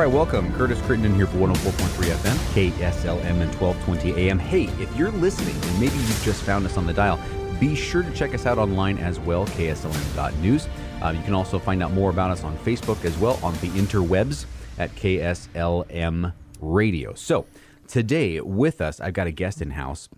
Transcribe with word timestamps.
All 0.00 0.06
right, 0.06 0.14
welcome. 0.14 0.50
Curtis 0.54 0.80
Crittenden 0.80 1.14
here 1.14 1.26
for 1.26 1.36
104.3 1.36 2.10
FM, 2.14 2.70
KSLM, 2.70 3.42
and 3.42 3.54
1220 3.56 4.12
AM. 4.14 4.38
Hey, 4.38 4.62
if 4.82 4.96
you're 4.96 5.10
listening 5.10 5.54
and 5.54 5.74
maybe 5.78 5.94
you've 5.94 6.22
just 6.24 6.42
found 6.42 6.64
us 6.64 6.78
on 6.78 6.86
the 6.86 6.92
dial, 6.94 7.20
be 7.60 7.74
sure 7.74 8.02
to 8.02 8.10
check 8.12 8.32
us 8.32 8.46
out 8.46 8.56
online 8.56 8.96
as 8.96 9.20
well, 9.20 9.44
kslm.news. 9.48 10.68
Uh, 11.02 11.10
you 11.14 11.22
can 11.24 11.34
also 11.34 11.58
find 11.58 11.82
out 11.82 11.92
more 11.92 12.08
about 12.08 12.30
us 12.30 12.44
on 12.44 12.56
Facebook 12.60 13.04
as 13.04 13.14
well 13.18 13.38
on 13.42 13.52
the 13.56 13.68
interwebs 13.72 14.46
at 14.78 14.90
KSLM 14.96 16.32
Radio. 16.62 17.12
So, 17.12 17.44
today 17.86 18.40
with 18.40 18.80
us, 18.80 19.00
I've 19.02 19.12
got 19.12 19.26
a 19.26 19.32
guest 19.32 19.60
in 19.60 19.72
house 19.72 20.08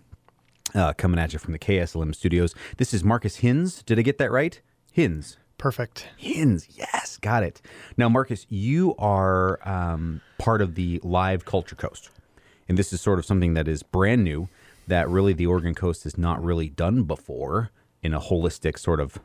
uh, 0.73 0.93
coming 0.93 1.19
at 1.19 1.33
you 1.33 1.39
from 1.39 1.51
the 1.51 1.59
KSLM 1.59 2.15
studios. 2.15 2.55
This 2.77 2.93
is 2.93 3.03
Marcus 3.03 3.35
Hinz. 3.35 3.83
Did 3.83 3.99
I 3.99 4.01
get 4.01 4.17
that 4.19 4.31
right? 4.31 4.61
Hinz. 4.93 5.39
Perfect. 5.57 6.07
Hinz, 6.17 6.67
yes, 6.69 7.17
got 7.17 7.43
it. 7.43 7.61
Now, 7.95 8.09
Marcus, 8.09 8.45
you 8.49 8.95
are 8.97 9.59
um, 9.67 10.21
part 10.37 10.61
of 10.61 10.75
the 10.75 10.99
Live 11.03 11.45
Culture 11.45 11.75
Coast, 11.75 12.09
and 12.67 12.77
this 12.77 12.91
is 12.91 12.99
sort 12.99 13.19
of 13.19 13.25
something 13.25 13.53
that 13.53 13.67
is 13.67 13.81
brand 13.83 14.23
new 14.23 14.49
that 14.87 15.09
really 15.09 15.31
the 15.31 15.45
Oregon 15.45 15.73
Coast 15.73 16.03
has 16.03 16.17
not 16.17 16.43
really 16.43 16.67
done 16.67 17.03
before 17.03 17.71
in 18.01 18.13
a 18.13 18.19
holistic 18.19 18.77
sort 18.77 18.99
of 18.99 19.19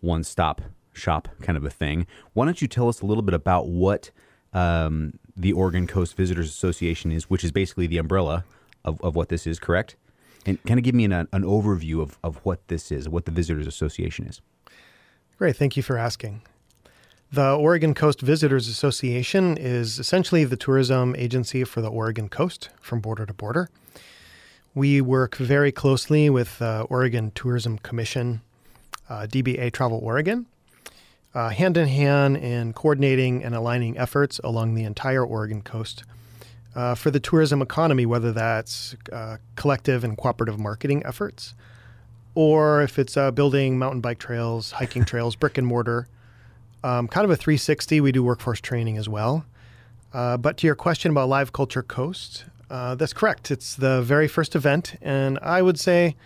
one-stop 0.00 0.62
shop 0.92 1.28
kind 1.40 1.56
of 1.56 1.64
a 1.64 1.70
thing. 1.70 2.06
Why 2.32 2.44
don't 2.44 2.60
you 2.60 2.66
tell 2.68 2.88
us 2.88 3.00
a 3.00 3.06
little 3.06 3.22
bit 3.22 3.34
about 3.34 3.68
what 3.68 4.10
um, 4.52 5.18
the 5.36 5.52
Oregon 5.52 5.86
Coast 5.86 6.16
Visitors 6.16 6.48
Association 6.48 7.12
is, 7.12 7.30
which 7.30 7.44
is 7.44 7.52
basically 7.52 7.86
the 7.86 7.98
umbrella 7.98 8.44
of, 8.84 9.00
of 9.02 9.14
what 9.14 9.28
this 9.28 9.46
is, 9.46 9.60
correct? 9.60 9.94
And 10.44 10.62
kind 10.64 10.78
of 10.78 10.84
give 10.84 10.94
me 10.94 11.04
an, 11.04 11.12
an 11.12 11.28
overview 11.32 12.00
of, 12.00 12.18
of 12.24 12.36
what 12.38 12.66
this 12.68 12.90
is, 12.90 13.08
what 13.08 13.26
the 13.26 13.30
Visitors 13.30 13.66
Association 13.66 14.26
is. 14.26 14.40
Great. 15.38 15.54
Thank 15.54 15.76
you 15.76 15.84
for 15.84 15.96
asking. 15.96 16.42
The 17.30 17.54
Oregon 17.54 17.94
Coast 17.94 18.20
Visitors 18.20 18.66
Association 18.66 19.56
is 19.56 20.00
essentially 20.00 20.42
the 20.42 20.56
tourism 20.56 21.14
agency 21.16 21.62
for 21.62 21.80
the 21.80 21.88
Oregon 21.88 22.28
coast 22.28 22.70
from 22.80 22.98
border 22.98 23.24
to 23.24 23.32
border. 23.32 23.70
We 24.74 25.00
work 25.00 25.36
very 25.36 25.70
closely 25.70 26.28
with 26.28 26.58
the 26.58 26.80
Oregon 26.90 27.30
Tourism 27.36 27.78
Commission, 27.78 28.40
uh, 29.08 29.28
DBA 29.30 29.72
Travel 29.72 30.00
Oregon, 30.02 30.46
uh, 31.36 31.50
hand 31.50 31.76
in 31.76 31.86
hand 31.86 32.38
in 32.38 32.72
coordinating 32.72 33.44
and 33.44 33.54
aligning 33.54 33.96
efforts 33.96 34.40
along 34.42 34.74
the 34.74 34.82
entire 34.82 35.24
Oregon 35.24 35.62
coast 35.62 36.02
uh, 36.74 36.96
for 36.96 37.12
the 37.12 37.20
tourism 37.20 37.62
economy, 37.62 38.06
whether 38.06 38.32
that's 38.32 38.96
uh, 39.12 39.36
collective 39.54 40.02
and 40.02 40.18
cooperative 40.18 40.58
marketing 40.58 41.04
efforts, 41.06 41.54
or 42.34 42.82
if 42.82 42.98
it's 42.98 43.16
uh, 43.16 43.30
building 43.30 43.78
mountain 43.78 44.00
bike 44.00 44.18
trails, 44.18 44.72
hiking 44.72 45.04
trails, 45.06 45.36
brick 45.36 45.58
and 45.58 45.66
mortar. 45.66 46.08
Um, 46.84 47.08
kind 47.08 47.24
of 47.24 47.30
a 47.30 47.36
360. 47.36 48.00
We 48.00 48.12
do 48.12 48.22
workforce 48.22 48.60
training 48.60 48.96
as 48.98 49.08
well. 49.08 49.44
Uh, 50.12 50.36
but 50.36 50.56
to 50.58 50.66
your 50.66 50.76
question 50.76 51.10
about 51.10 51.28
Live 51.28 51.52
Culture 51.52 51.82
Coast, 51.82 52.44
uh, 52.70 52.94
that's 52.94 53.12
correct. 53.12 53.50
It's 53.50 53.74
the 53.74 54.00
very 54.02 54.28
first 54.28 54.54
event, 54.54 54.94
and 55.02 55.38
I 55.42 55.60
would 55.62 55.78
say 55.78 56.16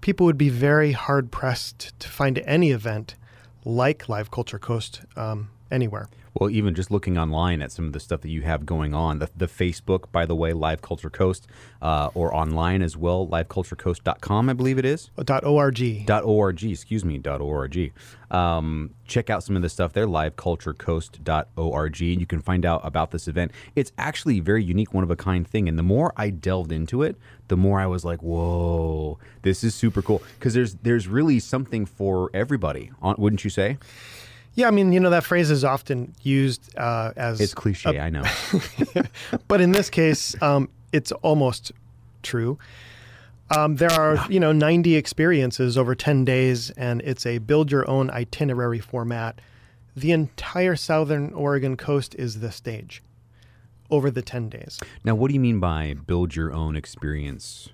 people 0.00 0.26
would 0.26 0.38
be 0.38 0.48
very 0.48 0.92
hard 0.92 1.30
pressed 1.30 1.98
to 2.00 2.08
find 2.08 2.38
any 2.40 2.70
event 2.72 3.14
like 3.64 4.08
Live 4.08 4.30
Culture 4.30 4.58
Coast 4.58 5.02
um, 5.16 5.50
anywhere. 5.70 6.08
Well, 6.34 6.48
even 6.50 6.74
just 6.74 6.90
looking 6.90 7.18
online 7.18 7.60
at 7.60 7.70
some 7.70 7.86
of 7.86 7.92
the 7.92 8.00
stuff 8.00 8.22
that 8.22 8.30
you 8.30 8.42
have 8.42 8.64
going 8.64 8.94
on, 8.94 9.18
the, 9.18 9.28
the 9.36 9.46
Facebook, 9.46 10.10
by 10.12 10.24
the 10.24 10.34
way, 10.34 10.52
Live 10.54 10.80
Culture 10.80 11.10
Coast, 11.10 11.46
uh, 11.82 12.08
or 12.14 12.34
online 12.34 12.80
as 12.82 12.96
well, 12.96 13.26
liveculturecoast.com, 13.26 14.48
I 14.48 14.52
believe 14.54 14.78
it 14.78 14.86
is. 14.86 15.10
Dot 15.24 15.44
.org. 15.44 16.06
Dot 16.06 16.24
.org, 16.24 16.64
excuse 16.64 17.04
me, 17.04 17.18
dot 17.18 17.42
.org. 17.42 17.92
Um, 18.30 18.94
check 19.06 19.28
out 19.28 19.44
some 19.44 19.56
of 19.56 19.62
the 19.62 19.68
stuff 19.68 19.92
there, 19.92 20.06
liveculturecoast.org. 20.06 22.00
And 22.00 22.20
you 22.20 22.26
can 22.26 22.40
find 22.40 22.64
out 22.64 22.80
about 22.82 23.10
this 23.10 23.28
event. 23.28 23.52
It's 23.76 23.92
actually 23.98 24.38
a 24.38 24.42
very 24.42 24.64
unique, 24.64 24.94
one 24.94 25.04
of 25.04 25.10
a 25.10 25.16
kind 25.16 25.46
thing. 25.46 25.68
And 25.68 25.78
the 25.78 25.82
more 25.82 26.14
I 26.16 26.30
delved 26.30 26.72
into 26.72 27.02
it, 27.02 27.16
the 27.48 27.58
more 27.58 27.78
I 27.78 27.86
was 27.86 28.06
like, 28.06 28.22
whoa, 28.22 29.18
this 29.42 29.62
is 29.62 29.74
super 29.74 30.00
cool. 30.00 30.22
Because 30.38 30.54
there's, 30.54 30.76
there's 30.76 31.06
really 31.08 31.38
something 31.40 31.84
for 31.84 32.30
everybody, 32.32 32.90
wouldn't 33.02 33.44
you 33.44 33.50
say? 33.50 33.76
Yeah, 34.54 34.68
I 34.68 34.70
mean, 34.70 34.92
you 34.92 35.00
know, 35.00 35.10
that 35.10 35.24
phrase 35.24 35.50
is 35.50 35.64
often 35.64 36.14
used 36.22 36.76
uh, 36.76 37.12
as 37.16 37.40
it's 37.40 37.54
cliche. 37.54 37.96
A, 37.96 38.02
I 38.02 38.10
know, 38.10 38.24
but 39.48 39.60
in 39.60 39.72
this 39.72 39.88
case, 39.88 40.40
um, 40.42 40.68
it's 40.92 41.10
almost 41.12 41.72
true. 42.22 42.58
Um, 43.56 43.76
there 43.76 43.92
are, 43.92 44.24
you 44.30 44.40
know, 44.40 44.52
90 44.52 44.96
experiences 44.96 45.76
over 45.76 45.94
10 45.94 46.24
days, 46.24 46.70
and 46.70 47.02
it's 47.02 47.26
a 47.26 47.38
build 47.38 47.70
your 47.70 47.88
own 47.88 48.10
itinerary 48.10 48.78
format. 48.78 49.40
The 49.94 50.12
entire 50.12 50.76
southern 50.76 51.32
Oregon 51.34 51.76
coast 51.76 52.14
is 52.14 52.40
the 52.40 52.50
stage 52.50 53.02
over 53.90 54.10
the 54.10 54.22
10 54.22 54.48
days. 54.48 54.80
Now, 55.04 55.14
what 55.14 55.28
do 55.28 55.34
you 55.34 55.40
mean 55.40 55.60
by 55.60 55.94
build 55.94 56.34
your 56.34 56.52
own 56.52 56.76
experience? 56.76 57.68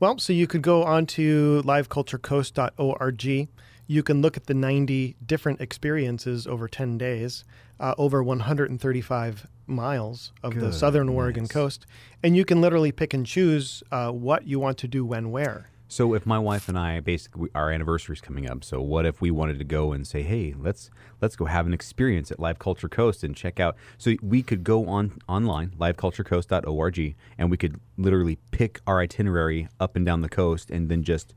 Well, 0.00 0.18
so 0.18 0.32
you 0.32 0.46
could 0.46 0.62
go 0.62 0.84
on 0.84 1.06
to 1.06 1.62
liveculturecoast.org 1.64 3.48
you 3.86 4.02
can 4.02 4.22
look 4.22 4.36
at 4.36 4.46
the 4.46 4.54
90 4.54 5.16
different 5.24 5.60
experiences 5.60 6.46
over 6.46 6.68
10 6.68 6.98
days, 6.98 7.44
uh, 7.80 7.94
over 7.98 8.22
135 8.22 9.46
miles 9.66 10.32
of 10.42 10.54
Good, 10.54 10.62
the 10.62 10.72
southern 10.72 11.08
Oregon 11.08 11.48
coast, 11.48 11.86
and 12.22 12.36
you 12.36 12.44
can 12.44 12.60
literally 12.60 12.92
pick 12.92 13.14
and 13.14 13.26
choose 13.26 13.82
uh, 13.90 14.10
what 14.10 14.46
you 14.46 14.58
want 14.58 14.78
to 14.78 14.88
do 14.88 15.04
when 15.04 15.30
where. 15.30 15.70
So 15.86 16.14
if 16.14 16.26
my 16.26 16.38
wife 16.38 16.68
and 16.68 16.78
I 16.78 16.98
basically 17.00 17.50
our 17.54 17.70
anniversary 17.70 18.14
is 18.14 18.20
coming 18.20 18.50
up, 18.50 18.64
so 18.64 18.80
what 18.80 19.06
if 19.06 19.20
we 19.20 19.30
wanted 19.30 19.58
to 19.58 19.64
go 19.64 19.92
and 19.92 20.06
say, 20.06 20.22
"Hey, 20.22 20.54
let's 20.58 20.90
let's 21.20 21.36
go 21.36 21.44
have 21.44 21.66
an 21.66 21.74
experience 21.74 22.32
at 22.32 22.40
Live 22.40 22.58
Culture 22.58 22.88
Coast 22.88 23.22
and 23.22 23.36
check 23.36 23.60
out." 23.60 23.76
So 23.98 24.14
we 24.22 24.42
could 24.42 24.64
go 24.64 24.86
on 24.86 25.18
online 25.28 25.70
liveculturecoast.org 25.78 27.14
and 27.38 27.50
we 27.50 27.56
could 27.56 27.78
literally 27.96 28.38
pick 28.50 28.80
our 28.86 28.98
itinerary 28.98 29.68
up 29.78 29.94
and 29.94 30.04
down 30.04 30.22
the 30.22 30.28
coast 30.28 30.70
and 30.70 30.88
then 30.88 31.04
just 31.04 31.34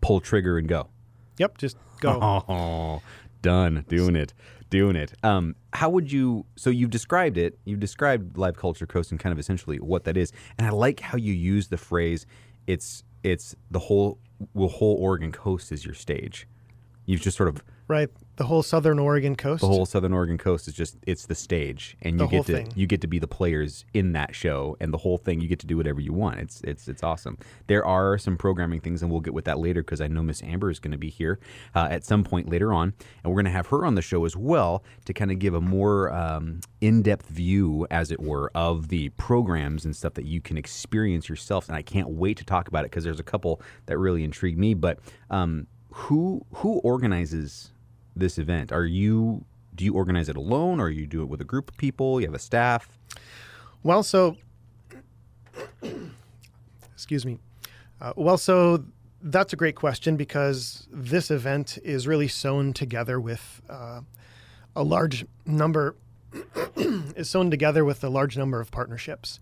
pull 0.00 0.20
trigger 0.20 0.56
and 0.56 0.68
go. 0.68 0.88
Yep, 1.38 1.58
just 1.58 1.76
go. 2.00 2.18
Oh, 2.48 3.02
done. 3.42 3.84
Doing 3.88 4.16
it. 4.16 4.34
Doing 4.70 4.96
it. 4.96 5.12
Um, 5.22 5.54
how 5.72 5.88
would 5.88 6.12
you? 6.12 6.44
So 6.56 6.70
you've 6.70 6.90
described 6.90 7.38
it. 7.38 7.58
You've 7.64 7.80
described 7.80 8.36
live 8.36 8.56
culture 8.56 8.86
coast 8.86 9.10
and 9.10 9.18
kind 9.18 9.32
of 9.32 9.38
essentially 9.38 9.78
what 9.78 10.04
that 10.04 10.16
is. 10.16 10.32
And 10.58 10.66
I 10.66 10.70
like 10.70 11.00
how 11.00 11.16
you 11.16 11.32
use 11.32 11.68
the 11.68 11.78
phrase. 11.78 12.26
It's 12.66 13.02
it's 13.22 13.54
the 13.70 13.78
whole 13.78 14.18
the 14.54 14.68
whole 14.68 14.96
Oregon 14.96 15.32
coast 15.32 15.72
is 15.72 15.84
your 15.84 15.94
stage. 15.94 16.46
You've 17.06 17.22
just 17.22 17.36
sort 17.36 17.48
of 17.48 17.62
right 17.88 18.10
the 18.38 18.44
whole 18.44 18.62
southern 18.62 19.00
Oregon 19.00 19.34
coast. 19.34 19.62
The 19.62 19.66
whole 19.66 19.84
southern 19.84 20.12
Oregon 20.12 20.38
coast 20.38 20.68
is 20.68 20.74
just 20.74 20.96
it's 21.06 21.26
the 21.26 21.34
stage, 21.34 21.96
and 22.02 22.20
the 22.20 22.24
you 22.24 22.30
get 22.30 22.46
to 22.46 22.52
thing. 22.52 22.72
you 22.76 22.86
get 22.86 23.00
to 23.00 23.08
be 23.08 23.18
the 23.18 23.26
players 23.26 23.84
in 23.92 24.12
that 24.12 24.32
show, 24.32 24.76
and 24.80 24.94
the 24.94 24.98
whole 24.98 25.18
thing 25.18 25.40
you 25.40 25.48
get 25.48 25.58
to 25.58 25.66
do 25.66 25.76
whatever 25.76 26.00
you 26.00 26.12
want. 26.12 26.38
It's 26.38 26.60
it's 26.62 26.86
it's 26.86 27.02
awesome. 27.02 27.36
There 27.66 27.84
are 27.84 28.16
some 28.16 28.36
programming 28.36 28.80
things, 28.80 29.02
and 29.02 29.10
we'll 29.10 29.20
get 29.20 29.34
with 29.34 29.44
that 29.46 29.58
later 29.58 29.82
because 29.82 30.00
I 30.00 30.06
know 30.06 30.22
Miss 30.22 30.40
Amber 30.40 30.70
is 30.70 30.78
going 30.78 30.92
to 30.92 30.98
be 30.98 31.10
here 31.10 31.40
uh, 31.74 31.88
at 31.90 32.04
some 32.04 32.22
point 32.22 32.48
later 32.48 32.72
on, 32.72 32.94
and 33.24 33.32
we're 33.32 33.42
going 33.42 33.46
to 33.46 33.50
have 33.50 33.66
her 33.66 33.84
on 33.84 33.96
the 33.96 34.02
show 34.02 34.24
as 34.24 34.36
well 34.36 34.84
to 35.06 35.12
kind 35.12 35.32
of 35.32 35.40
give 35.40 35.54
a 35.54 35.60
more 35.60 36.12
um, 36.12 36.60
in 36.80 37.02
depth 37.02 37.26
view, 37.26 37.88
as 37.90 38.12
it 38.12 38.20
were, 38.20 38.52
of 38.54 38.86
the 38.86 39.08
programs 39.10 39.84
and 39.84 39.96
stuff 39.96 40.14
that 40.14 40.26
you 40.26 40.40
can 40.40 40.56
experience 40.56 41.28
yourself. 41.28 41.66
And 41.66 41.76
I 41.76 41.82
can't 41.82 42.10
wait 42.10 42.36
to 42.36 42.44
talk 42.44 42.68
about 42.68 42.84
it 42.84 42.92
because 42.92 43.02
there's 43.02 43.18
a 43.18 43.24
couple 43.24 43.60
that 43.86 43.98
really 43.98 44.22
intrigue 44.22 44.56
me. 44.56 44.74
But 44.74 45.00
um, 45.28 45.66
who 45.90 46.46
who 46.54 46.78
organizes 46.78 47.72
this 48.18 48.38
event? 48.38 48.72
Are 48.72 48.86
you 48.86 49.44
do 49.74 49.84
you 49.84 49.94
organize 49.94 50.28
it 50.28 50.36
alone, 50.36 50.80
or 50.80 50.90
you 50.90 51.06
do 51.06 51.22
it 51.22 51.28
with 51.28 51.40
a 51.40 51.44
group 51.44 51.70
of 51.70 51.76
people? 51.76 52.20
You 52.20 52.26
have 52.26 52.34
a 52.34 52.40
staff. 52.40 52.88
Well, 53.82 54.02
so 54.02 54.36
excuse 56.92 57.24
me. 57.24 57.38
Uh, 58.00 58.12
well, 58.16 58.36
so 58.36 58.84
that's 59.22 59.52
a 59.52 59.56
great 59.56 59.76
question 59.76 60.16
because 60.16 60.86
this 60.90 61.30
event 61.30 61.78
is 61.82 62.06
really 62.06 62.28
sewn 62.28 62.72
together 62.72 63.20
with 63.20 63.62
uh, 63.68 64.00
a 64.74 64.82
large 64.82 65.24
number 65.46 65.96
is 66.76 67.30
sewn 67.30 67.50
together 67.50 67.84
with 67.84 68.02
a 68.04 68.08
large 68.08 68.36
number 68.36 68.60
of 68.60 68.70
partnerships. 68.70 69.40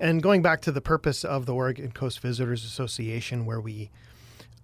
And 0.00 0.22
going 0.22 0.42
back 0.42 0.60
to 0.62 0.72
the 0.72 0.80
purpose 0.80 1.24
of 1.24 1.46
the 1.46 1.54
Oregon 1.54 1.92
Coast 1.92 2.20
Visitors 2.20 2.64
Association, 2.64 3.46
where 3.46 3.60
we 3.60 3.90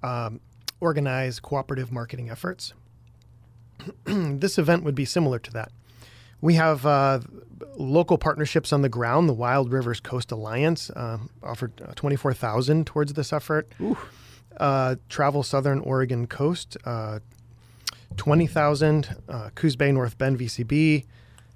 um, 0.03 0.41
organize 0.81 1.39
cooperative 1.39 1.93
marketing 1.93 2.31
efforts, 2.31 2.73
this 4.05 4.59
event 4.59 4.85
would 4.85 4.95
be 4.95 5.05
similar 5.05 5.39
to 5.39 5.51
that. 5.53 5.73
We 6.41 6.55
have 6.55 6.87
uh, 6.87 7.21
local 7.77 8.19
partnerships 8.19 8.73
on 8.73 8.83
the 8.83 8.89
ground. 8.89 9.29
The 9.29 9.35
Wild 9.35 9.73
Rivers 9.73 10.01
Coast 10.01 10.33
Alliance 10.33 10.91
uh, 10.91 11.19
offered 11.43 11.73
uh, 11.83 11.93
twenty 11.95 12.17
four 12.17 12.33
thousand 12.33 12.87
towards 12.87 13.13
this 13.13 13.33
effort. 13.33 13.69
Uh, 14.59 14.97
Travel 15.09 15.43
Southern 15.43 15.81
Oregon 15.81 16.27
Coast, 16.27 16.77
uh, 16.85 17.21
twenty 18.17 18.47
thousand. 18.47 19.15
Uh, 19.29 19.51
Coos 19.55 19.77
Bay 19.77 19.93
North 19.93 20.17
Bend 20.17 20.39
VCB, 20.39 21.05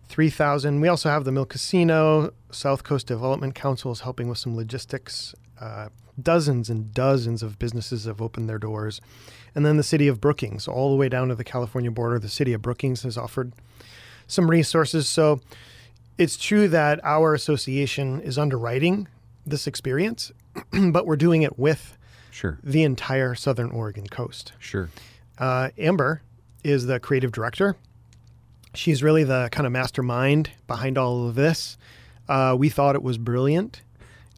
three 0.09 0.31
thousand. 0.31 0.81
We 0.81 0.89
also 0.89 1.09
have 1.09 1.25
the 1.25 1.33
Mill 1.33 1.47
Casino. 1.47 2.33
South 2.51 2.85
Coast 2.85 3.07
Development 3.07 3.55
Council 3.55 3.91
is 3.91 4.01
helping 4.01 4.29
with 4.29 4.39
some 4.39 4.55
logistics. 4.55 5.35
Dozens 6.21 6.71
and 6.71 6.93
dozens 6.95 7.43
of 7.43 7.59
businesses 7.59 8.05
have 8.05 8.21
opened 8.23 8.49
their 8.49 8.59
doors. 8.59 9.01
And 9.55 9.65
then 9.65 9.77
the 9.77 9.83
city 9.83 10.09
of 10.09 10.21
Brookings, 10.21 10.67
all 10.69 10.91
the 10.91 10.97
way 10.97 11.09
down 11.09 11.29
to 11.29 11.35
the 11.35 11.45
California 11.45 11.91
border, 11.91 12.19
the 12.19 12.29
city 12.29 12.53
of 12.53 12.63
Brookings 12.63 13.03
has 13.03 13.17
offered 13.17 13.53
some 14.27 14.51
resources. 14.51 15.09
So 15.09 15.41
it's 16.19 16.37
true 16.37 16.69
that 16.69 17.01
our 17.05 17.35
association 17.35 18.21
is 18.21 18.39
underwriting 18.39 19.09
this 19.47 19.67
experience, 19.67 20.33
but 20.91 21.07
we're 21.07 21.17
doing 21.17 21.43
it 21.43 21.59
with 21.59 21.97
Sure. 22.31 22.59
the 22.65 22.83
entire 22.83 23.35
Southern 23.35 23.71
Oregon 23.71 24.07
coast. 24.09 24.53
Sure. 24.59 24.89
Uh, 25.39 25.71
Amber 25.79 26.23
is 26.65 26.87
the 26.87 26.99
creative 26.99 27.31
director. 27.33 27.77
She's 28.75 29.03
really 29.03 29.23
the 29.23 29.49
kind 29.53 29.67
of 29.67 29.73
mastermind 29.73 30.51
behind 30.67 30.99
all 30.99 31.29
of 31.29 31.35
this. 31.37 31.77
Uh, 32.29 32.57
we 32.59 32.69
thought 32.69 32.97
it 32.97 33.03
was 33.03 33.19
brilliant. 33.19 33.83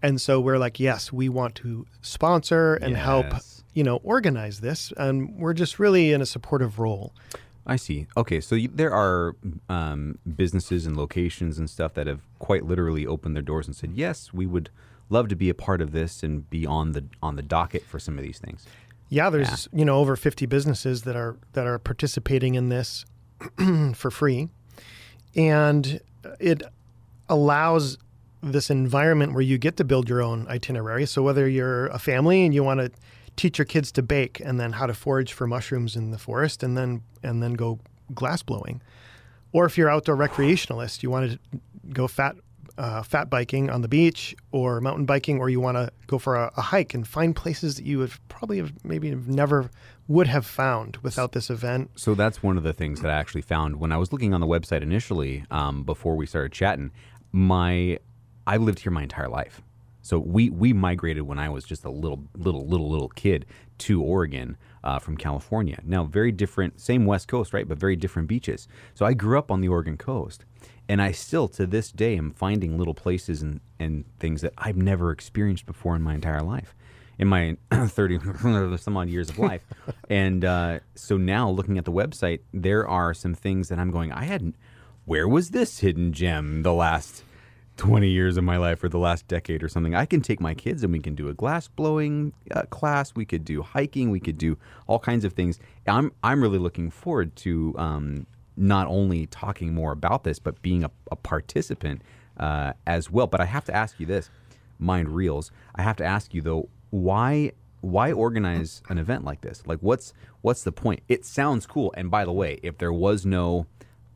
And 0.03 0.21
so 0.21 0.41
we're 0.41 0.59
like, 0.59 0.79
yes, 0.79 1.13
we 1.13 1.29
want 1.29 1.55
to 1.57 1.87
sponsor 2.03 2.75
and 2.75 2.97
help, 2.97 3.27
you 3.75 3.83
know, 3.83 3.97
organize 4.05 4.61
this. 4.61 4.93
And 4.97 5.37
we're 5.39 5.55
just 5.55 5.79
really 5.79 6.13
in 6.13 6.21
a 6.21 6.27
supportive 6.27 6.79
role. 6.79 7.13
I 7.67 7.77
see. 7.77 8.07
Okay, 8.17 8.41
so 8.41 8.55
you, 8.55 8.69
there 8.69 8.93
are 8.95 9.35
um, 9.69 10.19
businesses 10.37 10.87
and 10.87 10.97
locations 10.97 11.59
and 11.59 11.69
stuff 11.69 11.95
that 11.95 12.07
have 12.07 12.21
quite 12.39 12.65
literally 12.65 13.07
opened 13.07 13.35
their 13.35 13.43
doors 13.43 13.67
and 13.67 13.75
said, 13.75 13.93
"Yes, 13.93 14.33
we 14.33 14.47
would 14.47 14.71
love 15.11 15.27
to 15.29 15.37
be 15.37 15.49
a 15.49 15.55
part 15.55 15.81
of 15.81 15.91
this 15.91 16.23
and 16.23 16.49
be 16.49 16.65
on 16.65 16.93
the 16.93 17.05
on 17.21 17.35
the 17.35 17.43
docket 17.43 17.83
for 17.85 17.99
some 17.99 18.19
of 18.19 18.23
these 18.23 18.39
things." 18.39 18.67
Yeah, 19.09 19.31
there's 19.31 19.69
you 19.73 19.85
know 19.85 19.99
over 19.99 20.15
50 20.15 20.47
businesses 20.47 21.03
that 21.03 21.17
are 21.17 21.37
that 21.55 21.67
are 21.67 21.81
participating 21.81 22.55
in 22.55 22.69
this 22.69 23.05
for 23.95 24.13
free, 24.13 24.49
and 25.35 26.01
it 26.39 26.63
allows 27.29 27.99
this 28.53 28.71
environment 28.71 29.33
where 29.33 29.43
you 29.43 29.59
get 29.59 29.77
to 29.77 29.85
build 29.85 30.09
your 30.09 30.23
own 30.23 30.47
itinerary. 30.49 31.07
So 31.07 31.23
whether 31.23 31.49
you're 31.49 31.87
a 31.89 31.99
family 31.99 32.45
and 32.45 32.55
you 32.55 32.65
want 32.65 32.81
to 32.81 32.91
teach 33.37 33.59
your 33.59 33.67
kids 33.67 33.93
to 33.93 34.03
bake 34.03 34.41
and 34.41 34.59
then 34.59 34.73
how 34.73 34.87
to 34.87 34.95
forage 34.95 35.33
for 35.33 35.47
mushrooms 35.47 35.97
in 35.97 36.11
the 36.11 36.19
forest 36.19 36.63
and 36.63 36.77
then 36.77 37.03
and 37.23 37.43
then 37.43 37.55
go 37.55 37.79
glass 38.15 38.43
blowing, 38.43 38.81
or 39.53 39.65
if 39.67 39.77
you're 39.77 39.91
outdoor 39.91 40.17
recreationalist, 40.17 41.03
you 41.03 41.11
want 41.11 41.33
to 41.33 41.39
go 41.93 42.09
fat 42.09 42.37
uh, 42.79 43.03
fat 43.03 43.31
biking 43.31 43.71
on 43.71 43.81
the 43.81 43.89
beach 43.89 44.35
or 44.53 44.81
mountain 44.81 45.07
biking, 45.07 45.39
or 45.39 45.49
you 45.49 45.61
want 45.61 45.77
to 45.77 45.91
go 46.07 46.19
for 46.19 46.37
a, 46.37 46.53
a 46.57 46.61
hike 46.61 46.95
and 46.95 47.07
find 47.09 47.35
places 47.35 47.77
that 47.77 47.85
you 47.85 47.99
would 47.99 48.13
probably 48.29 48.59
have 48.59 48.73
maybe 48.85 49.15
never 49.15 49.71
would 50.09 50.27
have 50.27 50.47
found 50.47 50.97
without 50.99 51.33
this 51.33 51.51
event. 51.51 51.91
So 51.97 52.15
that's 52.15 52.43
one 52.43 52.57
of 52.57 52.63
the 52.63 52.73
things 52.73 53.01
that 53.01 53.11
I 53.11 53.15
actually 53.15 53.41
found 53.43 53.77
when 53.77 53.93
I 53.93 53.97
was 53.97 54.13
looking 54.13 54.35
on 54.35 54.41
the 54.41 54.47
website 54.47 54.83
initially, 54.83 55.45
um, 55.51 55.85
before 55.85 56.17
we 56.17 56.27
started 56.27 56.53
chatting. 56.53 56.91
My, 57.33 57.99
I 58.47 58.57
lived 58.57 58.81
here 58.81 58.93
my 58.93 59.03
entire 59.03 59.29
life. 59.29 59.63
So 60.03 60.21
we 60.21 60.51
we 60.51 60.73
migrated 60.73 61.25
when 61.25 61.39
I 61.41 61.49
was 61.49 61.65
just 61.65 61.85
a 61.85 61.91
little 61.91 62.23
little 62.37 62.65
little 62.65 62.89
little 62.89 63.09
kid 63.09 63.45
to 63.79 64.01
Oregon 64.01 64.57
uh, 64.85 65.01
from 65.01 65.17
California. 65.17 65.81
Now 65.85 66.05
very 66.05 66.31
different, 66.31 66.81
same 66.81 67.07
West 67.07 67.27
Coast, 67.27 67.53
right? 67.53 67.67
But 67.67 67.79
very 67.79 67.97
different 67.97 68.29
beaches. 68.29 68.69
So 68.95 69.05
I 69.05 69.15
grew 69.15 69.37
up 69.37 69.51
on 69.51 69.61
the 69.61 69.69
Oregon 69.69 69.97
coast, 69.97 70.45
and 70.89 71.03
I 71.03 71.11
still 71.11 71.49
to 71.49 71.67
this 71.67 71.91
day 71.91 72.17
am 72.17 72.31
finding 72.31 72.79
little 72.79 72.95
places 72.95 73.43
and 73.43 73.61
and 73.81 74.05
things 74.21 74.43
that 74.43 74.53
I've 74.59 74.77
never 74.77 75.11
experienced 75.11 75.67
before 75.67 75.97
in 75.97 76.03
my 76.03 76.15
entire 76.15 76.43
life 76.43 76.73
in 77.19 77.29
my 77.29 77.57
30 77.73 78.77
some 78.79 78.97
odd 78.97 79.09
years 79.09 79.29
of 79.29 79.39
life. 79.39 79.63
and 80.11 80.45
uh, 80.45 80.79
so 80.95 81.17
now 81.17 81.51
looking 81.51 81.79
at 81.79 81.85
the 81.85 81.93
website, 81.93 82.41
there 82.53 82.87
are 82.87 83.15
some 83.15 83.35
things 83.35 83.69
that 83.69 83.79
I'm 83.79 83.91
going, 83.91 84.13
I 84.13 84.25
hadn't, 84.25 84.55
where 85.05 85.27
was 85.27 85.51
this 85.51 85.81
hidden 85.81 86.13
gem 86.13 86.63
the 86.63 86.73
last 86.73 87.23
20 87.77 88.09
years 88.09 88.37
of 88.37 88.45
my 88.45 88.57
life 88.57 88.83
or 88.83 88.89
the 88.89 88.99
last 88.99 89.29
decade 89.29 89.63
or 89.63 89.69
something? 89.69 89.95
I 89.95 90.07
can 90.07 90.21
take 90.21 90.41
my 90.41 90.55
kids 90.55 90.83
and 90.83 90.93
we 90.93 90.99
can 90.99 91.15
do 91.15 91.29
a 91.29 91.35
glass 91.35 91.69
blowing 91.69 92.33
uh, 92.51 92.63
class. 92.63 93.15
We 93.15 93.25
could 93.25 93.45
do 93.45 93.63
hiking. 93.63 94.11
We 94.11 94.21
could 94.21 94.39
do 94.39 94.59
all 94.87 94.99
kinds 94.99 95.25
of 95.25 95.33
things. 95.35 95.59
I'm, 95.87 96.13
I'm 96.23 96.43
really 96.43 96.59
looking 96.59 96.91
forward 96.91 97.37
to 97.37 97.75
um, 97.79 98.27
not 98.57 98.87
only 98.89 99.27
talking 99.27 99.75
more 99.75 99.93
about 99.93 100.25
this, 100.25 100.39
but 100.39 100.61
being 100.63 100.85
a, 100.85 100.91
a 101.11 101.17
participant 101.17 102.03
uh, 102.39 102.73
as 102.87 103.11
well. 103.11 103.27
But 103.27 103.41
I 103.41 103.45
have 103.45 103.65
to 103.67 103.75
ask 103.75 104.01
you 104.01 104.07
this 104.07 104.31
mind 104.79 105.09
reels. 105.09 105.51
I 105.75 105.83
have 105.83 105.97
to 105.97 106.05
ask 106.05 106.35
you 106.35 106.43
though, 106.43 106.69
why 106.91 107.53
why 107.83 108.11
organize 108.11 108.83
an 108.89 108.99
event 108.99 109.25
like 109.25 109.43
this? 109.43 109.63
Like 109.67 109.79
what's 109.81 110.13
what's 110.41 110.63
the 110.65 110.73
point? 110.73 111.03
It 111.09 111.25
sounds 111.25 111.67
cool. 111.67 111.93
And 111.97 112.11
by 112.11 112.25
the 112.25 112.33
way, 112.33 112.59
if 112.63 112.79
there 112.79 112.93
was 112.93 113.25
no 113.25 113.67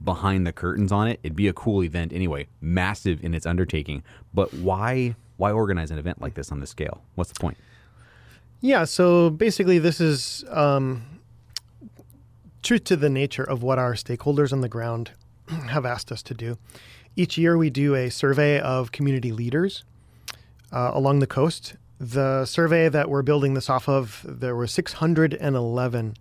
behind 0.02 0.46
the 0.46 0.52
curtains 0.52 0.92
on 0.92 1.08
it, 1.08 1.20
it'd 1.22 1.36
be 1.36 1.48
a 1.48 1.52
cool 1.52 1.82
event 1.82 2.12
anyway, 2.12 2.48
massive 2.60 3.22
in 3.22 3.34
its 3.34 3.46
undertaking. 3.46 4.02
But 4.32 4.52
why 4.54 5.14
why 5.36 5.52
organize 5.52 5.90
an 5.90 5.98
event 5.98 6.20
like 6.20 6.34
this 6.34 6.52
on 6.52 6.60
this 6.60 6.70
scale? 6.70 7.02
What's 7.14 7.32
the 7.32 7.40
point? 7.40 7.56
Yeah, 8.60 8.84
so 8.84 9.30
basically, 9.30 9.78
this 9.78 10.00
is 10.00 10.44
um, 10.50 11.02
true 12.62 12.78
to 12.78 12.94
the 12.94 13.08
nature 13.08 13.42
of 13.42 13.62
what 13.62 13.78
our 13.78 13.94
stakeholders 13.94 14.52
on 14.52 14.60
the 14.60 14.68
ground 14.68 15.12
have 15.48 15.86
asked 15.86 16.12
us 16.12 16.22
to 16.24 16.34
do. 16.34 16.58
Each 17.16 17.38
year, 17.38 17.56
we 17.56 17.70
do 17.70 17.94
a 17.94 18.10
survey 18.10 18.60
of 18.60 18.92
community 18.92 19.32
leaders 19.32 19.84
uh, 20.72 20.90
along 20.92 21.20
the 21.20 21.26
coast. 21.26 21.74
The 21.98 22.44
survey 22.44 22.90
that 22.90 23.08
we're 23.08 23.22
building 23.22 23.54
this 23.54 23.70
off 23.70 23.88
of, 23.88 24.24
there 24.28 24.54
were 24.54 24.66
611 24.66 26.14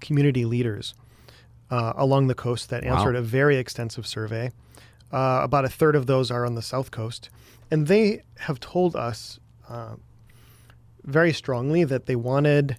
community 0.00 0.44
leaders 0.44 0.94
uh, 1.70 1.92
along 1.96 2.26
the 2.28 2.34
coast 2.34 2.70
that 2.70 2.84
Wow. 2.84 2.96
answered 2.96 3.16
a 3.16 3.22
very 3.22 3.56
extensive 3.56 4.06
survey. 4.06 4.50
Uh, 5.12 5.40
about 5.42 5.64
a 5.64 5.68
third 5.68 5.96
of 5.96 6.06
those 6.06 6.30
are 6.30 6.44
on 6.44 6.54
the 6.54 6.62
south 6.62 6.90
coast, 6.90 7.30
and 7.70 7.86
they 7.86 8.22
have 8.40 8.60
told 8.60 8.94
us 8.94 9.40
uh, 9.68 9.96
very 11.04 11.32
strongly 11.32 11.84
that 11.84 12.06
they 12.06 12.16
wanted 12.16 12.76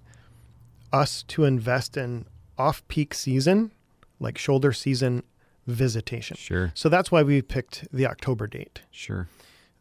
us 0.93 1.24
to 1.24 1.43
invest 1.43 1.98
in 1.98 2.25
off-peak 2.58 3.13
season, 3.13 3.72
like 4.19 4.38
shoulder 4.38 4.72
season 4.72 5.24
visitation. 5.65 6.36
Sure, 6.38 6.72
So 6.75 6.89
that's 6.89 7.12
why 7.12 7.24
we 7.24 7.41
picked 7.41 7.88
the 7.93 8.05
October 8.08 8.48
date. 8.48 8.81
sure. 8.91 9.27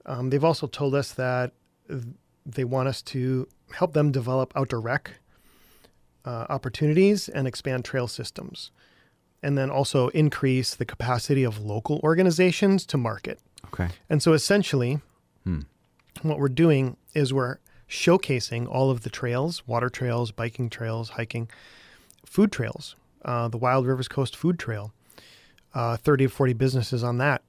Um, 0.06 0.30
they've 0.30 0.44
also 0.44 0.66
told 0.66 0.94
us 0.94 1.12
that 1.12 1.52
they 2.46 2.64
want 2.64 2.88
us 2.88 3.02
to 3.02 3.46
help 3.72 3.92
them 3.92 4.10
develop 4.10 4.52
outdoor 4.56 4.80
rec 4.80 5.12
uh, 6.24 6.46
opportunities 6.48 7.28
and 7.28 7.46
expand 7.46 7.84
trail 7.84 8.06
systems, 8.08 8.70
and 9.42 9.56
then 9.56 9.70
also 9.70 10.08
increase 10.08 10.74
the 10.74 10.84
capacity 10.84 11.44
of 11.44 11.58
local 11.60 12.00
organizations 12.02 12.84
to 12.86 12.96
market. 12.96 13.38
Okay. 13.66 13.88
And 14.10 14.22
so 14.22 14.32
essentially, 14.32 15.00
Hmm. 15.44 15.60
what 16.22 16.38
we're 16.38 16.48
doing 16.48 16.96
is 17.14 17.32
we're 17.32 17.58
showcasing 17.88 18.66
all 18.68 18.90
of 18.90 19.02
the 19.02 19.10
trails 19.10 19.66
water 19.66 19.88
trails, 19.88 20.30
biking 20.32 20.68
trails, 20.70 21.10
hiking, 21.10 21.48
food 22.26 22.52
trails, 22.52 22.96
uh, 23.24 23.48
the 23.48 23.56
Wild 23.58 23.86
Rivers 23.86 24.08
Coast 24.08 24.36
Food 24.36 24.58
Trail, 24.58 24.92
uh, 25.74 25.96
30 25.96 26.24
to 26.26 26.28
40 26.30 26.52
businesses 26.54 27.02
on 27.04 27.18
that. 27.18 27.42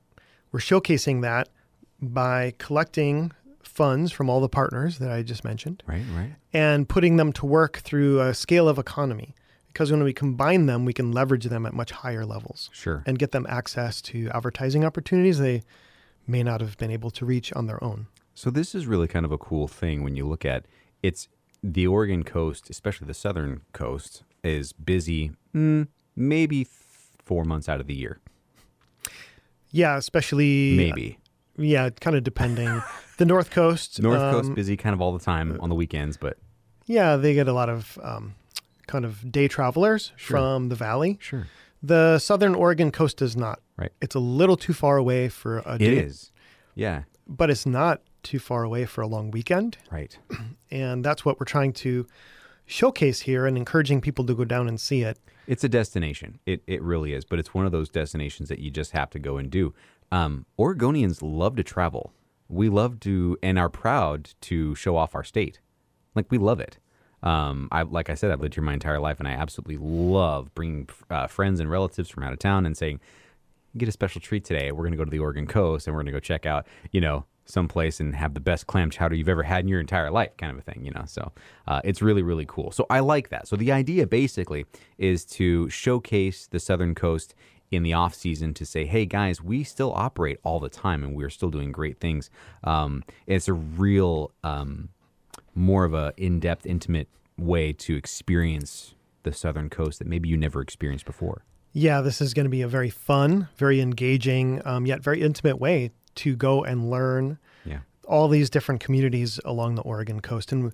We're 0.52 0.60
showcasing 0.60 1.22
that 1.22 1.50
by 2.02 2.54
collecting 2.58 3.32
funds 3.62 4.12
from 4.12 4.30
all 4.30 4.40
the 4.42 4.50
partners 4.50 4.98
that 5.00 5.12
I 5.12 5.22
just 5.24 5.44
mentioned 5.44 5.84
Right, 5.88 6.04
right. 6.16 6.34
and 6.54 6.88
putting 6.88 7.18
them 7.18 7.32
to 7.34 7.46
work 7.46 7.78
through 7.78 8.20
a 8.22 8.34
scale 8.34 8.68
of 8.70 8.78
economy. 8.78 9.36
Because 9.70 9.92
when 9.92 10.04
we 10.04 10.14
combine 10.14 10.66
them, 10.66 10.84
we 10.84 10.94
can 10.94 11.12
leverage 11.12 11.46
them 11.46 11.66
at 11.66 11.74
much 11.74 11.92
higher 11.92 12.26
levels 12.26 12.70
Sure. 12.74 13.04
and 13.06 13.18
get 13.18 13.32
them 13.32 13.46
access 13.50 14.02
to 14.04 14.30
advertising 14.34 14.84
opportunities 14.84 15.40
they 15.40 15.64
may 16.28 16.44
not 16.44 16.60
have 16.62 16.78
been 16.78 16.92
able 16.92 17.12
to 17.12 17.26
reach 17.26 17.54
on 17.54 17.66
their 17.68 17.82
own. 17.84 18.08
So 18.34 18.50
this 18.50 18.74
is 18.76 18.88
really 18.88 19.08
kind 19.08 19.26
of 19.26 19.32
a 19.32 19.38
cool 19.38 19.68
thing 19.68 20.04
when 20.04 20.16
you 20.16 20.28
look 20.28 20.44
at 20.46 20.66
it's 21.04 21.28
the 21.64 21.88
Oregon 21.88 22.24
coast, 22.24 22.70
especially 22.70 23.08
the 23.08 23.14
southern 23.14 23.62
coast, 23.74 24.24
is 24.44 24.74
busy 24.74 25.32
mm, 25.54 25.88
maybe 26.16 26.66
four 27.24 27.44
months 27.44 27.68
out 27.70 27.80
of 27.80 27.88
the 27.88 27.96
year. 27.96 28.20
Yeah, 29.72 29.98
especially 29.98 30.76
Maybe. 30.76 31.20
Yeah, 31.58 31.90
kind 31.90 32.16
of 32.16 32.24
depending. 32.24 32.82
the 33.18 33.26
North 33.26 33.52
Coast. 33.52 34.02
North 34.02 34.20
Coast 34.20 34.50
um, 34.50 34.56
busy 34.56 34.78
kind 34.78 34.94
of 34.94 35.02
all 35.02 35.12
the 35.14 35.24
time 35.24 35.58
on 35.60 35.70
the 35.70 35.76
weekends, 35.76 36.18
but 36.18 36.38
Yeah, 36.86 37.18
they 37.18 37.34
get 37.34 37.48
a 37.48 37.54
lot 37.54 37.70
of 37.70 38.00
um, 38.02 38.36
kind 38.90 39.06
of 39.06 39.32
day 39.32 39.48
travelers 39.48 40.12
Sure. 40.18 40.38
from 40.38 40.70
the 40.70 40.76
valley. 40.76 41.18
sure. 41.22 41.48
The 41.82 42.20
Southern 42.20 42.56
Oregon 42.56 42.92
coast 42.92 43.16
does 43.18 43.38
not. 43.38 43.62
Right. 43.78 43.94
It's 44.02 44.16
a 44.16 44.20
little 44.20 44.58
too 44.58 44.74
far 44.74 44.98
away 44.98 45.30
for 45.30 45.60
a 45.60 45.76
It 45.76 45.78
day, 45.80 45.98
is. 46.00 46.32
Yeah. 46.76 47.04
but 47.26 47.50
it's 47.50 47.66
not 47.66 48.02
too 48.24 48.40
far 48.40 48.64
away 48.64 48.86
for 48.86 49.02
a 49.02 49.08
long 49.08 49.32
weekend. 49.32 49.78
Right. 49.92 50.18
And 50.72 51.06
that's 51.06 51.24
what 51.24 51.40
we're 51.40 51.46
trying 51.46 51.72
to 51.86 52.06
showcase 52.66 53.22
here 53.22 53.46
and 53.48 53.58
encouraging 53.58 54.02
people 54.02 54.26
to 54.26 54.36
go 54.36 54.44
down 54.46 54.68
and 54.68 54.80
see 54.80 55.02
it. 55.04 55.18
It's 55.48 55.64
a 55.64 55.70
destination. 55.70 56.40
It 56.46 56.62
it 56.68 56.82
really 56.84 57.14
is, 57.14 57.26
but 57.26 57.40
it's 57.40 57.54
one 57.54 57.66
of 57.66 57.72
those 57.72 57.90
destinations 57.90 58.50
that 58.50 58.60
you 58.60 58.70
just 58.70 58.92
have 58.92 59.10
to 59.12 59.20
go 59.20 59.38
and 59.38 59.50
do. 59.50 59.74
Um, 60.12 60.46
Oregonians 60.60 61.20
love 61.22 61.56
to 61.56 61.64
travel. 61.64 62.12
We 62.50 62.68
love 62.70 63.00
to 63.02 63.38
and 63.42 63.58
are 63.58 63.70
proud 63.70 64.30
to 64.42 64.76
show 64.76 64.96
off 64.98 65.16
our 65.16 65.24
state. 65.24 65.60
Like 66.14 66.30
we 66.30 66.38
love 66.38 66.60
it. 66.60 66.78
Um, 67.24 67.68
I 67.72 67.84
like 67.84 68.10
I 68.10 68.16
said, 68.16 68.32
I've 68.32 68.42
lived 68.42 68.56
here 68.56 68.64
my 68.64 68.74
entire 68.74 69.00
life, 69.00 69.20
and 69.20 69.28
I 69.28 69.32
absolutely 69.32 69.78
love 69.78 70.54
bringing 70.56 70.90
uh, 71.10 71.28
friends 71.28 71.60
and 71.60 71.70
relatives 71.70 72.10
from 72.10 72.24
out 72.24 72.34
of 72.34 72.40
town 72.40 72.66
and 72.66 72.78
saying, 72.78 73.00
"Get 73.78 73.90
a 73.90 73.92
special 73.92 74.22
treat 74.22 74.46
today. 74.46 74.72
We're 74.72 74.84
going 74.84 74.92
to 74.92 74.98
go 74.98 75.06
to 75.06 75.12
the 75.12 75.20
Oregon 75.20 75.48
coast, 75.48 75.88
and 75.88 75.96
we're 75.96 76.02
going 76.02 76.14
to 76.14 76.20
go 76.20 76.20
check 76.20 76.46
out, 76.46 76.66
you 76.92 77.02
know, 77.02 77.26
someplace 77.46 78.00
and 78.00 78.16
have 78.16 78.36
the 78.36 78.40
best 78.40 78.68
clam 78.68 78.90
chowder 78.90 79.16
you've 79.16 79.28
ever 79.28 79.44
had 79.44 79.64
in 79.64 79.68
your 79.68 79.80
entire 79.80 80.12
life, 80.12 80.38
kind 80.38 80.52
of 80.52 80.60
a 80.60 80.62
thing, 80.62 80.86
you 80.86 80.92
know." 80.92 81.04
So 81.08 81.32
uh, 81.68 81.82
it's 81.84 82.02
really 82.02 82.22
really 82.24 82.46
cool. 82.48 82.72
So 82.72 82.86
I 82.90 83.00
like 83.02 83.30
that. 83.30 83.48
So 83.48 83.56
the 83.56 83.72
idea 83.72 84.08
basically 84.08 84.66
is 84.98 85.26
to 85.26 85.70
showcase 85.70 86.48
the 86.48 86.60
southern 86.60 86.96
coast 86.96 87.36
in 87.72 87.84
the 87.84 87.94
off 87.94 88.16
season 88.16 88.54
to 88.56 88.66
say, 88.66 88.86
"Hey 88.86 89.06
guys, 89.06 89.42
we 89.44 89.64
still 89.64 89.94
operate 89.94 90.40
all 90.44 90.60
the 90.60 90.70
time, 90.70 91.04
and 91.04 91.16
we're 91.16 91.30
still 91.30 91.50
doing 91.52 91.72
great 91.72 92.00
things." 92.00 92.30
Um, 92.64 93.04
it's 93.28 93.48
a 93.48 93.54
real, 93.54 94.32
um, 94.44 94.90
more 95.56 95.86
of 95.86 95.94
a 95.94 96.14
in-depth, 96.18 96.66
intimate 96.66 97.08
way 97.38 97.74
to 97.74 97.96
experience 97.96 98.94
the 99.24 99.34
Southern 99.34 99.70
Coast 99.70 100.00
that 100.00 100.08
maybe 100.08 100.30
you 100.30 100.38
never 100.38 100.62
experienced 100.62 101.06
before. 101.06 101.44
Yeah, 101.74 102.02
this 102.02 102.20
is 102.22 102.34
going 102.34 102.46
to 102.46 102.50
be 102.50 102.62
a 102.62 102.68
very 102.68 102.90
fun, 102.90 103.48
very 103.58 103.80
engaging, 103.80 104.62
um, 104.66 104.86
yet 104.86 105.04
very 105.04 105.22
intimate 105.22 105.60
way 105.60 105.92
to 106.16 106.36
go 106.36 106.64
and 106.64 106.90
learn 106.90 107.38
Yeah. 107.66 107.80
all 108.08 108.28
these 108.28 108.50
different 108.50 108.82
communities 108.82 109.40
along 109.46 109.76
the 109.76 109.82
Oregon 109.84 110.20
coast. 110.20 110.52
And 110.52 110.72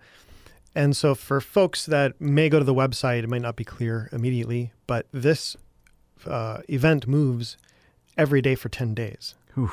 and 0.78 0.96
so 0.96 1.16
for 1.16 1.40
folks 1.40 1.86
that 1.86 2.20
may 2.20 2.50
go 2.50 2.60
to 2.60 2.66
the 2.66 2.74
website, 2.74 3.24
it 3.24 3.30
might 3.30 3.42
not 3.42 3.56
be 3.56 3.64
clear 3.64 4.10
immediately, 4.12 4.74
but 4.88 5.08
this 5.14 5.56
uh, 6.26 6.60
event 6.68 7.08
moves 7.08 7.58
every 8.18 8.42
day 8.42 8.56
for 8.56 8.68
10 8.68 8.94
days. 8.94 9.36
Whew. 9.54 9.72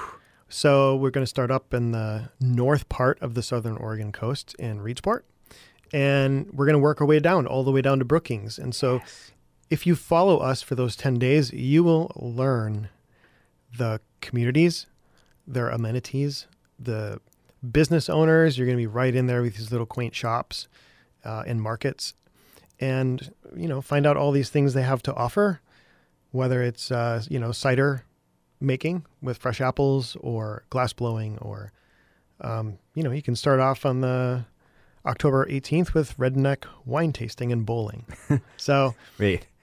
So 0.53 0.97
we're 0.97 1.11
going 1.11 1.23
to 1.23 1.31
start 1.31 1.51
up 1.51 1.73
in 1.73 1.93
the 1.93 2.29
north 2.39 2.91
part 2.91 3.19
of 3.23 3.33
the 3.33 3.43
southern 3.43 3.79
Oregon 3.79 4.13
coast 4.13 4.55
in 4.59 4.81
Reedsport. 4.81 5.23
And 5.95 6.53
we're 6.53 6.67
going 6.67 6.75
to 6.75 6.79
work 6.79 7.01
our 7.01 7.07
way 7.07 7.21
down, 7.21 7.47
all 7.47 7.65
the 7.65 7.71
way 7.71 7.81
down 7.81 7.99
to 8.01 8.05
Brookings. 8.05 8.59
And 8.59 8.75
so 8.75 9.01
if 9.71 9.87
you 9.87 9.97
follow 9.97 10.37
us 10.37 10.61
for 10.61 10.75
those 10.75 10.95
10 10.95 11.19
days, 11.19 11.55
you 11.55 11.83
will 11.83 12.13
learn 12.15 12.91
the 13.79 14.03
communities, 14.21 14.85
their 15.47 15.71
amenities, 15.71 16.47
the 16.79 17.19
business 17.69 18.11
owners. 18.11 18.59
You're 18.59 18.67
going 18.67 18.77
to 18.77 18.83
be 18.83 18.87
right 18.87 19.15
in 19.15 19.29
there 19.29 19.41
with 19.41 19.57
these 19.57 19.73
little 19.73 19.87
quaint 19.87 20.15
shops 20.15 20.69
uh, 21.25 21.45
and 21.47 21.63
markets 21.63 22.13
and, 22.79 23.33
you 23.57 23.69
know, 23.69 23.81
find 23.81 24.05
out 24.05 24.19
all 24.19 24.33
these 24.33 24.51
things 24.51 24.75
they 24.75 24.83
have 24.83 25.03
to 25.05 25.15
offer, 25.15 25.63
whether 26.31 26.63
it's, 26.63 26.91
uh, 26.91 27.23
you 27.31 27.39
know, 27.39 27.53
cider 27.53 28.05
making 28.63 29.05
with 29.21 29.39
fresh 29.39 29.61
apples 29.61 30.17
or 30.21 30.65
glass 30.71 30.93
blowing 30.93 31.39
or, 31.39 31.73
um, 32.41 32.79
you 32.95 33.03
know, 33.03 33.11
you 33.11 33.23
can 33.23 33.37
start 33.37 33.61
off 33.61 33.85
on 33.87 34.01
the 34.01 34.45
October 35.05 35.47
18th 35.47 35.95
with 35.95 36.17
redneck 36.17 36.65
wine 36.85 37.13
tasting 37.13 37.51
and 37.53 37.67
bowling. 37.67 38.07
so 38.57 38.95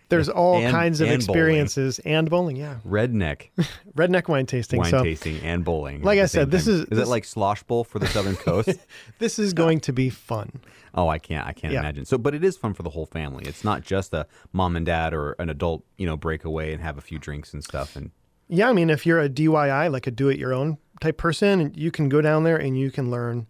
there's 0.09 0.27
all 0.27 0.57
And- 0.57 0.71
kinds 0.71 1.01
of 1.01 1.07
and 1.09 1.25
bowling. 1.25 1.39
experiences 1.39 1.99
and 1.99 2.29
bowling. 2.29 2.55
Yeah. 2.57 2.77
redneck 2.85 3.49
Redneck 3.95 4.27
wine 4.27 4.45
tasting. 4.47 4.79
wine 4.79 4.89
so 4.89 5.03
tasting 5.03 5.37
and 5.43 5.63
bowling. 5.63 6.01
Like 6.01 6.19
I 6.19 6.25
said, 6.25 6.51
this 6.51 6.65
time. 6.65 6.73
is- 6.73 6.79
is 6.81 6.85
this- 6.89 6.99
it 6.99 7.07
like 7.07 7.25
slosh 7.25 7.63
bowl 7.63 7.83
for 7.83 7.99
the 7.99 8.07
Southern 8.07 8.35
Coast? 8.47 8.69
this 9.19 9.39
is 9.39 9.53
going 9.53 9.79
to 9.81 9.93
be 9.93 10.09
fun. 10.09 10.59
Oh, 10.95 11.07
I 11.07 11.19
can't. 11.19 11.45
I 11.47 11.53
can't 11.53 11.71
Yeah. 11.71 11.81
imagine. 11.81 12.05
So, 12.05 12.17
but 12.17 12.33
it 12.33 12.43
is 12.43 12.57
fun 12.57 12.73
for 12.73 12.81
the 12.81 12.89
whole 12.89 13.05
family. 13.05 13.45
It's 13.45 13.63
not 13.63 13.83
just 13.83 14.11
a 14.13 14.25
mom 14.51 14.75
and 14.75 14.85
dad 14.85 15.13
or 15.13 15.33
an 15.33 15.47
adult, 15.49 15.83
you 15.97 16.07
know, 16.07 16.17
break 16.17 16.43
away 16.43 16.73
and 16.73 16.81
have 16.81 16.97
a 16.97 17.01
few 17.01 17.19
drinks 17.19 17.53
and 17.53 17.63
stuff. 17.63 17.95
And 17.95 18.09
Yeah, 18.49 18.69
I 18.69 18.73
mean, 18.73 18.89
if 18.89 19.05
you're 19.05 19.19
a 19.19 19.29
DIY, 19.29 19.91
like 19.91 20.07
a 20.07 20.11
do 20.11 20.27
it 20.29 20.39
your 20.39 20.53
own 20.53 20.77
type 20.99 21.17
person, 21.17 21.71
you 21.75 21.91
can 21.91 22.09
go 22.09 22.19
down 22.19 22.43
there 22.43 22.57
and 22.57 22.77
you 22.77 22.91
can 22.91 23.09
learn 23.11 23.47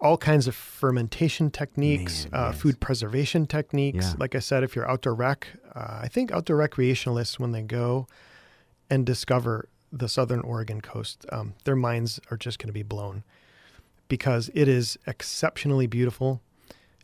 all 0.00 0.18
kinds 0.18 0.46
of 0.46 0.54
fermentation 0.54 1.50
techniques, 1.50 2.28
Man, 2.30 2.40
uh, 2.40 2.50
yes. 2.50 2.60
food 2.60 2.80
preservation 2.80 3.46
techniques. 3.46 4.06
Yeah. 4.08 4.14
Like 4.18 4.34
I 4.34 4.40
said, 4.40 4.62
if 4.62 4.76
you're 4.76 4.88
outdoor 4.90 5.14
rec, 5.14 5.48
uh, 5.74 6.00
I 6.02 6.08
think 6.08 6.32
outdoor 6.32 6.58
recreationalists, 6.58 7.38
when 7.38 7.52
they 7.52 7.62
go 7.62 8.06
and 8.90 9.06
discover 9.06 9.68
the 9.90 10.08
southern 10.08 10.40
Oregon 10.40 10.80
coast, 10.80 11.24
um, 11.32 11.54
their 11.64 11.76
minds 11.76 12.20
are 12.30 12.36
just 12.36 12.58
going 12.58 12.68
to 12.68 12.74
be 12.74 12.82
blown 12.82 13.24
because 14.08 14.50
it 14.54 14.68
is 14.68 14.98
exceptionally 15.06 15.86
beautiful. 15.86 16.42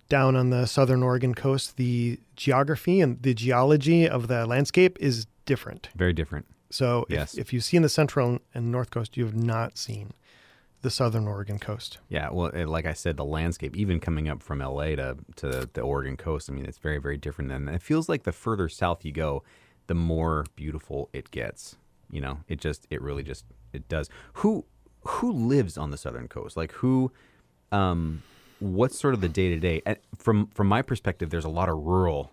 Down 0.08 0.36
on 0.36 0.50
the 0.50 0.66
southern 0.66 1.02
Oregon 1.02 1.34
coast, 1.34 1.78
the 1.78 2.20
geography 2.36 3.00
and 3.00 3.22
the 3.22 3.32
geology 3.32 4.06
of 4.06 4.28
the 4.28 4.44
landscape 4.44 4.98
is 5.00 5.26
different. 5.46 5.88
very 5.96 6.12
different. 6.12 6.46
So 6.72 7.06
Yes. 7.08 7.34
if, 7.34 7.40
if 7.40 7.52
you've 7.52 7.64
seen 7.64 7.82
the 7.82 7.88
central 7.88 8.38
and 8.54 8.72
north 8.72 8.90
coast, 8.90 9.16
you 9.16 9.24
have 9.24 9.36
not 9.36 9.76
seen 9.78 10.12
the 10.80 10.90
southern 10.90 11.28
Oregon 11.28 11.58
coast. 11.58 11.98
Yeah. 12.08 12.30
Well, 12.30 12.50
like 12.66 12.86
I 12.86 12.92
said, 12.92 13.16
the 13.16 13.24
landscape, 13.24 13.76
even 13.76 14.00
coming 14.00 14.28
up 14.28 14.42
from 14.42 14.58
LA 14.58 14.96
to 14.96 15.16
to 15.36 15.68
the 15.72 15.80
Oregon 15.82 16.16
coast, 16.16 16.50
I 16.50 16.52
mean, 16.54 16.64
it's 16.66 16.78
very, 16.78 16.98
very 16.98 17.16
different. 17.16 17.52
And 17.52 17.68
it 17.68 17.82
feels 17.82 18.08
like 18.08 18.24
the 18.24 18.32
further 18.32 18.68
south 18.68 19.04
you 19.04 19.12
go, 19.12 19.44
the 19.86 19.94
more 19.94 20.44
beautiful 20.56 21.08
it 21.12 21.30
gets. 21.30 21.76
You 22.10 22.20
know, 22.20 22.40
it 22.48 22.60
just, 22.60 22.86
it 22.90 23.00
really 23.00 23.22
just, 23.22 23.44
it 23.72 23.88
does. 23.88 24.10
Who 24.34 24.64
who 25.04 25.32
lives 25.32 25.76
on 25.78 25.90
the 25.90 25.96
southern 25.96 26.28
coast? 26.28 26.56
Like 26.56 26.72
who? 26.72 27.12
Um, 27.70 28.22
what's 28.60 28.98
sort 28.98 29.14
of 29.14 29.20
the 29.20 29.28
day 29.28 29.48
to 29.50 29.58
day? 29.58 29.82
From 30.16 30.48
from 30.48 30.66
my 30.66 30.82
perspective, 30.82 31.30
there's 31.30 31.44
a 31.44 31.48
lot 31.60 31.68
of 31.68 31.76
rural 31.78 32.32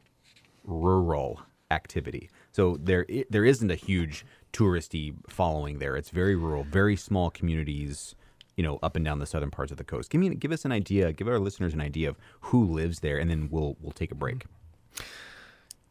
rural 0.63 1.41
activity. 1.71 2.29
So 2.51 2.77
there 2.79 3.05
there 3.29 3.45
isn't 3.45 3.69
a 3.69 3.75
huge 3.75 4.25
touristy 4.53 5.13
following 5.27 5.79
there. 5.79 5.95
It's 5.95 6.09
very 6.09 6.35
rural, 6.35 6.63
very 6.63 6.95
small 6.95 7.29
communities, 7.29 8.15
you 8.57 8.63
know, 8.63 8.79
up 8.81 8.95
and 8.95 9.05
down 9.05 9.19
the 9.19 9.25
southern 9.25 9.51
parts 9.51 9.71
of 9.71 9.77
the 9.77 9.83
coast. 9.83 10.09
Give 10.09 10.19
me 10.21 10.29
give 10.35 10.51
us 10.51 10.65
an 10.65 10.71
idea, 10.71 11.13
give 11.13 11.27
our 11.27 11.39
listeners 11.39 11.73
an 11.73 11.81
idea 11.81 12.09
of 12.09 12.17
who 12.41 12.65
lives 12.65 12.99
there 12.99 13.17
and 13.17 13.29
then 13.29 13.49
we'll 13.51 13.77
we'll 13.81 13.91
take 13.91 14.11
a 14.11 14.15
break. 14.15 14.45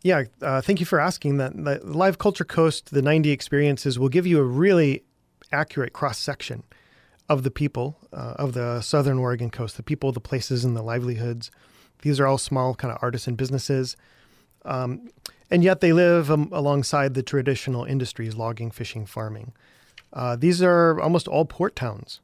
Yeah, 0.02 0.24
uh, 0.42 0.60
thank 0.60 0.78
you 0.78 0.86
for 0.86 1.00
asking 1.00 1.38
that. 1.38 1.56
The 1.56 1.80
Live 1.82 2.18
Culture 2.18 2.44
Coast, 2.44 2.92
the 2.92 3.02
90 3.02 3.30
experiences, 3.30 3.98
will 3.98 4.08
give 4.08 4.28
you 4.28 4.38
a 4.38 4.44
really 4.44 5.02
accurate 5.50 5.92
cross 5.92 6.18
section 6.18 6.62
of 7.28 7.42
the 7.42 7.50
people 7.50 7.98
uh, 8.12 8.34
of 8.36 8.52
the 8.52 8.80
southern 8.80 9.18
Oregon 9.18 9.50
coast, 9.50 9.76
the 9.76 9.82
people, 9.82 10.12
the 10.12 10.20
places, 10.20 10.64
and 10.64 10.76
the 10.76 10.82
livelihoods. 10.82 11.50
These 12.02 12.20
are 12.20 12.26
all 12.26 12.38
small, 12.38 12.74
kind 12.74 12.92
of 12.92 12.98
artisan 13.02 13.34
businesses. 13.34 13.96
Um, 14.64 15.08
and 15.50 15.62
yet 15.64 15.80
they 15.80 15.92
live 15.92 16.30
um, 16.30 16.48
alongside 16.52 17.14
the 17.14 17.22
traditional 17.22 17.84
industries 17.84 18.34
logging, 18.34 18.70
fishing, 18.70 19.06
farming. 19.06 19.52
Uh, 20.12 20.36
these 20.36 20.62
are 20.62 21.00
almost 21.00 21.28
all 21.28 21.44
port 21.44 21.76
towns. 21.76 22.20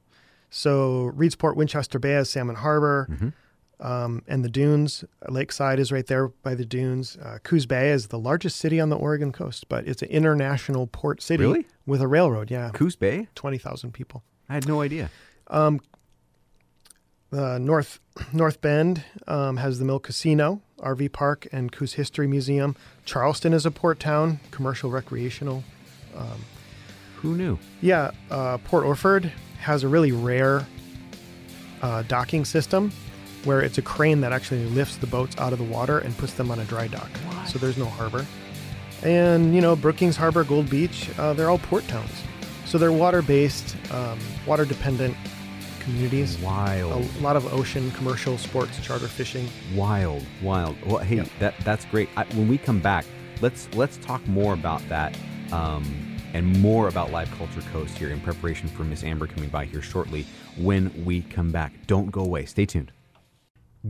So 0.50 1.10
Reedsport, 1.16 1.56
Winchester 1.56 1.98
Bay 1.98 2.12
has 2.12 2.30
Salmon 2.30 2.56
Harbor, 2.56 3.32
um, 3.80 4.22
and 4.28 4.44
the 4.44 4.48
dunes. 4.48 5.04
Lakeside 5.28 5.78
is 5.80 5.90
right 5.90 6.06
there 6.06 6.28
by 6.28 6.54
the 6.54 6.64
dunes. 6.64 7.16
Uh, 7.20 7.38
Coos 7.42 7.66
Bay 7.66 7.90
is 7.90 8.06
the 8.08 8.18
largest 8.18 8.56
city 8.58 8.78
on 8.80 8.88
the 8.88 8.96
Oregon 8.96 9.32
coast, 9.32 9.68
but 9.68 9.86
it's 9.86 10.00
an 10.00 10.08
international 10.10 10.86
port 10.86 11.20
city 11.20 11.42
Really? 11.44 11.66
with 11.86 12.00
a 12.00 12.06
railroad. 12.06 12.50
Yeah, 12.50 12.70
Coos 12.72 12.94
Bay? 12.96 13.26
twenty 13.34 13.58
thousand 13.58 13.92
people. 13.92 14.22
I 14.48 14.54
had 14.54 14.68
no 14.68 14.80
idea. 14.80 15.10
Uh, 17.34 17.58
North 17.58 17.98
North 18.32 18.60
Bend 18.60 19.04
um, 19.26 19.56
has 19.56 19.78
the 19.80 19.84
Mill 19.84 19.98
Casino, 19.98 20.62
RV 20.78 21.12
Park, 21.12 21.48
and 21.50 21.72
Coos 21.72 21.94
History 21.94 22.28
Museum. 22.28 22.76
Charleston 23.04 23.52
is 23.52 23.66
a 23.66 23.70
port 23.72 23.98
town, 23.98 24.38
commercial, 24.52 24.90
recreational. 24.90 25.64
Who 27.24 27.36
knew? 27.38 27.58
Yeah, 27.80 28.10
uh, 28.30 28.58
Port 28.58 28.84
Orford 28.84 29.32
has 29.58 29.82
a 29.82 29.88
really 29.88 30.12
rare 30.12 30.66
uh, 31.80 32.02
docking 32.02 32.44
system 32.44 32.92
where 33.44 33.62
it's 33.62 33.78
a 33.78 33.82
crane 33.82 34.20
that 34.20 34.30
actually 34.30 34.66
lifts 34.66 34.98
the 34.98 35.06
boats 35.06 35.34
out 35.38 35.54
of 35.54 35.58
the 35.58 35.64
water 35.64 36.00
and 36.00 36.14
puts 36.18 36.34
them 36.34 36.50
on 36.50 36.58
a 36.58 36.64
dry 36.66 36.86
dock. 36.86 37.08
So 37.46 37.58
there's 37.58 37.78
no 37.78 37.86
harbor. 37.86 38.26
And, 39.02 39.54
you 39.54 39.62
know, 39.62 39.74
Brookings 39.74 40.18
Harbor, 40.18 40.44
Gold 40.44 40.68
Beach, 40.68 41.08
uh, 41.18 41.32
they're 41.32 41.48
all 41.48 41.58
port 41.58 41.88
towns. 41.88 42.12
So 42.66 42.76
they're 42.76 42.92
water 42.92 43.22
based, 43.22 43.74
um, 43.90 44.18
water 44.46 44.66
dependent 44.66 45.16
communities. 45.84 46.38
Wild. 46.38 47.06
A 47.18 47.20
lot 47.20 47.36
of 47.36 47.52
ocean, 47.52 47.90
commercial, 47.92 48.36
sports, 48.38 48.78
charter 48.80 49.08
fishing. 49.08 49.48
Wild, 49.74 50.24
wild. 50.42 50.76
Well, 50.86 50.98
hey, 50.98 51.16
Yeah. 51.16 51.24
that 51.38 51.54
that's 51.64 51.84
great. 51.86 52.08
I, 52.16 52.24
when 52.34 52.48
we 52.48 52.58
come 52.58 52.80
back, 52.80 53.04
let's 53.40 53.68
let's 53.74 53.96
talk 53.98 54.26
more 54.26 54.54
about 54.54 54.86
that 54.88 55.16
um, 55.52 55.84
and 56.32 56.60
more 56.60 56.88
about 56.88 57.12
Live 57.12 57.30
Culture 57.38 57.60
Coast 57.72 57.96
here 57.96 58.10
in 58.10 58.20
preparation 58.20 58.68
for 58.68 58.82
Miss 58.84 59.04
Amber 59.04 59.26
coming 59.26 59.48
by 59.50 59.66
here 59.66 59.82
shortly. 59.82 60.26
When 60.56 61.04
we 61.04 61.22
come 61.22 61.50
back, 61.52 61.72
don't 61.86 62.10
go 62.10 62.22
away. 62.22 62.44
Stay 62.46 62.66
tuned. 62.66 62.90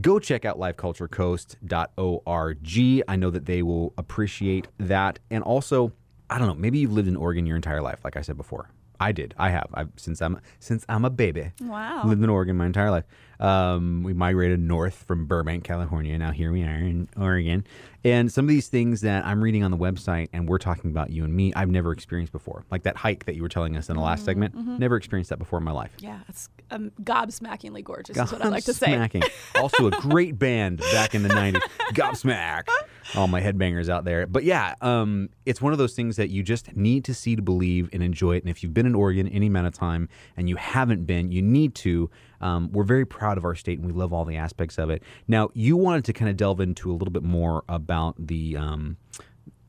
Go 0.01 0.19
check 0.19 0.45
out 0.45 0.59
liveculturecoast.org. 0.59 3.05
I 3.09 3.17
know 3.17 3.31
that 3.31 3.47
they 3.47 3.63
will 3.63 3.93
appreciate 3.97 4.67
that, 4.79 5.21
and 5.31 5.45
also, 5.45 5.93
I 6.29 6.39
don't 6.39 6.49
know, 6.49 6.55
maybe 6.55 6.79
you've 6.81 6.93
lived 6.93 7.07
in 7.07 7.15
Oregon 7.17 7.47
your 7.47 7.55
entire 7.57 7.81
life, 7.81 8.01
like 8.03 8.17
I 8.17 8.23
said 8.23 8.37
before. 8.37 8.71
I 9.05 9.13
did. 9.13 9.35
I 9.37 9.51
have. 9.51 9.69
I've 9.75 9.91
since 9.97 10.23
I'm 10.23 10.41
since 10.61 10.87
I'm 10.89 11.05
a 11.05 11.11
baby. 11.11 11.53
Wow. 11.61 12.05
Lived 12.07 12.23
in 12.23 12.31
Oregon 12.31 12.57
my 12.57 12.65
entire 12.65 12.91
life. 12.91 13.05
Um, 13.39 14.03
we 14.03 14.15
migrated 14.15 14.61
north 14.61 14.95
from 15.07 15.27
Burbank, 15.27 15.65
California. 15.65 16.17
Now 16.17 16.31
here 16.31 16.51
we 16.53 16.63
are 16.63 16.75
in 16.75 17.09
Oregon. 17.19 17.67
And 18.03 18.33
some 18.33 18.47
of 18.47 18.49
these 18.49 18.69
things 18.69 19.03
that 19.03 19.27
I'm 19.27 19.43
reading 19.45 19.63
on 19.63 19.71
the 19.71 19.77
website 19.77 20.29
and 20.33 20.49
we're 20.49 20.59
talking 20.59 20.91
about 20.91 21.11
you 21.11 21.25
and 21.25 21.35
me, 21.35 21.53
I've 21.55 21.69
never 21.69 21.93
experienced 21.93 22.33
before. 22.33 22.65
Like 22.71 22.85
that 22.85 22.97
hike 22.97 23.27
that 23.27 23.35
you 23.35 23.43
were 23.43 23.49
telling 23.51 23.77
us 23.77 23.91
in 23.91 23.97
the 23.97 24.03
last 24.03 24.25
segment. 24.25 24.55
Never 24.79 24.97
experienced 24.97 25.29
that 25.31 25.39
before 25.39 25.59
in 25.59 25.65
my 25.65 25.73
life. 25.73 25.93
Yeah, 25.99 26.21
it's 26.29 26.49
um, 26.71 26.91
gobsmackingly 27.03 27.85
gorgeous, 27.85 28.17
is 28.17 28.33
what 28.33 28.43
I 28.43 28.49
like 28.49 28.65
to 28.65 28.73
say. 28.73 28.87
Gobsmacking. 28.89 29.29
also 29.61 29.89
a 29.89 29.91
great 29.91 30.39
band 30.39 30.79
back 30.93 31.15
in 31.15 31.23
the 31.23 31.29
90s. 31.41 31.61
Gobsmack. 31.93 32.69
All 33.15 33.29
my 33.29 33.41
headbangers 33.41 33.89
out 33.89 34.05
there. 34.05 34.27
But 34.27 34.45
yeah, 34.45 34.75
um, 34.81 35.29
it's 35.47 35.61
one 35.61 35.73
of 35.73 35.79
those 35.79 35.95
things 35.95 36.17
that 36.17 36.31
you 36.31 36.43
just 36.43 36.75
need 36.77 37.05
to 37.05 37.15
see 37.15 37.37
to 37.37 37.43
believe 37.43 37.91
and 37.93 38.03
enjoy 38.03 38.37
it. 38.37 38.43
And 38.43 38.51
if 38.51 38.63
you've 38.63 38.75
been 38.75 38.87
in 38.87 38.95
Oregon 38.95 39.29
any 39.29 39.47
amount 39.49 39.67
of 39.67 39.75
time 39.75 40.09
and 40.37 40.49
you 40.49 40.57
haven't 40.57 41.05
been, 41.05 41.31
you 41.31 41.43
need 41.43 41.75
to. 41.77 42.11
Um, 42.41 42.71
we're 42.73 42.85
very 42.85 43.05
proud 43.07 43.39
of 43.39 43.45
our 43.45 43.55
state 43.55 43.79
and 43.79 43.87
we 43.87 43.93
love 43.93 44.13
all 44.13 44.25
the 44.25 44.37
aspects 44.37 44.79
of 44.79 44.91
it. 44.91 45.03
Now, 45.29 45.51
you 45.55 45.77
wanted 45.77 46.05
to 46.07 46.13
kind 46.13 46.31
of 46.31 46.37
delve 46.37 46.61
into 46.61 46.91
a 46.91 46.95
little 46.95 47.13
bit 47.13 47.23
more 47.23 47.65
about 47.69 48.15
the 48.19 48.57
um, 48.57 48.97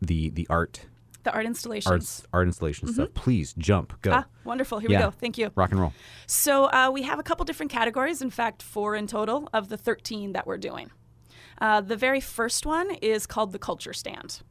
the 0.02 0.30
the 0.30 0.46
art 0.50 0.86
The 1.24 1.32
art 1.34 1.46
installations. 1.46 1.92
Arts, 1.92 2.24
art 2.34 2.48
installation 2.48 2.88
stuff. 2.94 3.10
Please 3.14 3.54
jump, 3.58 4.00
go. 4.02 4.12
Ah, 4.14 4.26
wonderful. 4.44 4.80
Here 4.80 4.90
Yeah. 4.92 5.00
we 5.00 5.04
go. 5.06 5.12
Thank 5.12 5.38
you. 5.38 5.52
Rock 5.56 5.72
and 5.72 5.80
roll. 5.80 5.94
So 6.28 6.66
uh, 6.66 6.90
we 6.92 7.04
have 7.04 7.18
a 7.20 7.24
couple 7.24 7.46
different 7.46 7.72
categories. 7.72 8.22
In 8.22 8.30
fact, 8.30 8.62
four 8.62 8.96
in 8.96 9.08
total 9.08 9.50
of 9.54 9.70
the 9.70 9.78
13 9.78 10.34
that 10.34 10.46
we're 10.48 10.58
doing. 10.58 10.92
Uh, 11.60 11.82
the 11.82 11.98
very 11.98 12.20
first 12.20 12.66
one 12.66 12.92
is 12.96 13.26
called 13.26 13.52
the 13.52 13.60
Culture 13.60 13.94
Stand. 13.94 14.42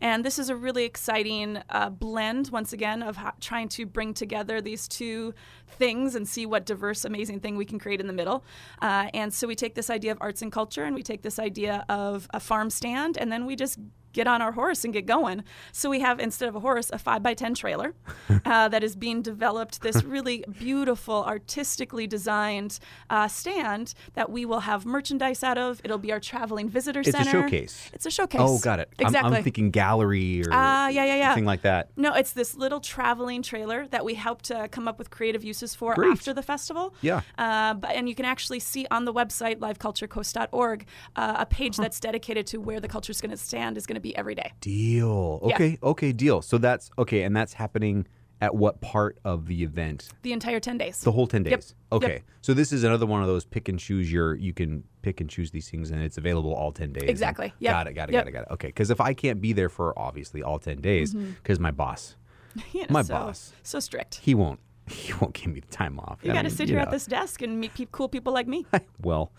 And 0.00 0.24
this 0.24 0.38
is 0.38 0.48
a 0.48 0.56
really 0.56 0.84
exciting 0.84 1.62
uh, 1.68 1.90
blend, 1.90 2.48
once 2.50 2.72
again, 2.72 3.02
of 3.02 3.18
trying 3.40 3.68
to 3.70 3.86
bring 3.86 4.14
together 4.14 4.60
these 4.60 4.88
two 4.88 5.34
things 5.66 6.14
and 6.14 6.26
see 6.26 6.46
what 6.46 6.64
diverse, 6.64 7.04
amazing 7.04 7.40
thing 7.40 7.56
we 7.56 7.66
can 7.66 7.78
create 7.78 8.00
in 8.00 8.06
the 8.06 8.12
middle. 8.12 8.44
Uh, 8.80 9.08
and 9.12 9.32
so 9.32 9.46
we 9.46 9.54
take 9.54 9.74
this 9.74 9.90
idea 9.90 10.12
of 10.12 10.18
arts 10.20 10.42
and 10.42 10.50
culture 10.50 10.84
and 10.84 10.94
we 10.94 11.02
take 11.02 11.22
this 11.22 11.38
idea 11.38 11.84
of 11.88 12.28
a 12.32 12.40
farm 12.40 12.70
stand 12.70 13.18
and 13.18 13.30
then 13.30 13.44
we 13.44 13.56
just 13.56 13.78
get 14.12 14.26
on 14.26 14.42
our 14.42 14.52
horse 14.52 14.84
and 14.84 14.92
get 14.92 15.06
going. 15.06 15.44
So 15.72 15.90
we 15.90 16.00
have, 16.00 16.18
instead 16.20 16.48
of 16.48 16.56
a 16.56 16.60
horse, 16.60 16.90
a 16.92 16.98
5 16.98 17.22
by 17.22 17.34
10 17.34 17.54
trailer 17.54 17.94
uh, 18.44 18.68
that 18.68 18.82
is 18.82 18.96
being 18.96 19.22
developed, 19.22 19.82
this 19.82 20.02
really 20.04 20.44
beautiful, 20.58 21.24
artistically 21.24 22.06
designed 22.06 22.78
uh, 23.08 23.28
stand 23.28 23.94
that 24.14 24.30
we 24.30 24.44
will 24.44 24.60
have 24.60 24.84
merchandise 24.84 25.42
out 25.42 25.58
of. 25.58 25.80
It'll 25.84 25.98
be 25.98 26.12
our 26.12 26.20
traveling 26.20 26.68
visitor 26.68 27.00
It's 27.00 27.08
a 27.10 27.12
center. 27.12 27.30
showcase. 27.42 27.90
It's 27.92 28.06
a 28.06 28.10
showcase. 28.10 28.40
Oh, 28.42 28.58
got 28.58 28.80
it. 28.80 28.88
I'm- 28.98 29.06
Exactly. 29.10 29.36
I'm, 29.38 29.42
thinking 29.44 29.70
gallery 29.70 30.42
or 30.42 30.50
Ah, 30.52 30.88
yeah, 30.88 31.04
yeah, 31.04 31.16
yeah. 31.16 31.34
thing 31.34 31.44
like 31.44 31.62
that. 31.62 31.90
No, 31.96 32.14
it's 32.14 32.32
this 32.32 32.54
little 32.54 32.80
traveling 32.80 33.42
trailer 33.42 33.86
that 33.88 34.04
we 34.04 34.14
helped 34.14 34.50
uh, 34.50 34.68
come 34.68 34.86
up 34.88 34.98
with 34.98 35.10
creative 35.10 35.42
uses 35.44 35.74
for 35.74 35.94
Great. 35.94 36.12
after 36.12 36.32
the 36.32 36.42
festival. 36.42 36.94
Yeah. 37.00 37.22
Uh, 37.38 37.74
but 37.74 37.90
and 37.92 38.08
you 38.08 38.14
can 38.14 38.24
actually 38.24 38.60
see 38.60 38.86
on 38.90 39.04
the 39.04 39.12
website 39.12 39.58
liveculturecoast.org 39.58 40.86
uh, 41.16 41.34
a 41.38 41.46
page 41.46 41.76
that's 41.76 42.00
dedicated 42.00 42.46
to 42.48 42.58
where 42.58 42.80
the 42.80 42.88
culture 42.88 43.10
is 43.10 43.20
going 43.20 43.30
to 43.30 43.36
stand 43.36 43.76
is 43.76 43.86
going 43.86 43.94
to 43.94 43.99
be 44.00 44.16
every 44.16 44.34
day. 44.34 44.52
Deal. 44.60 45.40
Yeah. 45.44 45.54
Okay. 45.54 45.78
Okay. 45.82 46.12
Deal. 46.12 46.42
So 46.42 46.58
that's 46.58 46.90
okay, 46.98 47.22
and 47.22 47.36
that's 47.36 47.52
happening 47.52 48.06
at 48.40 48.54
what 48.54 48.80
part 48.80 49.18
of 49.24 49.46
the 49.46 49.62
event? 49.62 50.08
The 50.22 50.32
entire 50.32 50.60
ten 50.60 50.78
days. 50.78 51.00
The 51.00 51.12
whole 51.12 51.26
ten 51.26 51.44
Yep. 51.44 51.60
days. 51.60 51.74
Okay. 51.92 52.12
Yep. 52.12 52.22
So 52.40 52.54
this 52.54 52.72
is 52.72 52.84
another 52.84 53.06
one 53.06 53.20
of 53.20 53.28
those 53.28 53.44
pick 53.44 53.68
and 53.68 53.78
choose 53.78 54.10
your. 54.10 54.34
You 54.34 54.52
can 54.52 54.84
pick 55.02 55.20
and 55.20 55.28
choose 55.28 55.50
these 55.50 55.68
things, 55.68 55.90
and 55.90 56.02
it's 56.02 56.18
available 56.18 56.54
all 56.54 56.72
ten 56.72 56.92
days. 56.92 57.08
Exactly. 57.08 57.52
Yep. 57.58 57.72
Got 57.72 57.86
it. 57.86 57.92
Got 57.92 58.08
it. 58.08 58.12
Yep. 58.12 58.24
Got 58.24 58.28
it. 58.28 58.32
Got 58.32 58.42
it. 58.42 58.48
Okay. 58.54 58.68
Because 58.68 58.90
if 58.90 59.00
I 59.00 59.14
can't 59.14 59.40
be 59.40 59.52
there 59.52 59.68
for 59.68 59.98
obviously 59.98 60.42
all 60.42 60.58
ten 60.58 60.80
days, 60.80 61.14
mm-hmm. 61.14 61.32
because 61.32 61.58
my 61.58 61.70
boss, 61.70 62.16
You 62.72 62.82
know, 62.82 62.86
my 62.90 63.02
so, 63.02 63.14
boss. 63.14 63.52
So 63.62 63.80
strict. 63.80 64.16
he 64.16 64.34
won't. 64.34 64.60
He 64.90 65.12
won't 65.12 65.34
give 65.34 65.46
me 65.46 65.60
the 65.60 65.68
time 65.68 66.00
off. 66.00 66.18
You 66.22 66.32
got 66.32 66.42
to 66.42 66.50
sit 66.50 66.68
here 66.68 66.78
know. 66.78 66.82
at 66.82 66.90
this 66.90 67.06
desk 67.06 67.42
and 67.42 67.60
meet 67.60 67.74
peop 67.74 67.92
cool 67.92 68.08
people 68.08 68.32
like 68.32 68.48
me. 68.48 68.66
well, 69.00 69.30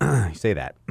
say 0.32 0.52
that. 0.54 0.76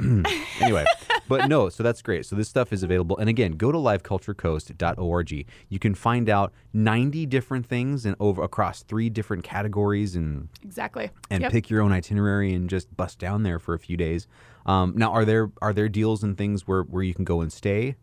anyway, 0.60 0.84
but 1.28 1.48
no, 1.48 1.68
so 1.68 1.82
that's 1.82 2.02
great. 2.02 2.26
So 2.26 2.36
this 2.36 2.48
stuff 2.48 2.72
is 2.72 2.82
available. 2.82 3.16
And 3.18 3.28
again, 3.28 3.52
go 3.52 3.72
to 3.72 3.78
liveculturecoast.org. 3.78 5.46
You 5.68 5.78
can 5.78 5.94
find 5.94 6.28
out 6.28 6.52
90 6.72 7.26
different 7.26 7.66
things 7.66 8.06
and 8.06 8.16
over 8.20 8.42
across 8.42 8.82
three 8.82 9.10
different 9.10 9.44
categories 9.44 10.16
and 10.16 10.48
exactly. 10.62 11.10
and 11.30 11.42
Yep. 11.42 11.52
pick 11.52 11.70
your 11.70 11.82
own 11.82 11.92
itinerary 11.92 12.52
and 12.54 12.68
just 12.70 12.94
bust 12.96 13.18
down 13.18 13.42
there 13.42 13.58
for 13.58 13.74
a 13.74 13.78
few 13.78 13.96
days. 13.96 14.26
Um, 14.66 14.92
now, 14.96 15.12
are 15.12 15.24
there 15.24 15.50
are 15.62 15.72
there 15.72 15.88
deals 15.88 16.22
and 16.22 16.36
things 16.36 16.66
where, 16.66 16.82
where 16.82 17.02
you 17.02 17.14
can 17.14 17.24
go 17.24 17.40
and 17.40 17.52
stay? 17.52 17.96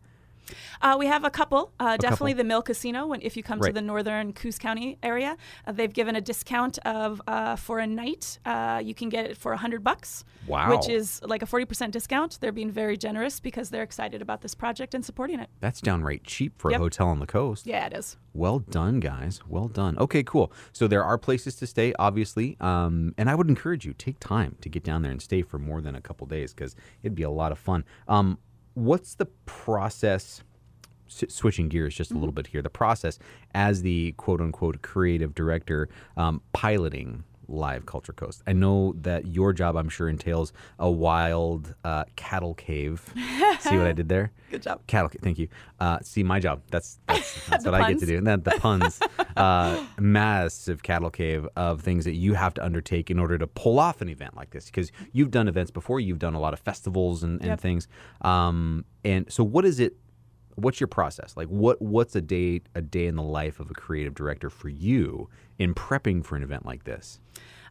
Uh, 0.81 0.95
we 0.97 1.07
have 1.07 1.23
a 1.23 1.29
couple. 1.29 1.73
Uh, 1.79 1.97
definitely 1.97 2.31
couple. 2.33 2.43
the 2.43 2.47
Mill 2.47 2.61
Casino. 2.61 3.07
When 3.07 3.21
if 3.21 3.35
you 3.37 3.43
come 3.43 3.59
to 3.61 3.71
the 3.71 3.81
northern 3.81 4.33
Coos 4.33 4.57
County 4.57 4.97
area, 5.03 5.37
uh, 5.65 5.71
they've 5.71 5.91
given 5.93 6.15
a 6.15 6.21
discount 6.21 6.77
of 6.79 7.21
uh, 7.27 7.55
for 7.55 7.79
a 7.79 7.87
night. 7.87 8.39
Uh, 8.45 8.81
you 8.83 8.93
can 8.93 9.09
get 9.09 9.25
it 9.25 9.37
for 9.37 9.51
a 9.53 9.57
hundred 9.57 9.83
bucks. 9.83 10.23
Wow. 10.47 10.69
Which 10.75 10.89
is 10.89 11.21
like 11.23 11.41
a 11.41 11.45
forty 11.45 11.65
percent 11.65 11.93
discount. 11.93 12.37
They're 12.39 12.51
being 12.51 12.71
very 12.71 12.97
generous 12.97 13.39
because 13.39 13.69
they're 13.69 13.83
excited 13.83 14.21
about 14.21 14.41
this 14.41 14.55
project 14.55 14.93
and 14.93 15.03
supporting 15.03 15.39
it. 15.39 15.49
That's 15.59 15.81
downright 15.81 16.23
cheap 16.23 16.53
for 16.59 16.71
Yep. 16.71 16.79
a 16.79 16.83
hotel 16.83 17.07
on 17.09 17.19
the 17.19 17.25
coast. 17.27 17.65
Yeah, 17.67 17.85
it 17.87 17.93
is. 17.93 18.17
Well 18.33 18.59
done, 18.59 18.99
guys. 18.99 19.41
Well 19.47 19.67
done. 19.67 19.97
Okay, 19.97 20.21
cool. 20.23 20.51
So 20.71 20.87
there 20.87 21.03
are 21.03 21.17
places 21.17 21.55
to 21.55 21.65
stay, 21.67 21.93
obviously, 21.97 22.55
um, 22.59 23.13
and 23.17 23.29
I 23.29 23.35
would 23.35 23.49
encourage 23.49 23.83
you 23.85 23.93
take 23.93 24.19
time 24.19 24.55
to 24.61 24.69
get 24.69 24.83
down 24.83 25.01
there 25.01 25.11
and 25.11 25.21
stay 25.21 25.41
for 25.41 25.57
more 25.57 25.81
than 25.81 25.95
a 25.95 26.01
couple 26.01 26.27
days 26.27 26.53
because 26.53 26.75
it'd 27.01 27.15
be 27.15 27.23
a 27.23 27.31
lot 27.31 27.51
of 27.51 27.57
fun. 27.57 27.83
Um, 28.07 28.37
what's 28.77 29.15
the 29.15 29.25
process? 29.45 30.43
s- 31.09 31.23
Switching 31.33 31.67
gears 31.69 31.95
just 31.95 32.11
a 32.11 32.15
little 32.15 32.31
bit 32.33 32.47
here. 32.47 32.61
The 32.61 32.69
process 32.69 33.17
as 33.55 33.81
the 33.81 34.11
quote 34.13 34.41
unquote 34.41 34.81
creative 34.81 35.33
director 35.33 35.89
um, 36.15 36.41
piloting 36.53 37.23
Live 37.47 37.85
Culture 37.85 38.13
Coast. 38.13 38.41
I 38.47 38.53
know 38.53 38.93
that 39.01 39.27
your 39.27 39.53
job, 39.53 39.75
I'm 39.75 39.89
sure, 39.89 40.09
entails 40.09 40.53
a 40.79 40.89
wild 40.89 41.73
uh, 41.83 42.05
cattle 42.15 42.53
cave. 42.53 43.01
See 43.59 43.77
what 43.77 43.87
I 43.87 43.93
did 43.93 44.09
there? 44.09 44.31
Good 44.51 44.61
job. 44.63 44.81
Cattle. 44.87 45.09
ca- 45.09 45.19
Thank 45.21 45.39
you. 45.39 45.47
Uh, 45.79 45.99
see 46.01 46.23
my 46.23 46.39
job. 46.39 46.61
That's 46.71 46.99
that's, 47.07 47.45
that's 47.47 47.65
what 47.65 47.73
I 47.73 47.89
get 47.91 47.99
to 47.99 48.05
do. 48.05 48.17
And 48.17 48.25
then 48.27 48.41
the 48.43 48.51
puns. 48.51 48.99
uh, 49.37 49.83
massive 49.99 50.83
cattle 50.83 51.09
cave 51.09 51.47
of 51.55 51.81
things 51.81 52.05
that 52.05 52.13
you 52.15 52.33
have 52.33 52.53
to 52.55 52.63
undertake 52.65 53.09
in 53.11 53.19
order 53.19 53.37
to 53.37 53.47
pull 53.47 53.79
off 53.79 54.01
an 54.01 54.09
event 54.09 54.35
like 54.35 54.49
this. 54.51 54.65
Because 54.65 54.91
you've 55.11 55.31
done 55.31 55.47
events 55.47 55.71
before. 55.71 55.99
You've 55.99 56.19
done 56.19 56.33
a 56.33 56.39
lot 56.39 56.53
of 56.53 56.59
festivals 56.59 57.23
and, 57.23 57.39
and 57.41 57.49
Yep. 57.51 57.59
things. 57.61 57.87
Um, 58.21 58.85
and 59.03 59.31
so, 59.31 59.43
what 59.43 59.65
is 59.65 59.79
it? 59.79 59.95
What's 60.57 60.79
your 60.79 60.87
process? 60.87 61.37
Like, 61.37 61.47
what 61.49 61.79
what's 61.79 62.15
a 62.15 62.21
day 62.21 62.61
a 62.73 62.81
day 62.81 63.05
in 63.05 63.15
the 63.15 63.21
life 63.21 63.59
of 63.59 63.69
a 63.69 63.75
creative 63.75 64.15
director 64.15 64.49
for 64.49 64.69
you 64.69 65.29
in 65.59 65.75
prepping 65.75 66.25
for 66.25 66.35
an 66.35 66.41
event 66.41 66.65
like 66.65 66.83
this? 66.83 67.19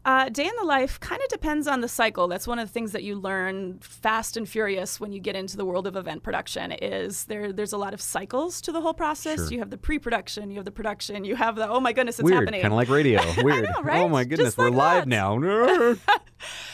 Uh, 0.07 0.29
day 0.29 0.45
in 0.47 0.53
the 0.59 0.65
life 0.65 1.01
kind 1.01 1.21
of 1.21 1.29
depends 1.29 1.67
on 1.67 1.81
the 1.81 1.89
cycle. 1.89 2.29
That's 2.29 2.47
one 2.47 2.61
of 2.61 2.69
the 2.69 2.73
things 2.73 2.93
that 2.93 3.03
you 3.03 3.17
learn 3.17 3.79
fast 3.81 4.37
and 4.37 4.49
furious 4.49 5.01
when 5.01 5.11
you 5.13 5.19
get 5.19 5.35
into 5.35 5.57
the 5.57 5.65
world 5.65 5.85
of 5.87 5.97
event 5.97 6.23
production. 6.23 6.71
Is 6.71 7.25
there? 7.25 7.53
There's 7.53 7.73
a 7.73 7.77
lot 7.77 7.93
of 7.93 8.01
cycles 8.01 8.61
to 8.63 8.71
the 8.73 8.81
whole 8.81 8.95
process. 8.95 9.41
Sure. 9.41 9.49
You 9.53 9.59
have 9.59 9.71
the 9.71 9.77
pre-production, 9.77 10.51
you 10.51 10.57
have 10.59 10.65
the 10.65 10.71
production, 10.71 11.25
you 11.25 11.35
have 11.35 11.57
the 11.57 11.69
oh 11.69 11.81
my 11.81 11.93
goodness, 11.93 12.21
it's 12.21 12.25
Weird, 12.25 12.45
happening. 12.45 12.63
kind 12.63 12.73
of 12.73 12.77
like 12.77 12.89
radio. 12.89 13.21
Weird. 13.43 13.65
know, 13.65 13.73
Oh 13.85 14.09
my 14.09 14.23
goodness, 14.23 14.49
Just 14.55 14.59
we're 14.59 14.71
like 14.71 15.07
live 15.09 15.09
that. 15.09 15.09
now. 15.09 15.97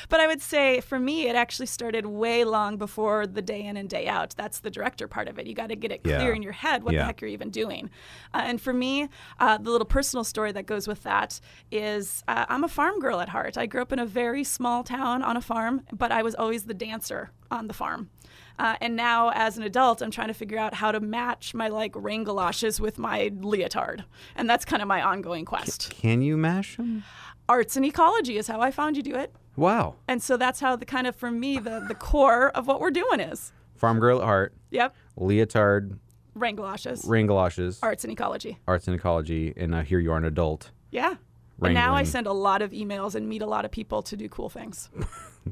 But 0.08 0.20
I 0.20 0.26
would 0.26 0.42
say 0.42 0.80
for 0.80 0.98
me, 0.98 1.28
it 1.28 1.36
actually 1.36 1.66
started 1.66 2.04
way 2.04 2.44
long 2.44 2.76
before 2.76 3.26
the 3.26 3.40
day 3.40 3.62
in 3.64 3.78
and 3.78 3.88
day 3.88 4.08
out. 4.08 4.34
That's 4.36 4.58
the 4.58 4.70
director 4.70 5.08
part 5.08 5.28
of 5.28 5.38
it. 5.38 5.46
You 5.46 5.54
got 5.54 5.68
to 5.68 5.76
get 5.76 5.90
it 5.92 6.02
clear 6.02 6.18
Yeah. 6.30 6.34
in 6.34 6.42
your 6.42 6.52
head 6.52 6.82
what 6.82 6.92
Yeah. 6.92 7.00
the 7.02 7.04
heck 7.06 7.20
you're 7.22 7.30
even 7.30 7.48
doing. 7.48 7.88
Uh, 8.34 8.42
and 8.44 8.60
for 8.60 8.74
me, 8.74 9.08
uh, 9.38 9.56
the 9.58 9.70
little 9.70 9.86
personal 9.86 10.24
story 10.24 10.52
that 10.52 10.66
goes 10.66 10.86
with 10.86 11.04
that 11.04 11.40
is 11.70 12.22
uh, 12.28 12.44
I'm 12.48 12.64
a 12.64 12.68
farm 12.68 12.98
girl 12.98 13.20
at 13.22 13.30
heart. 13.30 13.56
I 13.56 13.64
grew 13.66 13.80
up 13.80 13.92
in 13.92 13.98
a 13.98 14.04
very 14.06 14.44
small 14.44 14.84
town 14.84 15.22
on 15.22 15.36
a 15.36 15.40
farm, 15.40 15.82
but 15.92 16.12
I 16.12 16.22
was 16.22 16.34
always 16.34 16.64
the 16.64 16.74
dancer 16.74 17.30
on 17.50 17.68
the 17.68 17.74
farm. 17.74 18.10
Uh, 18.58 18.76
and 18.82 18.94
now, 18.96 19.30
as 19.34 19.56
an 19.56 19.62
adult, 19.62 20.02
I'm 20.02 20.10
trying 20.10 20.28
to 20.28 20.34
figure 20.34 20.58
out 20.58 20.74
how 20.74 20.92
to 20.92 21.00
match 21.00 21.54
my 21.54 21.68
like 21.68 21.92
rain 21.94 22.24
galoshes 22.24 22.80
with 22.80 22.98
my 22.98 23.30
leotard, 23.40 24.04
and 24.36 24.48
that's 24.50 24.64
kind 24.66 24.82
of 24.82 24.88
my 24.88 25.00
ongoing 25.02 25.44
quest. 25.46 25.90
Can 25.90 26.20
you 26.20 26.36
mash 26.36 26.76
them? 26.76 27.04
Arts 27.48 27.76
and 27.76 27.84
ecology 27.86 28.36
is 28.36 28.46
how 28.48 28.60
I 28.60 28.70
found 28.70 28.96
you 28.96 29.02
do 29.02 29.14
it. 29.14 29.34
Wow. 29.56 29.96
And 30.08 30.22
so 30.22 30.36
that's 30.36 30.60
how 30.60 30.76
the 30.76 30.84
kind 30.86 31.06
of 31.06 31.16
for 31.16 31.30
me 31.30 31.58
the 31.58 31.84
the 31.88 31.94
core 31.94 32.50
of 32.50 32.66
what 32.66 32.80
we're 32.80 32.90
doing 32.90 33.20
is. 33.20 33.52
Farm 33.76 33.98
girl 33.98 34.18
at 34.20 34.24
heart, 34.24 34.54
Yep. 34.70 34.94
leotard, 35.16 35.98
Rain 36.34 36.56
galoshes. 36.56 37.04
rain 37.04 37.26
galoshes, 37.26 37.78
Arts 37.82 38.04
and 38.04 38.12
ecology. 38.12 38.58
arts 38.68 38.86
and 38.86 38.94
ecology, 38.94 39.52
and 39.56 39.70
now 39.72 39.82
here 39.82 39.98
you 39.98 40.12
are 40.12 40.16
an 40.18 40.24
adult. 40.24 40.70
Yeah. 40.90 41.14
And 41.64 41.74
now 41.74 41.94
I 41.94 42.02
send 42.04 42.26
a 42.26 42.32
lot 42.32 42.62
of 42.62 42.70
emails 42.72 43.14
and 43.14 43.28
meet 43.28 43.42
a 43.42 43.46
lot 43.46 43.64
of 43.64 43.70
people 43.70 44.02
to 44.02 44.16
do 44.16 44.28
cool 44.28 44.48
things. 44.48 44.90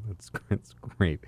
That's, 0.07 0.31
that's 0.49 0.73
great. 0.99 1.19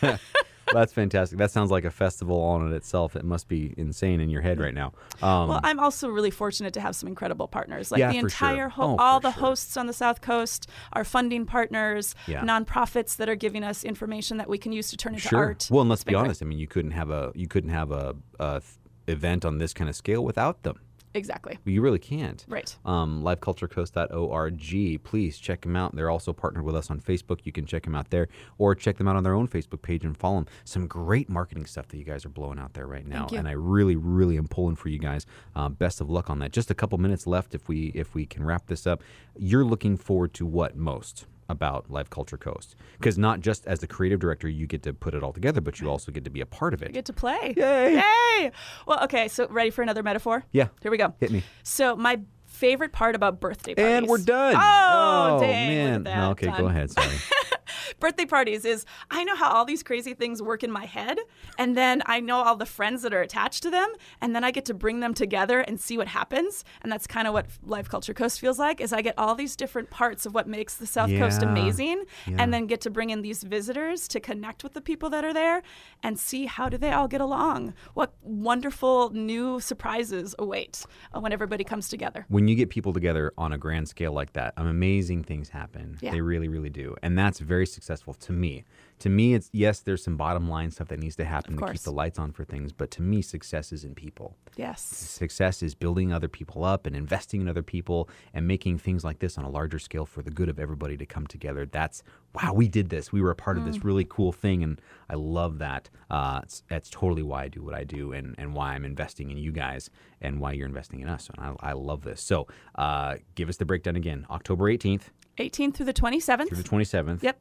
that's 0.72 0.92
fantastic. 0.92 1.38
That 1.38 1.50
sounds 1.50 1.72
like 1.72 1.84
a 1.84 1.90
festival 1.90 2.36
all 2.40 2.64
in 2.64 2.72
itself. 2.72 3.16
It 3.16 3.24
must 3.24 3.48
be 3.48 3.74
insane 3.76 4.20
in 4.20 4.30
your 4.30 4.40
head 4.42 4.60
right 4.60 4.72
now. 4.72 4.92
Um, 5.20 5.48
Well, 5.48 5.60
I'm 5.64 5.80
also 5.80 6.08
really 6.08 6.30
fortunate 6.30 6.72
to 6.74 6.80
have 6.80 6.94
some 6.94 7.08
incredible 7.08 7.48
partners. 7.48 7.90
Like 7.90 7.98
Yeah, 7.98 8.12
the 8.12 8.20
for 8.20 8.28
sure. 8.30 8.48
entire 8.50 8.68
ho- 8.68 8.94
Oh, 8.94 8.96
all 9.02 9.18
the 9.18 9.32
sure. 9.32 9.40
hosts 9.42 9.76
on 9.76 9.86
the 9.88 9.92
South 9.92 10.20
Coast, 10.20 10.68
our 10.92 11.02
funding 11.02 11.46
partners, 11.46 12.14
Yeah. 12.28 12.42
nonprofits 12.42 13.16
that 13.16 13.28
are 13.28 13.34
giving 13.34 13.64
us 13.64 13.82
information 13.82 14.36
that 14.36 14.48
we 14.48 14.56
can 14.56 14.70
use 14.70 14.88
to 14.90 14.96
turn 14.96 15.14
into 15.14 15.26
sure. 15.28 15.38
art. 15.46 15.66
Well, 15.68 15.80
and 15.80 15.90
let's 15.90 16.04
be 16.04 16.10
been 16.12 16.20
great. 16.20 16.26
honest. 16.28 16.42
I 16.42 16.46
mean, 16.46 16.58
you 16.60 16.68
couldn't 16.68 16.92
have 16.92 17.10
a 17.10 17.32
you 17.34 17.48
couldn't 17.48 17.70
have 17.70 17.90
a, 17.90 18.14
a 18.38 18.60
th- 18.60 18.64
event 19.08 19.44
on 19.44 19.58
this 19.58 19.74
kind 19.74 19.90
of 19.90 19.96
scale 19.96 20.24
without 20.24 20.62
them. 20.62 20.78
Exactly. 21.14 21.58
You 21.64 21.82
really 21.82 21.98
can't. 21.98 22.44
Right. 22.48 22.74
um, 22.84 23.22
liveculturecoast.org. 23.22 25.04
Please 25.04 25.38
check 25.38 25.60
them 25.62 25.76
out. 25.76 25.94
They're 25.94 26.10
also 26.10 26.32
partnered 26.32 26.64
with 26.64 26.74
us 26.76 26.90
on 26.90 27.00
Facebook. 27.00 27.40
You 27.44 27.52
can 27.52 27.66
check 27.66 27.84
them 27.84 27.94
out 27.94 28.10
there 28.10 28.28
or 28.58 28.74
check 28.74 28.96
them 28.96 29.08
out 29.08 29.16
on 29.16 29.22
their 29.22 29.34
own 29.34 29.48
Facebook 29.48 29.82
page 29.82 30.04
and 30.04 30.16
follow 30.16 30.36
them. 30.36 30.46
Some 30.64 30.86
great 30.86 31.28
marketing 31.28 31.66
stuff 31.66 31.88
that 31.88 31.96
you 31.98 32.04
guys 32.04 32.24
are 32.24 32.30
blowing 32.30 32.58
out 32.58 32.74
there 32.74 32.86
right 32.86 33.06
now. 33.06 33.26
And 33.38 33.48
I 33.48 33.52
really, 33.52 33.96
really 33.96 34.36
am 34.38 34.48
pulling 34.48 34.76
for 34.76 34.88
you 34.88 34.98
guys. 34.98 35.26
Uh, 35.54 35.68
best 35.68 36.00
of 36.00 36.08
luck 36.10 36.30
on 36.30 36.38
that. 36.40 36.52
Just 36.52 36.70
a 36.70 36.74
couple 36.74 36.98
minutes 36.98 37.26
left 37.26 37.54
if 37.54 37.68
we 37.68 37.86
if 37.94 38.14
we 38.14 38.26
can 38.26 38.44
wrap 38.44 38.66
this 38.66 38.86
up. 38.86 39.02
You're 39.38 39.64
looking 39.64 39.96
forward 39.96 40.32
to 40.34 40.46
what 40.46 40.76
most? 40.76 41.26
About 41.52 41.90
Live 41.90 42.10
Culture 42.10 42.36
Coast, 42.36 42.74
because 42.98 43.16
not 43.16 43.40
just 43.40 43.66
as 43.66 43.78
the 43.78 43.86
creative 43.86 44.18
director 44.18 44.48
you 44.48 44.66
get 44.66 44.82
to 44.82 44.92
put 44.92 45.14
it 45.14 45.22
all 45.22 45.32
together, 45.32 45.60
but 45.60 45.80
you 45.80 45.88
also 45.88 46.10
get 46.10 46.24
to 46.24 46.30
be 46.30 46.40
a 46.40 46.46
part 46.46 46.74
of 46.74 46.82
it. 46.82 46.92
get 46.92 47.04
to 47.04 47.12
play. 47.12 47.54
Yay! 47.56 47.94
Yay! 47.94 48.50
Well, 48.86 49.04
okay, 49.04 49.28
so 49.28 49.46
ready 49.48 49.70
for 49.70 49.82
another 49.82 50.02
metaphor? 50.02 50.44
Yeah. 50.50 50.68
Here 50.80 50.90
we 50.90 50.98
go. 50.98 51.14
Hit 51.20 51.30
me. 51.30 51.44
So 51.62 51.94
my 51.94 52.20
favorite 52.46 52.92
part 52.92 53.14
about 53.14 53.40
birthday 53.40 53.74
parties. 53.74 53.94
And 53.98 54.06
we're 54.08 54.18
done. 54.18 54.54
Oh, 54.56 55.36
oh, 55.36 55.40
dang, 55.40 55.94
look 55.94 56.02
man! 56.04 56.16
No, 56.16 56.30
okay, 56.30 56.52
go 56.56 56.66
ahead. 56.66 56.90
Sorry. 56.90 57.08
birthday 58.00 58.24
parties 58.26 58.64
is 58.64 58.84
I 59.10 59.24
know 59.24 59.36
how 59.36 59.50
all 59.50 59.64
these 59.64 59.82
crazy 59.82 60.14
things 60.14 60.42
work 60.42 60.62
in 60.62 60.70
my 60.70 60.84
head, 60.86 61.18
and 61.58 61.76
then 61.76 62.02
I 62.06 62.20
know 62.20 62.36
all 62.38 62.56
the 62.56 62.66
friends 62.66 63.02
that 63.02 63.12
are 63.14 63.20
attached 63.22 63.62
to 63.64 63.70
them, 63.70 63.92
and 64.20 64.34
then 64.34 64.44
I 64.44 64.50
get 64.50 64.64
to 64.66 64.74
bring 64.74 65.00
them 65.00 65.14
together 65.14 65.60
and 65.60 65.80
see 65.80 65.96
what 65.98 66.08
happens. 66.08 66.64
And 66.82 66.90
that's 66.90 67.06
kind 67.06 67.26
of 67.28 67.34
what 67.34 67.46
Live 67.64 67.88
Culture 67.88 68.14
Coast 68.14 68.40
feels 68.40 68.58
like. 68.58 68.80
Is 68.80 68.92
I 68.92 69.02
get 69.02 69.14
all 69.18 69.34
these 69.34 69.56
different 69.56 69.90
parts 69.90 70.26
of 70.26 70.34
what 70.34 70.46
makes 70.48 70.76
the 70.76 70.86
South 70.86 71.10
Coast 71.10 71.42
amazing, 71.42 72.04
Yeah. 72.26 72.36
and 72.38 72.52
then 72.52 72.66
get 72.66 72.80
to 72.82 72.90
bring 72.90 73.10
in 73.10 73.22
these 73.22 73.42
visitors 73.42 74.08
to 74.08 74.20
connect 74.20 74.62
with 74.62 74.72
the 74.74 74.80
people 74.80 75.10
that 75.10 75.24
are 75.24 75.32
there 75.34 75.62
and 76.02 76.18
see 76.18 76.46
how 76.46 76.68
do 76.68 76.76
they 76.78 76.92
all 76.92 77.08
get 77.08 77.20
along. 77.20 77.74
What 77.94 78.12
wonderful 78.22 79.10
new 79.10 79.60
surprises 79.60 80.34
await 80.38 80.84
uh, 81.14 81.20
when 81.20 81.32
everybody 81.32 81.64
comes 81.64 81.88
together. 81.88 82.26
when 82.28 82.48
you 82.48 82.54
get 82.54 82.70
people 82.70 82.92
together 82.92 83.32
on 83.38 83.52
a 83.52 83.58
grand 83.58 83.88
scale 83.88 84.12
like 84.12 84.32
that, 84.34 84.52
amazing 84.56 85.22
things 85.22 85.48
happen. 85.48 85.96
Yeah. 86.00 86.10
They 86.12 86.20
really, 86.20 86.48
really 86.48 86.70
do, 86.70 86.96
and 87.02 87.16
that's 87.18 87.38
very 87.38 87.61
successful 87.66 88.14
to 88.14 88.32
me. 88.32 88.64
To 89.00 89.08
me, 89.08 89.34
it's 89.34 89.50
yes, 89.52 89.80
there's 89.80 90.02
some 90.04 90.16
bottom 90.16 90.48
line 90.48 90.70
stuff 90.70 90.86
that 90.88 91.00
needs 91.00 91.16
to 91.16 91.24
happen 91.24 91.56
to 91.56 91.66
keep 91.72 91.80
the 91.80 91.90
lights 91.90 92.18
on 92.20 92.30
for 92.30 92.44
things, 92.44 92.72
but 92.72 92.90
to 92.92 93.02
me, 93.02 93.20
success 93.20 93.72
is 93.72 93.82
in 93.84 93.94
people. 93.96 94.36
Yes. 94.56 94.80
Success 94.80 95.60
is 95.62 95.74
building 95.74 96.12
other 96.12 96.28
people 96.28 96.62
up 96.64 96.86
and 96.86 96.94
investing 96.94 97.40
in 97.40 97.48
other 97.48 97.62
people 97.64 98.08
and 98.32 98.46
making 98.46 98.78
things 98.78 99.02
like 99.02 99.18
this 99.18 99.36
on 99.38 99.44
a 99.44 99.48
larger 99.50 99.80
scale 99.80 100.06
for 100.06 100.22
the 100.22 100.30
good 100.30 100.48
of 100.48 100.60
everybody 100.60 100.96
to 100.98 101.06
come 101.06 101.26
together. 101.26 101.66
That's 101.66 102.02
wow, 102.34 102.52
we 102.54 102.68
did 102.68 102.90
this. 102.90 103.12
We 103.12 103.20
were 103.20 103.30
a 103.30 103.36
part 103.36 103.56
of 103.58 103.64
Mm. 103.64 103.66
this 103.72 103.84
really 103.84 104.06
cool 104.08 104.32
thing, 104.32 104.62
and 104.62 104.80
I 105.10 105.14
love 105.16 105.58
that. 105.58 105.90
Uh, 106.08 106.40
it's, 106.44 106.62
that's 106.68 106.88
totally 106.88 107.22
why 107.22 107.42
I 107.44 107.48
do 107.48 107.62
what 107.62 107.74
I 107.74 107.84
do, 107.84 108.12
and, 108.12 108.34
and 108.38 108.54
why 108.54 108.74
I'm 108.74 108.84
investing 108.84 109.30
in 109.30 109.36
you 109.36 109.52
guys, 109.52 109.90
and 110.20 110.40
why 110.40 110.52
you're 110.52 110.66
investing 110.66 111.00
in 111.00 111.08
us. 111.08 111.28
And 111.28 111.44
I, 111.60 111.70
I 111.70 111.72
love 111.72 112.02
this. 112.04 112.20
So, 112.22 112.46
uh, 112.76 113.16
give 113.34 113.48
us 113.48 113.56
the 113.56 113.64
breakdown 113.66 113.96
again. 113.96 114.26
October 114.30 114.64
18th 114.72 115.10
18th 115.38 115.74
through 115.74 115.86
the 115.86 115.92
27th. 115.94 116.48
through 116.48 116.62
the 116.62 116.68
27th. 116.68 117.22
Yep. 117.22 117.38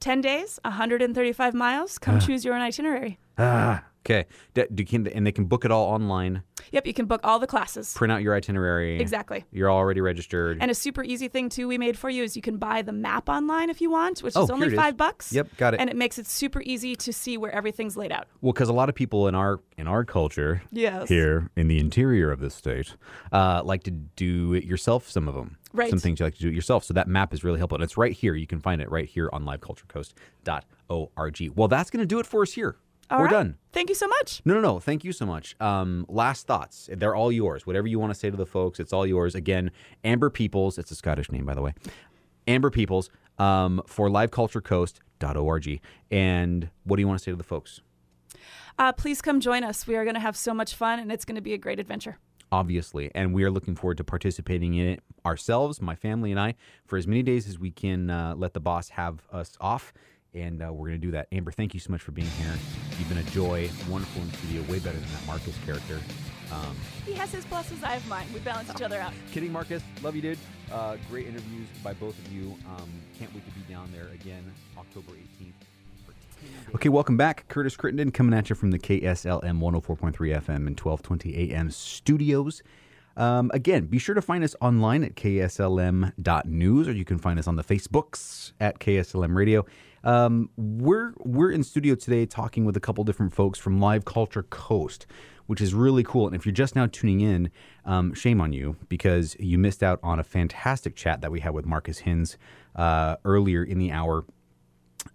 10 0.00 0.20
days, 0.20 0.58
135 0.64 1.54
miles. 1.54 1.98
Come 1.98 2.20
choose 2.20 2.44
your 2.44 2.54
own 2.54 2.60
itinerary. 2.60 3.18
Ah, 3.36 3.84
okay. 4.04 4.26
D- 4.54 4.64
do- 4.74 4.84
can- 4.84 5.06
and 5.08 5.26
they 5.26 5.32
can 5.32 5.44
book 5.46 5.64
it 5.64 5.70
all 5.70 5.84
online. 5.86 6.42
Yep, 6.70 6.86
you 6.86 6.92
can 6.94 7.06
book 7.06 7.20
all 7.24 7.38
the 7.38 7.46
classes. 7.46 7.94
Print 7.94 8.12
out 8.12 8.20
your 8.22 8.34
itinerary. 8.34 9.00
Exactly. 9.00 9.44
You're 9.52 9.70
already 9.72 10.00
registered. 10.00 10.58
And 10.60 10.70
a 10.70 10.74
super 10.74 11.02
easy 11.02 11.28
thing 11.28 11.48
too 11.48 11.66
we 11.66 11.78
made 11.78 11.96
for 11.96 12.10
you 12.10 12.22
is 12.24 12.36
you 12.36 12.42
can 12.42 12.58
buy 12.58 12.82
the 12.82 12.92
map 12.92 13.28
online 13.28 13.70
if 13.70 13.80
you 13.80 13.90
want, 13.90 14.20
which 14.20 14.36
Oh, 14.36 14.42
is 14.42 14.48
here 14.48 14.54
only 14.54 14.66
it 14.68 14.72
is. 14.74 14.76
five 14.78 14.96
bucks. 14.96 15.32
Yep, 15.32 15.56
got 15.56 15.74
it. 15.74 15.80
And 15.80 15.88
it 15.88 15.96
makes 15.96 16.18
it 16.18 16.26
super 16.26 16.60
easy 16.62 16.94
to 16.96 17.12
see 17.12 17.38
where 17.38 17.50
everything's 17.52 17.96
laid 17.96 18.12
out. 18.12 18.26
Well, 18.42 18.52
because 18.52 18.68
a 18.68 18.72
lot 18.74 18.88
of 18.88 18.94
people 18.94 19.28
in 19.28 19.34
our 19.34 19.60
in 19.78 19.86
our 19.86 20.04
culture, 20.04 20.62
Yes. 20.72 21.08
here 21.08 21.48
in 21.56 21.68
the 21.68 21.78
interior 21.78 22.30
of 22.30 22.40
this 22.40 22.54
state, 22.54 22.96
uh, 23.32 23.62
like 23.64 23.84
to 23.84 23.90
do 23.92 24.52
it 24.52 24.64
yourself. 24.64 25.08
Some 25.08 25.26
of 25.28 25.34
them, 25.34 25.56
Right. 25.78 25.90
Some 25.90 26.00
things 26.00 26.20
you 26.20 26.26
like 26.26 26.34
to 26.34 26.40
do 26.40 26.48
it 26.48 26.54
yourself. 26.54 26.84
So 26.84 26.92
that 26.94 27.08
map 27.08 27.32
is 27.32 27.44
really 27.44 27.58
helpful, 27.58 27.76
and 27.76 27.84
it's 27.84 27.96
right 27.96 28.12
here. 28.12 28.34
You 28.34 28.46
can 28.46 28.60
find 28.60 28.82
it 28.82 28.90
right 28.90 29.08
here 29.08 29.30
on 29.32 29.44
liveculturecoast.org. 29.44 31.50
Well, 31.54 31.68
that's 31.68 31.90
going 31.90 32.00
to 32.00 32.06
do 32.06 32.18
it 32.18 32.26
for 32.26 32.42
us 32.42 32.52
here. 32.52 32.76
All 33.10 33.20
We're 33.20 33.26
right. 33.26 33.32
done. 33.32 33.56
Thank 33.72 33.88
you 33.88 33.94
so 33.94 34.08
much. 34.08 34.42
No, 34.44 34.54
no, 34.54 34.60
no. 34.60 34.80
Thank 34.80 35.04
you 35.04 35.12
so 35.12 35.24
much. 35.24 35.56
Um, 35.60 36.04
last 36.08 36.46
thoughts. 36.46 36.90
They're 36.92 37.14
all 37.14 37.32
yours. 37.32 37.66
Whatever 37.66 37.86
you 37.86 37.98
want 37.98 38.12
to 38.12 38.18
say 38.18 38.30
to 38.30 38.36
the 38.36 38.44
folks, 38.44 38.80
it's 38.80 38.92
all 38.92 39.06
yours. 39.06 39.34
Again, 39.34 39.70
Amber 40.04 40.28
Peoples. 40.28 40.76
It's 40.78 40.90
a 40.90 40.94
Scottish 40.94 41.30
name, 41.30 41.46
by 41.46 41.54
the 41.54 41.62
way. 41.62 41.72
Amber 42.46 42.70
Peoples 42.70 43.08
um, 43.38 43.80
for 43.86 44.08
liveculturecoast.org. 44.08 45.80
And 46.10 46.70
what 46.84 46.96
do 46.96 47.00
you 47.00 47.08
want 47.08 47.18
to 47.18 47.24
say 47.24 47.30
to 47.30 47.36
the 47.36 47.44
folks? 47.44 47.80
Uh, 48.78 48.92
please 48.92 49.22
come 49.22 49.40
join 49.40 49.64
us. 49.64 49.86
We 49.86 49.96
are 49.96 50.04
going 50.04 50.14
to 50.14 50.20
have 50.20 50.36
so 50.36 50.52
much 50.52 50.74
fun 50.74 50.98
and 50.98 51.10
it's 51.10 51.24
going 51.24 51.36
to 51.36 51.40
be 51.40 51.54
a 51.54 51.58
great 51.58 51.80
adventure. 51.80 52.18
Obviously, 52.52 53.10
and 53.14 53.34
we 53.34 53.44
are 53.44 53.50
looking 53.50 53.74
forward 53.76 53.96
to 53.98 54.04
participating 54.04 54.74
in 54.74 54.86
it 54.88 55.02
ourselves, 55.26 55.80
my 55.80 55.94
family 55.94 56.30
and 56.30 56.40
I, 56.40 56.54
for 56.86 56.96
as 56.96 57.06
many 57.06 57.22
days 57.22 57.48
as 57.48 57.58
we 57.58 57.70
can 57.70 58.10
uh, 58.10 58.34
let 58.36 58.54
the 58.54 58.60
boss 58.60 58.90
have 58.90 59.22
us 59.32 59.56
off. 59.60 59.92
And 60.34 60.62
uh, 60.62 60.70
we're 60.72 60.88
going 60.88 61.00
to 61.00 61.06
do 61.06 61.10
that. 61.12 61.26
Amber, 61.32 61.50
thank 61.50 61.72
you 61.72 61.80
so 61.80 61.90
much 61.90 62.02
for 62.02 62.12
being 62.12 62.28
here. 62.28 62.52
You've 62.98 63.08
been 63.08 63.18
a 63.18 63.22
joy, 63.30 63.70
wonderful 63.88 64.22
in 64.22 64.30
studio, 64.34 64.60
way 64.70 64.78
better 64.78 64.98
than 64.98 65.08
that 65.10 65.26
Marcus 65.26 65.56
character. 65.64 65.98
Um, 66.52 66.76
He 67.06 67.12
has 67.14 67.32
his 67.32 67.44
pluses, 67.46 67.82
I 67.82 67.92
have 67.92 68.06
mine. 68.08 68.26
We 68.32 68.40
balance 68.40 68.70
each 68.70 68.82
other 68.82 68.98
out. 68.98 69.12
kidding, 69.32 69.50
Marcus. 69.52 69.82
Love 70.02 70.14
you, 70.16 70.22
dude. 70.22 70.38
Uh, 70.70 70.96
great 71.10 71.26
interviews 71.26 71.66
by 71.82 71.94
both 71.94 72.18
of 72.18 72.30
you. 72.32 72.54
Um, 72.66 72.88
can't 73.18 73.34
wait 73.34 73.44
to 73.46 73.52
be 73.52 73.60
down 73.72 73.90
there 73.92 74.08
again, 74.14 74.44
October 74.76 75.12
18th. 75.12 75.52
For 76.38 76.46
10 76.46 76.64
days. 76.64 76.74
Okay, 76.74 76.88
welcome 76.88 77.16
back. 77.16 77.46
Curtis 77.48 77.76
Crittenden 77.76 78.10
coming 78.10 78.36
at 78.36 78.48
you 78.48 78.56
from 78.56 78.70
the 78.70 78.78
KSLM 78.78 79.60
104.3 79.60 80.12
FM 80.12 80.66
and 80.66 80.78
1220 80.78 81.52
AM 81.52 81.70
studios. 81.70 82.62
Um, 83.18 83.50
again, 83.52 83.86
be 83.86 83.98
sure 83.98 84.14
to 84.14 84.22
find 84.22 84.44
us 84.44 84.54
online 84.60 85.02
at 85.02 85.16
kslm.news 85.16 86.88
or 86.88 86.92
you 86.92 87.04
can 87.04 87.18
find 87.18 87.38
us 87.38 87.48
on 87.48 87.56
the 87.56 87.64
Facebooks 87.64 88.52
at 88.60 88.78
KSLM 88.78 89.34
Radio. 89.34 89.66
Um, 90.04 90.50
we're 90.56 91.14
we're 91.18 91.50
in 91.50 91.64
studio 91.64 91.96
today 91.96 92.26
talking 92.26 92.64
with 92.64 92.76
a 92.76 92.80
couple 92.80 93.02
different 93.02 93.32
folks 93.32 93.58
from 93.58 93.80
Live 93.80 94.04
Culture 94.04 94.44
Coast, 94.44 95.08
which 95.46 95.60
is 95.60 95.74
really 95.74 96.04
cool. 96.04 96.28
And 96.28 96.36
if 96.36 96.46
you're 96.46 96.52
just 96.52 96.76
now 96.76 96.86
tuning 96.86 97.20
in, 97.20 97.50
um, 97.84 98.14
shame 98.14 98.40
on 98.40 98.52
you 98.52 98.76
because 98.88 99.36
you 99.40 99.58
missed 99.58 99.82
out 99.82 99.98
on 100.04 100.20
a 100.20 100.24
fantastic 100.24 100.94
chat 100.94 101.20
that 101.20 101.32
we 101.32 101.40
had 101.40 101.52
with 101.52 101.66
Marcus 101.66 101.98
Hinz 101.98 102.38
uh, 102.76 103.16
earlier 103.24 103.64
in 103.64 103.78
the 103.78 103.90
hour 103.90 104.24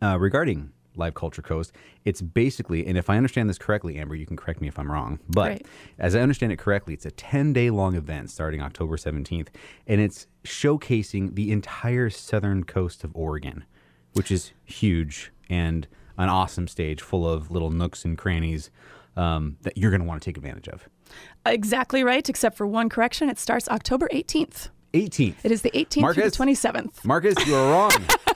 uh, 0.01 0.19
regarding 0.19 0.73
Live 0.95 1.13
Culture 1.13 1.41
Coast. 1.41 1.71
It's 2.05 2.21
basically, 2.21 2.85
and 2.85 2.97
if 2.97 3.09
I 3.09 3.17
understand 3.17 3.49
this 3.49 3.57
correctly, 3.57 3.97
Amber, 3.97 4.15
you 4.15 4.25
can 4.25 4.37
correct 4.37 4.61
me 4.61 4.67
if 4.67 4.77
I'm 4.77 4.91
wrong, 4.91 5.19
but 5.29 5.49
Right. 5.49 5.65
as 5.99 6.15
I 6.15 6.21
understand 6.21 6.51
it 6.51 6.57
correctly, 6.59 6.93
it's 6.93 7.05
a 7.05 7.11
10 7.11 7.53
day 7.53 7.69
long 7.69 7.95
event 7.95 8.29
starting 8.29 8.61
October 8.61 8.97
17th, 8.97 9.47
and 9.87 9.99
it's 10.01 10.27
showcasing 10.43 11.35
the 11.35 11.51
entire 11.51 12.09
southern 12.09 12.63
coast 12.63 13.03
of 13.03 13.11
Oregon, 13.15 13.65
which 14.13 14.31
is 14.31 14.51
huge 14.65 15.31
and 15.49 15.87
an 16.17 16.29
awesome 16.29 16.67
stage 16.67 17.01
full 17.01 17.27
of 17.27 17.49
little 17.51 17.71
nooks 17.71 18.05
and 18.05 18.17
crannies 18.17 18.69
um, 19.15 19.57
that 19.61 19.77
you're 19.77 19.91
going 19.91 20.01
to 20.01 20.07
want 20.07 20.21
to 20.21 20.25
take 20.25 20.37
advantage 20.37 20.67
of. 20.67 20.87
Exactly 21.45 22.03
right, 22.03 22.27
except 22.27 22.57
for 22.57 22.65
one 22.65 22.89
correction. 22.89 23.29
It 23.29 23.37
starts 23.37 23.67
October 23.69 24.07
18th. 24.11 24.69
18th. 24.93 25.35
It 25.43 25.51
is 25.51 25.61
the 25.63 25.71
18th 25.71 26.01
Marcus? 26.01 26.35
through 26.35 26.45
the 26.45 26.51
27th. 26.53 27.03
Marcus, 27.05 27.35
you 27.47 27.55
are 27.55 27.71
wrong. 27.71 27.91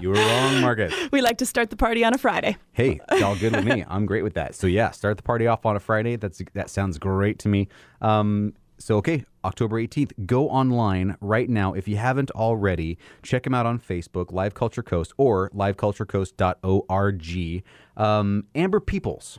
you 0.00 0.10
were 0.10 0.16
wrong, 0.16 0.60
Marcus. 0.60 0.94
We 1.12 1.22
like 1.22 1.38
to 1.38 1.46
start 1.46 1.70
the 1.70 1.76
party 1.76 2.04
on 2.04 2.14
a 2.14 2.18
Friday. 2.18 2.56
Hey, 2.72 3.00
it's 3.10 3.22
all 3.22 3.36
good 3.36 3.54
with 3.54 3.64
me. 3.64 3.84
I'm 3.88 4.06
great 4.06 4.22
with 4.22 4.34
that. 4.34 4.54
So 4.54 4.66
yeah, 4.66 4.90
start 4.90 5.16
the 5.16 5.22
party 5.22 5.46
off 5.46 5.64
on 5.64 5.76
a 5.76 5.80
Friday. 5.80 6.16
That's 6.16 6.42
that 6.54 6.70
sounds 6.70 6.98
great 6.98 7.38
to 7.40 7.48
me. 7.48 7.68
Um, 8.00 8.54
so 8.78 8.96
okay, 8.96 9.24
October 9.44 9.80
18th. 9.80 10.26
Go 10.26 10.48
online 10.48 11.16
right 11.20 11.48
now 11.48 11.72
if 11.72 11.88
you 11.88 11.96
haven't 11.96 12.30
already. 12.32 12.98
Check 13.22 13.44
them 13.44 13.54
out 13.54 13.66
on 13.66 13.78
Facebook, 13.78 14.32
Live 14.32 14.54
Culture 14.54 14.82
Coast, 14.82 15.12
or 15.16 15.50
liveculturecoast.org. 15.50 17.64
Um, 17.96 18.44
Amber 18.54 18.80
Peoples 18.80 19.38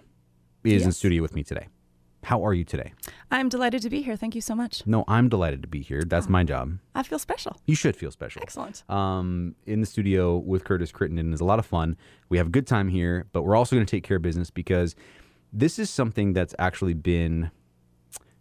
is 0.64 0.86
in 0.86 0.92
studio 0.92 1.22
with 1.22 1.36
me 1.36 1.44
today. 1.44 1.68
How 2.24 2.46
are 2.46 2.54
you 2.54 2.64
today? 2.64 2.94
I'm 3.32 3.50
delighted 3.50 3.82
to 3.84 3.90
be 3.90 4.02
here. 4.02 4.16
Thank 4.16 4.36
you 4.36 4.42
so 4.42 4.54
much. 4.54 4.86
No, 4.86 5.04
I'm 5.08 5.30
delighted 5.30 5.62
to 5.62 5.68
be 5.68 5.82
here. 5.82 6.04
That's 6.06 6.28
my 6.28 6.44
job. 6.44 6.78
I 6.94 7.04
feel 7.04 7.18
special. 7.20 7.60
You 7.66 7.76
should 7.76 7.96
feel 7.96 8.12
special. 8.12 8.42
Excellent. 8.42 8.84
um, 8.90 9.56
in 9.66 9.80
the 9.80 9.86
studio 9.86 10.38
with 10.38 10.64
Curtis 10.66 10.92
Crittenden 10.92 11.34
is 11.34 11.40
a 11.40 11.46
lot 11.46 11.60
of 11.60 11.66
fun. 11.66 11.96
We 12.28 12.38
have 12.38 12.48
a 12.48 12.52
good 12.52 12.68
time 12.68 12.90
here, 12.90 13.26
but 13.32 13.44
we're 13.44 13.56
also 13.56 13.76
going 13.76 13.86
to 13.86 13.90
take 13.90 14.04
care 14.04 14.18
of 14.18 14.24
business 14.24 14.52
because 14.52 14.96
this 15.54 15.80
is 15.80 15.90
something 15.90 16.34
that's 16.34 16.54
actually 16.60 16.94
been 16.94 17.52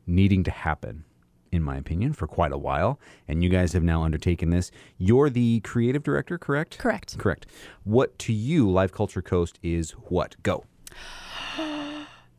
needing 0.07 0.43
to 0.45 0.51
happen, 0.51 1.05
in 1.53 1.63
my 1.63 1.77
opinion, 1.77 2.13
for 2.13 2.27
quite 2.27 2.53
a 2.53 2.59
while. 2.59 2.99
And 3.29 3.45
you 3.45 3.49
guys 3.49 3.73
have 3.75 3.85
now 3.85 4.03
undertaken 4.03 4.51
this. 4.51 4.71
You're 4.99 5.31
the 5.31 5.61
creative 5.61 6.03
director, 6.03 6.37
correct? 6.37 6.79
Correct. 6.79 7.17
Correct. 7.17 7.47
What 7.85 8.19
to 8.21 8.33
you, 8.33 8.69
Live 8.69 8.93
Culture 8.93 9.23
Coast, 9.23 9.59
is 9.63 9.93
what? 9.93 10.35
Go. 10.43 10.65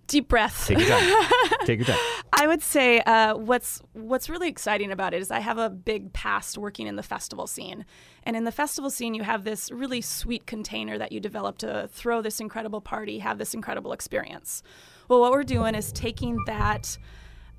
Deep 0.10 0.28
breath. 0.28 0.66
Take 0.68 0.80
your 0.80 0.88
time. 0.88 1.30
take 1.66 1.80
your 1.80 1.86
time. 1.86 2.00
I 2.34 2.48
would 2.48 2.64
say 2.64 3.00
uh, 3.02 3.36
what's 3.36 3.80
what's 3.94 4.28
really 4.28 4.50
exciting 4.50 4.92
about 4.92 5.14
it 5.14 5.22
is 5.22 5.30
I 5.30 5.40
have 5.40 5.60
a 5.60 5.70
big 5.70 6.14
past 6.14 6.58
working 6.58 6.88
in 6.88 6.96
the 6.96 7.04
festival 7.04 7.46
scene, 7.46 7.86
and 8.24 8.36
in 8.36 8.44
the 8.44 8.52
festival 8.52 8.90
scene 8.90 9.14
you 9.14 9.22
have 9.22 9.44
this 9.44 9.70
really 9.72 10.02
sweet 10.02 10.48
container 10.48 10.98
that 10.98 11.12
you 11.12 11.20
develop 11.20 11.60
to 11.60 11.88
throw 11.92 12.24
this 12.24 12.40
incredible 12.40 12.82
party, 12.82 13.20
have 13.20 13.38
this 13.38 13.54
incredible 13.54 13.94
experience. 13.94 14.64
Well, 15.10 15.20
what 15.20 15.32
we're 15.32 15.44
doing 15.44 15.76
is 15.76 15.92
taking 15.92 16.40
that 16.48 16.98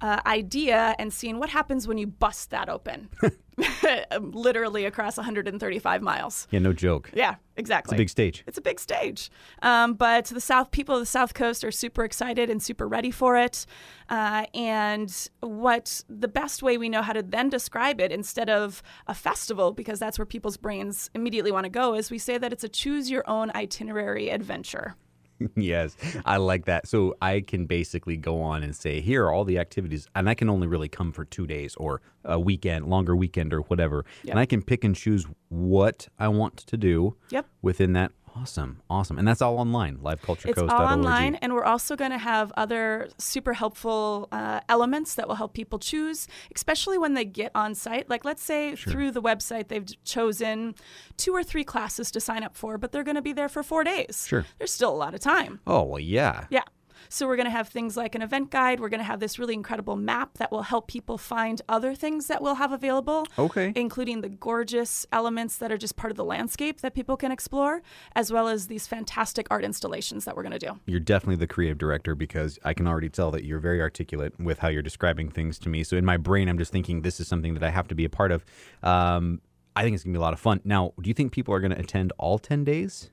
uh, 0.00 0.20
idea 0.26 0.94
and 0.98 1.12
seeing 1.12 1.38
what 1.38 1.50
happens 1.50 1.86
when 1.86 1.98
you 1.98 2.06
bust 2.06 2.50
that 2.50 2.68
open, 2.68 3.08
literally 4.20 4.84
across 4.84 5.16
135 5.16 6.02
miles. 6.02 6.48
Yeah, 6.50 6.60
no 6.60 6.72
joke. 6.72 7.10
Yeah, 7.12 7.36
exactly. 7.56 7.94
It's 7.94 7.98
a 7.98 8.02
big 8.02 8.08
stage. 8.08 8.44
It's 8.46 8.58
a 8.58 8.62
big 8.62 8.80
stage. 8.80 9.30
Um, 9.62 9.94
but 9.94 10.26
the 10.26 10.40
South 10.40 10.70
people 10.70 10.94
of 10.94 11.00
the 11.00 11.06
South 11.06 11.34
Coast 11.34 11.64
are 11.64 11.70
super 11.70 12.04
excited 12.04 12.48
and 12.50 12.62
super 12.62 12.88
ready 12.88 13.10
for 13.10 13.36
it. 13.36 13.66
Uh, 14.08 14.46
and 14.54 15.28
what 15.40 16.02
the 16.08 16.28
best 16.28 16.62
way 16.62 16.78
we 16.78 16.88
know 16.88 17.02
how 17.02 17.12
to 17.12 17.22
then 17.22 17.48
describe 17.48 18.00
it 18.00 18.12
instead 18.12 18.48
of 18.48 18.82
a 19.06 19.14
festival, 19.14 19.72
because 19.72 19.98
that's 19.98 20.18
where 20.18 20.26
people's 20.26 20.56
brains 20.56 21.10
immediately 21.14 21.52
want 21.52 21.64
to 21.64 21.70
go, 21.70 21.94
is 21.94 22.10
we 22.10 22.18
say 22.18 22.38
that 22.38 22.52
it's 22.52 22.64
a 22.64 22.68
choose 22.68 23.10
your 23.10 23.28
own 23.28 23.50
itinerary 23.54 24.30
adventure. 24.30 24.96
yes, 25.56 25.96
I 26.24 26.36
like 26.36 26.66
that. 26.66 26.86
So 26.86 27.16
I 27.22 27.40
can 27.40 27.66
basically 27.66 28.16
go 28.16 28.40
on 28.42 28.62
and 28.62 28.74
say, 28.74 29.00
here 29.00 29.24
are 29.24 29.32
all 29.32 29.44
the 29.44 29.58
activities, 29.58 30.06
and 30.14 30.28
I 30.28 30.34
can 30.34 30.48
only 30.48 30.66
really 30.66 30.88
come 30.88 31.12
for 31.12 31.24
two 31.24 31.46
days 31.46 31.74
or 31.76 32.00
a 32.24 32.38
weekend, 32.38 32.86
longer 32.88 33.16
weekend 33.16 33.52
or 33.54 33.60
whatever, 33.62 34.04
Yep. 34.24 34.32
and 34.32 34.38
I 34.38 34.46
can 34.46 34.62
pick 34.62 34.84
and 34.84 34.94
choose 34.94 35.26
what 35.48 36.08
I 36.18 36.28
want 36.28 36.56
to 36.58 36.76
do 36.76 37.16
Yep. 37.30 37.46
within 37.62 37.92
that. 37.94 38.12
Awesome, 38.40 38.80
awesome, 38.88 39.18
and 39.18 39.28
that's 39.28 39.42
all 39.42 39.58
online. 39.58 39.98
LiveCultureCoast.org. 39.98 40.46
It's 40.46 40.72
all 40.72 40.86
online, 40.86 41.34
and 41.36 41.52
we're 41.52 41.64
also 41.64 41.94
going 41.94 42.10
to 42.10 42.18
have 42.18 42.52
other 42.56 43.08
super 43.18 43.52
helpful 43.52 44.28
uh, 44.32 44.60
elements 44.68 45.14
that 45.16 45.28
will 45.28 45.34
help 45.34 45.52
people 45.52 45.78
choose, 45.78 46.26
especially 46.54 46.96
when 46.96 47.12
they 47.12 47.26
get 47.26 47.50
on 47.54 47.74
site. 47.74 48.08
Like, 48.08 48.24
let's 48.24 48.42
say 48.42 48.76
through 48.76 49.10
the 49.10 49.20
website, 49.20 49.68
they've 49.68 49.86
chosen 50.04 50.74
two 51.18 51.34
or 51.34 51.44
three 51.44 51.64
classes 51.64 52.10
to 52.12 52.20
sign 52.20 52.42
up 52.42 52.56
for, 52.56 52.78
but 52.78 52.92
they're 52.92 53.04
going 53.04 53.16
to 53.16 53.22
be 53.22 53.34
there 53.34 53.48
for 53.48 53.62
four 53.62 53.84
days. 53.84 54.24
Sure. 54.26 54.46
There's 54.56 54.72
still 54.72 54.90
a 54.90 54.96
lot 54.96 55.12
of 55.12 55.20
time. 55.20 55.60
Oh 55.66 55.82
well, 55.82 56.00
yeah. 56.00 56.46
Yeah. 56.48 56.62
So 57.12 57.26
we're 57.26 57.34
going 57.34 57.46
to 57.46 57.50
have 57.50 57.66
things 57.66 57.96
like 57.96 58.14
an 58.14 58.22
event 58.22 58.50
guide. 58.50 58.78
We're 58.78 58.88
going 58.88 59.00
to 59.00 59.04
have 59.04 59.18
this 59.18 59.36
really 59.36 59.54
incredible 59.54 59.96
map 59.96 60.38
that 60.38 60.52
will 60.52 60.62
help 60.62 60.86
people 60.86 61.18
find 61.18 61.60
other 61.68 61.92
things 61.92 62.28
that 62.28 62.40
we'll 62.40 62.54
have 62.54 62.70
available. 62.70 63.26
Okay. 63.36 63.72
Including 63.74 64.20
the 64.20 64.28
gorgeous 64.28 65.04
elements 65.10 65.56
that 65.56 65.72
are 65.72 65.76
just 65.76 65.96
part 65.96 66.12
of 66.12 66.16
the 66.16 66.24
landscape 66.24 66.82
that 66.82 66.94
people 66.94 67.16
can 67.16 67.32
explore, 67.32 67.82
as 68.14 68.32
well 68.32 68.46
as 68.46 68.68
these 68.68 68.86
fantastic 68.86 69.48
art 69.50 69.64
installations 69.64 70.24
that 70.24 70.36
we're 70.36 70.44
going 70.44 70.58
to 70.58 70.58
do. 70.60 70.78
You're 70.86 71.00
definitely 71.00 71.36
the 71.36 71.48
creative 71.48 71.78
director 71.78 72.14
because 72.14 72.60
I 72.64 72.74
can 72.74 72.86
already 72.86 73.08
tell 73.08 73.32
that 73.32 73.42
you're 73.42 73.58
very 73.58 73.80
articulate 73.80 74.38
with 74.38 74.60
how 74.60 74.68
you're 74.68 74.80
describing 74.80 75.30
things 75.30 75.58
to 75.58 75.68
me. 75.68 75.82
So 75.82 75.96
in 75.96 76.04
my 76.04 76.16
brain, 76.16 76.48
I'm 76.48 76.58
just 76.58 76.70
thinking 76.70 77.02
this 77.02 77.18
is 77.18 77.26
something 77.26 77.54
that 77.54 77.64
I 77.64 77.70
have 77.70 77.88
to 77.88 77.96
be 77.96 78.04
a 78.04 78.08
part 78.08 78.30
of. 78.30 78.44
Um, 78.84 79.40
I 79.74 79.82
think 79.82 79.94
it's 79.94 80.04
gonna 80.04 80.14
be 80.14 80.18
a 80.18 80.22
lot 80.22 80.32
of 80.32 80.38
fun. 80.38 80.60
Now, 80.62 80.92
do 81.00 81.08
you 81.08 81.14
think 81.14 81.32
people 81.32 81.52
are 81.54 81.60
gonna 81.60 81.76
attend 81.76 82.12
all 82.18 82.38
ten 82.38 82.62
days? 82.62 83.10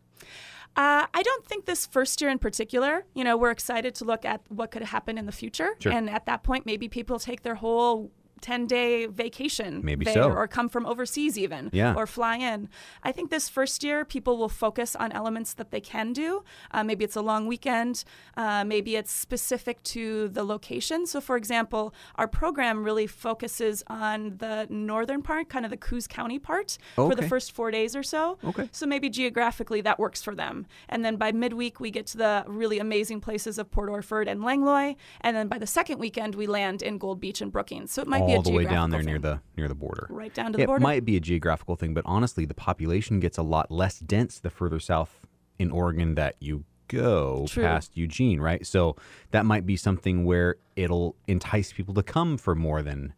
Uh, 0.78 1.08
I 1.12 1.24
don't 1.24 1.44
think 1.46 1.66
this 1.66 1.88
first 1.88 2.22
year 2.22 2.30
in 2.30 2.38
particular. 2.38 3.04
You 3.16 3.24
know, 3.24 3.36
we're 3.36 3.50
excited 3.52 3.96
to 3.96 4.06
look 4.06 4.24
at 4.26 4.42
what 4.50 4.70
could 4.70 4.84
happen 4.84 5.18
in 5.18 5.26
the 5.26 5.32
future, 5.32 5.72
Sure. 5.80 5.92
and 5.92 6.08
at 6.10 6.28
that 6.28 6.44
point, 6.44 6.68
maybe 6.68 6.88
people 6.88 7.18
take 7.18 7.42
their 7.42 7.56
whole 7.56 8.12
10 8.42 8.66
day 8.68 9.06
vacation 9.06 9.82
Maybe 9.84 10.06
there 10.06 10.14
so. 10.16 10.32
or 10.32 10.48
come 10.48 10.70
from 10.70 10.86
overseas 10.86 11.38
even 11.38 11.70
Yeah. 11.74 11.94
or 11.96 12.06
fly 12.08 12.38
in 12.38 12.70
i 13.04 13.12
think 13.12 13.30
this 13.30 13.50
first 13.50 13.84
year 13.84 14.06
people 14.06 14.38
will 14.38 14.50
focus 14.50 14.96
on 14.96 15.12
elements 15.12 15.54
that 15.54 15.72
they 15.72 15.82
can 15.82 16.14
do 16.14 16.44
uh, 16.72 16.84
maybe 16.84 17.04
it's 17.04 17.16
a 17.16 17.22
long 17.22 17.48
weekend 17.48 18.04
uh, 18.36 18.64
maybe 18.64 18.96
it's 18.96 19.12
specific 19.12 19.82
to 19.84 20.28
the 20.30 20.44
location 20.44 21.06
so 21.06 21.20
for 21.22 21.36
example 21.38 21.94
our 22.16 22.28
program 22.28 22.84
really 22.84 23.08
focuses 23.08 23.84
on 23.88 24.38
the 24.38 24.68
northern 24.70 25.22
part 25.22 25.50
kind 25.50 25.66
of 25.66 25.72
the 25.72 25.78
coos 25.78 26.08
county 26.08 26.40
part 26.40 26.78
for 26.96 27.16
the 27.16 27.28
first 27.28 27.52
four 27.52 27.72
days 27.72 27.96
or 27.96 28.04
so 28.04 28.38
Okay. 28.44 28.70
so 28.72 28.86
maybe 28.86 29.10
geographically 29.10 29.82
that 29.82 30.00
works 30.00 30.22
for 30.22 30.36
them. 30.36 30.66
And 30.90 31.04
then 31.06 31.16
by 31.16 31.32
midweek, 31.32 31.80
we 31.80 31.92
get 31.92 32.06
to 32.08 32.18
the 32.18 32.44
really 32.48 32.78
amazing 32.80 33.22
places 33.22 33.58
of 33.58 33.72
Port 33.72 33.90
Orford 33.90 34.28
and 34.28 34.44
Langlois. 34.44 34.96
And 35.22 35.36
then 35.36 35.48
by 35.48 35.58
the 35.58 35.66
second 35.68 36.00
weekend, 36.00 36.36
we 36.36 36.46
land 36.48 36.82
in 36.82 36.98
Gold 36.98 37.20
Beach 37.20 37.42
and 37.42 37.52
Brookings. 37.52 37.92
So 37.92 38.02
it 38.02 38.08
might 38.08 38.26
be 38.26 38.27
a 38.27 38.27
all 38.36 38.42
the 38.42 38.52
way 38.52 38.66
down 38.66 38.90
there 38.90 39.02
geographical 39.02 39.30
near 39.32 39.40
the 39.56 39.62
near 39.62 39.68
the 39.68 39.76
border. 39.76 40.08
Right 40.10 40.34
down 40.34 40.52
to 40.54 40.58
the 40.58 40.64
it 40.64 40.68
border. 40.68 40.82
It 40.82 40.84
might 40.84 41.06
be 41.06 41.16
a 41.18 41.20
geographical 41.20 41.76
thing, 41.76 41.94
but 41.94 42.04
honestly, 42.06 42.46
the 42.46 42.54
population 42.54 43.20
gets 43.20 43.38
a 43.38 43.44
lot 43.44 43.72
less 43.72 44.00
dense 44.00 44.40
the 44.40 44.50
further 44.50 44.80
south 44.80 45.26
in 45.60 45.72
Oregon 45.72 46.16
that 46.16 46.36
you 46.40 46.64
go 46.88 47.46
True. 47.50 47.64
past 47.64 47.98
Eugene, 47.98 48.40
right? 48.40 48.66
So 48.66 48.96
that 49.32 49.46
might 49.46 49.66
be 49.66 49.76
something 49.76 50.24
where 50.24 50.56
it'll 50.76 51.16
entice 51.28 51.74
people 51.74 51.94
to 51.96 52.04
come 52.04 52.38
for 52.38 52.56
more 52.56 52.82
than 52.82 53.14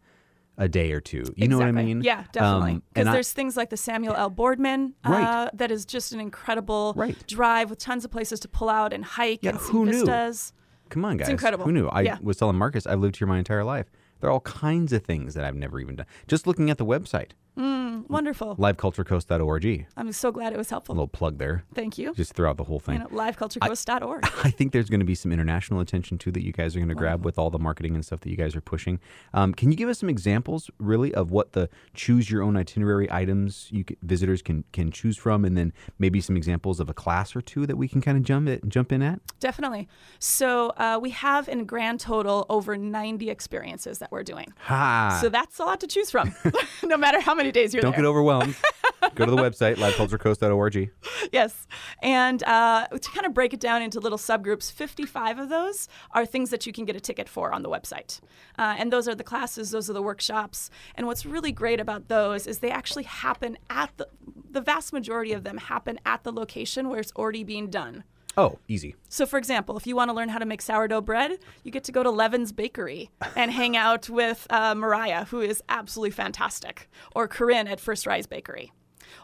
a 0.58 0.68
day 0.68 0.92
or 0.92 1.00
two. 1.00 1.24
You 1.38 1.48
know 1.48 1.58
what 1.58 1.68
I 1.68 1.72
mean? 1.72 2.02
Yeah, 2.02 2.26
definitely. 2.34 2.72
Um, 2.72 2.84
Because 2.94 3.08
I- 3.08 3.12
there's 3.14 3.32
things 3.32 3.56
like 3.56 3.70
the 3.70 3.78
Samuel 3.78 4.16
L. 4.16 4.30
Boardman, 4.30 4.94
uh, 5.06 5.10
Right. 5.10 5.50
that 5.58 5.72
is 5.72 5.86
just 5.86 6.12
an 6.12 6.20
incredible 6.20 6.94
Right. 6.98 7.16
drive 7.28 7.70
with 7.70 7.80
tons 7.80 8.04
of 8.04 8.12
places 8.12 8.40
to 8.42 8.48
pull 8.50 8.68
out 8.70 8.92
and 8.92 9.06
hike 9.06 9.40
Yeah, 9.44 9.52
and 9.52 9.60
see 9.62 9.72
who 9.72 9.86
knew? 9.86 10.06
Come 10.90 11.06
on, 11.06 11.18
guys. 11.18 11.30
incredible. 11.30 11.64
Who 11.66 11.72
knew? 11.72 11.88
I 11.88 12.02
Yeah. 12.02 12.18
was 12.22 12.36
telling 12.38 12.58
Marcus 12.58 12.86
I've 12.88 13.00
lived 13.00 13.18
here 13.18 13.28
my 13.28 13.38
entire 13.38 13.64
life. 13.64 13.90
There 14.20 14.30
are 14.30 14.34
all 14.34 14.40
kinds 14.42 14.94
of 14.94 15.04
things 15.04 15.34
that 15.34 15.44
I've 15.46 15.56
never 15.56 15.80
even 15.80 15.96
done. 15.98 16.06
Just 16.28 16.46
looking 16.48 16.70
at 16.70 16.78
the 16.78 16.86
website, 16.86 17.32
Mm, 17.58 18.08
Wonderful. 18.10 18.56
liveculturecoast.org. 19.04 19.86
I'm 19.98 20.12
so 20.14 20.32
glad 20.32 20.54
it 20.54 20.58
was 20.58 20.70
helpful. 20.70 20.94
A 20.94 20.96
little 20.96 21.08
plug 21.10 21.40
there, 21.40 21.64
Thank 21.74 21.98
you. 21.98 22.14
just 22.14 22.34
throughout 22.34 22.56
the 22.58 22.64
whole 22.64 22.78
You 22.78 22.94
thing. 22.94 23.00
know, 23.00 23.08
liveculturecoast.org. 23.08 24.24
I 24.44 24.50
think 24.52 24.72
there's 24.72 24.90
going 24.90 25.00
to 25.02 25.06
be 25.06 25.16
some 25.16 25.32
international 25.32 25.82
attention 25.82 26.18
too 26.18 26.32
that 26.32 26.44
you 26.44 26.54
guys 26.54 26.76
are 26.76 26.80
going 26.80 26.88
to 26.90 26.96
grab 26.96 27.26
with 27.26 27.38
all 27.38 27.50
the 27.50 27.60
marketing 27.60 27.96
and 27.96 28.06
stuff 28.06 28.22
that 28.22 28.30
you 28.30 28.38
guys 28.38 28.56
are 28.56 28.62
pushing. 28.62 29.00
Um, 29.34 29.54
can 29.54 29.72
you 29.72 29.78
give 29.78 29.90
us 29.90 30.00
some 30.00 30.10
examples, 30.10 30.70
really, 30.80 31.14
of 31.14 31.32
what 31.32 31.52
the 31.54 31.70
choose 31.94 32.30
your 32.32 32.44
own 32.44 32.56
itinerary 32.56 33.12
items 33.12 33.68
you 33.72 33.84
c 33.90 33.98
visitors 34.04 34.42
can 34.42 34.64
can 34.72 34.92
choose 34.92 35.18
from, 35.18 35.44
and 35.44 35.58
then 35.58 35.74
maybe 35.98 36.22
some 36.22 36.38
examples 36.38 36.80
of 36.80 36.90
a 36.90 36.94
class 36.94 37.36
or 37.36 37.42
two 37.42 37.66
that 37.66 37.76
we 37.78 37.88
can 37.88 38.00
kind 38.02 38.18
of 38.18 38.24
jump 38.24 38.48
jump 38.70 38.92
in 38.94 39.02
at? 39.02 39.20
Definitely. 39.40 39.88
So 40.20 40.70
uh, 40.78 40.98
we 41.02 41.10
have 41.10 41.50
in 41.50 41.66
grand 41.66 42.00
total 42.00 42.46
over 42.50 42.78
90 42.78 43.30
experiences 43.30 44.00
that 44.00 44.09
we're 44.12 44.24
doing. 44.24 44.54
Ha! 44.66 45.20
So 45.22 45.30
that's 45.30 45.60
a 45.60 45.64
lot 45.64 45.80
to 45.82 45.88
choose 45.88 46.12
from, 46.12 46.34
no 46.84 46.98
matter 46.98 47.20
how 47.20 47.34
many 47.36 47.52
days 47.52 47.74
you're 47.74 47.82
Don't 47.82 47.92
there. 47.92 48.02
get 48.02 48.08
overwhelmed. 48.08 48.56
Go 49.16 49.26
to 49.26 49.32
the 49.32 49.38
website 49.38 49.76
liveculturecoast.org. 49.76 50.92
yes. 51.32 51.68
And 52.02 52.44
uh, 52.44 52.88
to 52.88 53.10
kind 53.12 53.26
of 53.26 53.34
break 53.34 53.54
it 53.54 53.60
down 53.60 53.82
into 53.82 54.00
little 54.00 54.18
subgroups, 54.18 54.72
55 54.72 55.40
of 55.40 55.50
those 55.50 55.88
are 56.12 56.26
things 56.26 56.50
that 56.50 56.66
you 56.66 56.74
can 56.74 56.86
get 56.86 56.96
a 56.96 57.00
ticket 57.00 57.30
for 57.30 57.54
on 57.54 57.64
the 57.64 57.70
website. 57.70 58.20
Uh, 58.58 58.76
and 58.78 58.92
those 58.92 59.08
are 59.08 59.16
the 59.16 59.24
classes, 59.24 59.72
those 59.72 59.90
are 59.90 59.94
the 59.94 60.02
workshops. 60.02 60.70
And 60.96 61.08
what's 61.08 61.26
really 61.26 61.52
great 61.52 61.80
about 61.80 62.08
those 62.08 62.46
is 62.46 62.60
they 62.60 62.72
actually 62.72 63.04
happen 63.04 63.58
at 63.70 63.92
the, 63.98 64.08
the 64.52 64.62
vast 64.62 64.92
majority 64.94 65.32
of 65.34 65.44
them 65.44 65.58
happen 65.58 66.00
at 66.06 66.24
the 66.24 66.32
location 66.32 66.90
where 66.90 67.00
it's 67.00 67.14
already 67.16 67.44
being 67.44 67.70
done. 67.70 68.04
Oh, 68.40 68.58
easy. 68.70 68.96
So, 69.10 69.26
for 69.26 69.38
example, 69.38 69.76
if 69.76 69.86
you 69.86 69.98
want 69.98 70.08
to 70.10 70.16
learn 70.16 70.30
how 70.30 70.38
to 70.38 70.46
make 70.46 70.62
sourdough 70.62 71.02
bread, 71.02 71.40
you 71.66 71.72
get 71.72 71.84
to 71.84 71.92
go 71.92 72.04
to 72.04 72.10
Levin's 72.10 72.54
Bakery 72.54 73.10
and 73.36 73.52
hang 73.52 73.76
out 73.76 74.10
with 74.10 74.48
uh, 74.50 74.74
Mariah, 74.76 75.26
who 75.26 75.42
is 75.42 75.62
absolutely 75.68 76.12
fantastic, 76.12 76.90
or 77.14 77.28
Corinne 77.28 77.68
at 77.68 77.82
First 77.82 78.08
Rise 78.08 78.28
Bakery. 78.28 78.72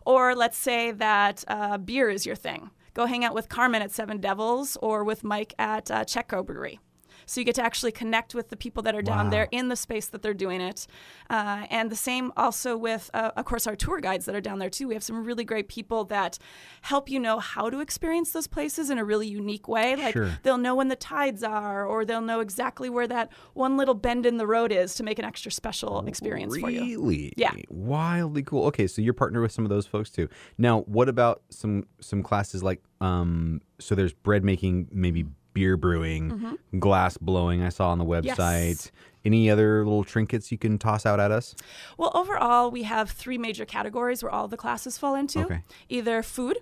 Or 0.06 0.36
let's 0.36 0.58
say 0.58 0.92
that 0.92 1.46
uh, 1.48 1.78
beer 1.78 2.10
is 2.10 2.26
your 2.26 2.36
thing. 2.36 2.72
Go 2.94 3.06
hang 3.06 3.24
out 3.24 3.34
with 3.34 3.48
Carmen 3.48 3.82
at 3.82 3.92
Seven 3.92 4.20
Devils 4.20 4.78
or 4.82 5.06
with 5.06 5.24
Mike 5.24 5.54
at 5.58 5.90
uh, 5.90 6.04
Chetco 6.04 6.46
Brewery. 6.46 6.82
So 7.26 7.42
you 7.42 7.46
get 7.46 7.56
to 7.56 7.64
actually 7.64 7.92
connect 7.92 8.36
with 8.36 8.50
the 8.50 8.56
people 8.58 8.84
that 8.84 8.96
are 8.96 9.02
down 9.02 9.26
Wow. 9.26 9.32
there 9.32 9.48
in 9.52 9.70
the 9.70 9.76
space 9.76 10.08
that 10.08 10.22
they're 10.22 10.34
doing 10.34 10.62
it. 10.62 10.88
Uh, 11.30 11.66
and 11.70 11.90
the 11.90 11.96
same 11.96 12.32
also 12.38 12.78
with, 12.78 13.10
uh, 13.14 13.32
of 13.36 13.46
course, 13.46 13.66
our 13.68 13.76
tour 13.76 14.00
guides 14.00 14.26
that 14.26 14.36
are 14.36 14.42
down 14.42 14.60
there 14.60 14.70
too. 14.70 14.88
We 14.88 14.94
have 14.94 15.04
some 15.04 15.24
really 15.24 15.44
great 15.44 15.68
people 15.68 16.04
that 16.06 16.38
help 16.82 17.10
you 17.10 17.20
know 17.20 17.40
how 17.40 17.70
to 17.70 17.80
experience 17.80 18.32
those 18.32 18.48
places 18.48 18.90
in 18.90 18.98
a 18.98 19.06
really 19.06 19.28
unique 19.28 19.68
way. 19.68 19.96
Like 19.96 20.14
Sure. 20.14 20.32
they'll 20.44 20.58
know 20.58 20.76
when 20.76 20.88
the 20.90 20.96
tides 20.96 21.44
are, 21.44 21.86
or 21.86 22.06
they'll 22.06 22.22
know 22.22 22.40
exactly 22.40 22.90
where 22.90 23.08
that 23.08 23.32
one 23.54 23.78
little 23.78 23.96
bend 23.96 24.26
in 24.26 24.38
the 24.38 24.48
road 24.48 24.72
is 24.72 24.94
to 24.96 25.04
make 25.04 25.18
an 25.20 25.26
extra 25.26 25.52
special 25.52 26.06
experience 26.06 26.56
for 26.58 26.70
you. 26.70 27.02
Really? 27.02 27.34
Yeah. 27.38 27.52
Wildly 27.70 28.44
cool. 28.44 28.66
Okay, 28.66 28.88
so 28.88 29.02
you're 29.02 29.14
partnered 29.14 29.42
with 29.42 29.52
some 29.52 29.66
of 29.66 29.70
those 29.70 29.86
folks 29.88 30.10
too. 30.10 30.28
Now, 30.58 30.82
what 30.82 31.10
about 31.10 31.42
some 31.50 31.86
some 32.00 32.22
classes 32.24 32.62
like 32.64 32.82
um 33.02 33.62
so 33.80 33.96
there's 33.96 34.14
bread 34.14 34.44
making, 34.44 34.88
maybe 34.92 35.26
beer 35.56 35.76
brewing, 35.78 36.60
glass 36.78 37.18
blowing 37.18 37.64
I 37.64 37.70
saw 37.70 37.90
on 37.90 37.98
the 37.98 38.06
website. 38.06 38.28
Mm-hmm. 38.36 38.68
Yes. 38.68 38.92
Any 39.26 39.50
other 39.50 39.84
little 39.84 40.04
trinkets 40.04 40.52
you 40.52 40.60
can 40.60 40.78
toss 40.78 41.04
out 41.04 41.20
at 41.20 41.32
us? 41.32 41.56
Well, 41.98 42.12
overall, 42.14 42.70
we 42.70 42.84
have 42.84 43.10
three 43.10 43.40
major 43.40 43.66
categories 43.66 44.22
where 44.22 44.32
all 44.32 44.48
the 44.48 44.58
classes 44.58 45.00
fall 45.00 45.16
into 45.16 45.40
Okay. 45.46 45.64
either 45.90 46.22
food, 46.22 46.60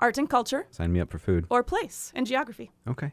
art 0.00 0.16
and 0.16 0.30
culture, 0.30 0.66
Sign 0.70 0.90
me 0.94 1.00
up 1.00 1.10
for 1.10 1.18
food. 1.18 1.44
or 1.50 1.62
place 1.62 2.12
and 2.14 2.26
geography. 2.26 2.70
Okay. 2.88 3.12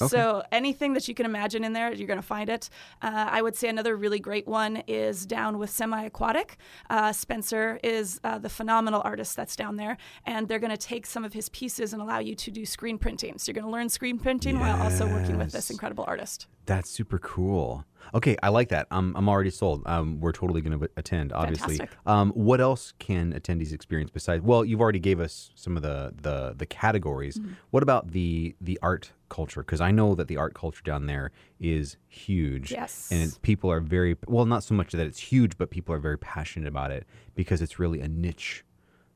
Okay. 0.00 0.08
So 0.08 0.42
anything 0.50 0.94
that 0.94 1.06
you 1.06 1.14
can 1.14 1.24
imagine 1.26 1.62
in 1.62 1.72
there, 1.72 1.92
you're 1.92 2.08
going 2.08 2.18
to 2.18 2.26
find 2.26 2.50
it. 2.50 2.68
Uh, 3.00 3.28
I 3.30 3.42
would 3.42 3.54
say 3.56 3.68
another 3.68 3.96
really 3.96 4.18
great 4.18 4.46
one 4.46 4.82
is 4.88 5.24
down 5.24 5.58
with 5.58 5.70
semi-aquatic. 5.70 6.56
Uh, 6.90 7.12
Spencer 7.12 7.78
is 7.82 8.20
uh, 8.24 8.38
the 8.38 8.48
phenomenal 8.48 9.02
artist 9.04 9.36
that's 9.36 9.54
down 9.56 9.76
there, 9.76 9.96
and 10.26 10.48
they're 10.48 10.58
going 10.58 10.70
to 10.70 10.76
take 10.76 11.06
some 11.06 11.24
of 11.24 11.32
his 11.32 11.48
pieces 11.50 11.92
and 11.92 12.02
allow 12.02 12.18
you 12.18 12.34
to 12.34 12.50
do 12.50 12.66
screen 12.66 12.98
printing. 12.98 13.38
So 13.38 13.50
you're 13.50 13.60
going 13.60 13.70
to 13.70 13.72
learn 13.72 13.88
screen 13.88 14.18
printing 14.18 14.58
while 14.58 14.80
also 14.82 15.06
working 15.06 15.38
with 15.38 15.52
this 15.52 15.70
incredible 15.70 16.04
artist. 16.06 16.46
That's 16.66 16.90
super 16.90 17.18
cool. 17.18 17.84
Okay, 18.14 18.36
I 18.42 18.48
like 18.48 18.68
that. 18.68 18.86
I'm, 18.90 19.14
I'm 19.16 19.28
already 19.28 19.50
sold. 19.50 19.82
Um, 19.86 20.20
we're 20.20 20.32
totally 20.32 20.60
going 20.60 20.78
to 20.78 20.88
attend, 20.96 21.32
obviously. 21.32 21.80
Um, 22.06 22.30
what 22.30 22.60
else 22.60 22.92
can 22.98 23.32
attendees 23.32 23.72
experience 23.72 24.10
besides? 24.10 24.42
Well, 24.42 24.64
you've 24.64 24.80
already 24.80 24.98
gave 24.98 25.20
us 25.20 25.50
some 25.54 25.76
of 25.76 25.82
the 25.82 26.14
the, 26.20 26.54
the 26.56 26.66
categories. 26.66 27.38
Mm-hmm. 27.38 27.52
What 27.70 27.82
about 27.82 28.12
the 28.12 28.54
the 28.60 28.78
art 28.82 29.12
culture? 29.28 29.62
Because 29.62 29.80
I 29.80 29.90
know 29.90 30.14
that 30.14 30.28
the 30.28 30.36
art 30.36 30.54
culture 30.54 30.82
down 30.84 31.06
there 31.06 31.32
is 31.60 31.96
huge. 32.08 32.72
Yes. 32.72 33.08
and 33.10 33.22
it's, 33.22 33.38
people 33.38 33.70
are 33.70 33.80
very 33.80 34.16
well, 34.26 34.46
not 34.46 34.62
so 34.64 34.74
much 34.74 34.92
that 34.92 35.06
it's 35.06 35.18
huge, 35.18 35.56
but 35.56 35.70
people 35.70 35.94
are 35.94 35.98
very 35.98 36.18
passionate 36.18 36.68
about 36.68 36.90
it 36.90 37.06
because 37.34 37.62
it's 37.62 37.78
really 37.78 38.00
a 38.00 38.08
niche 38.08 38.63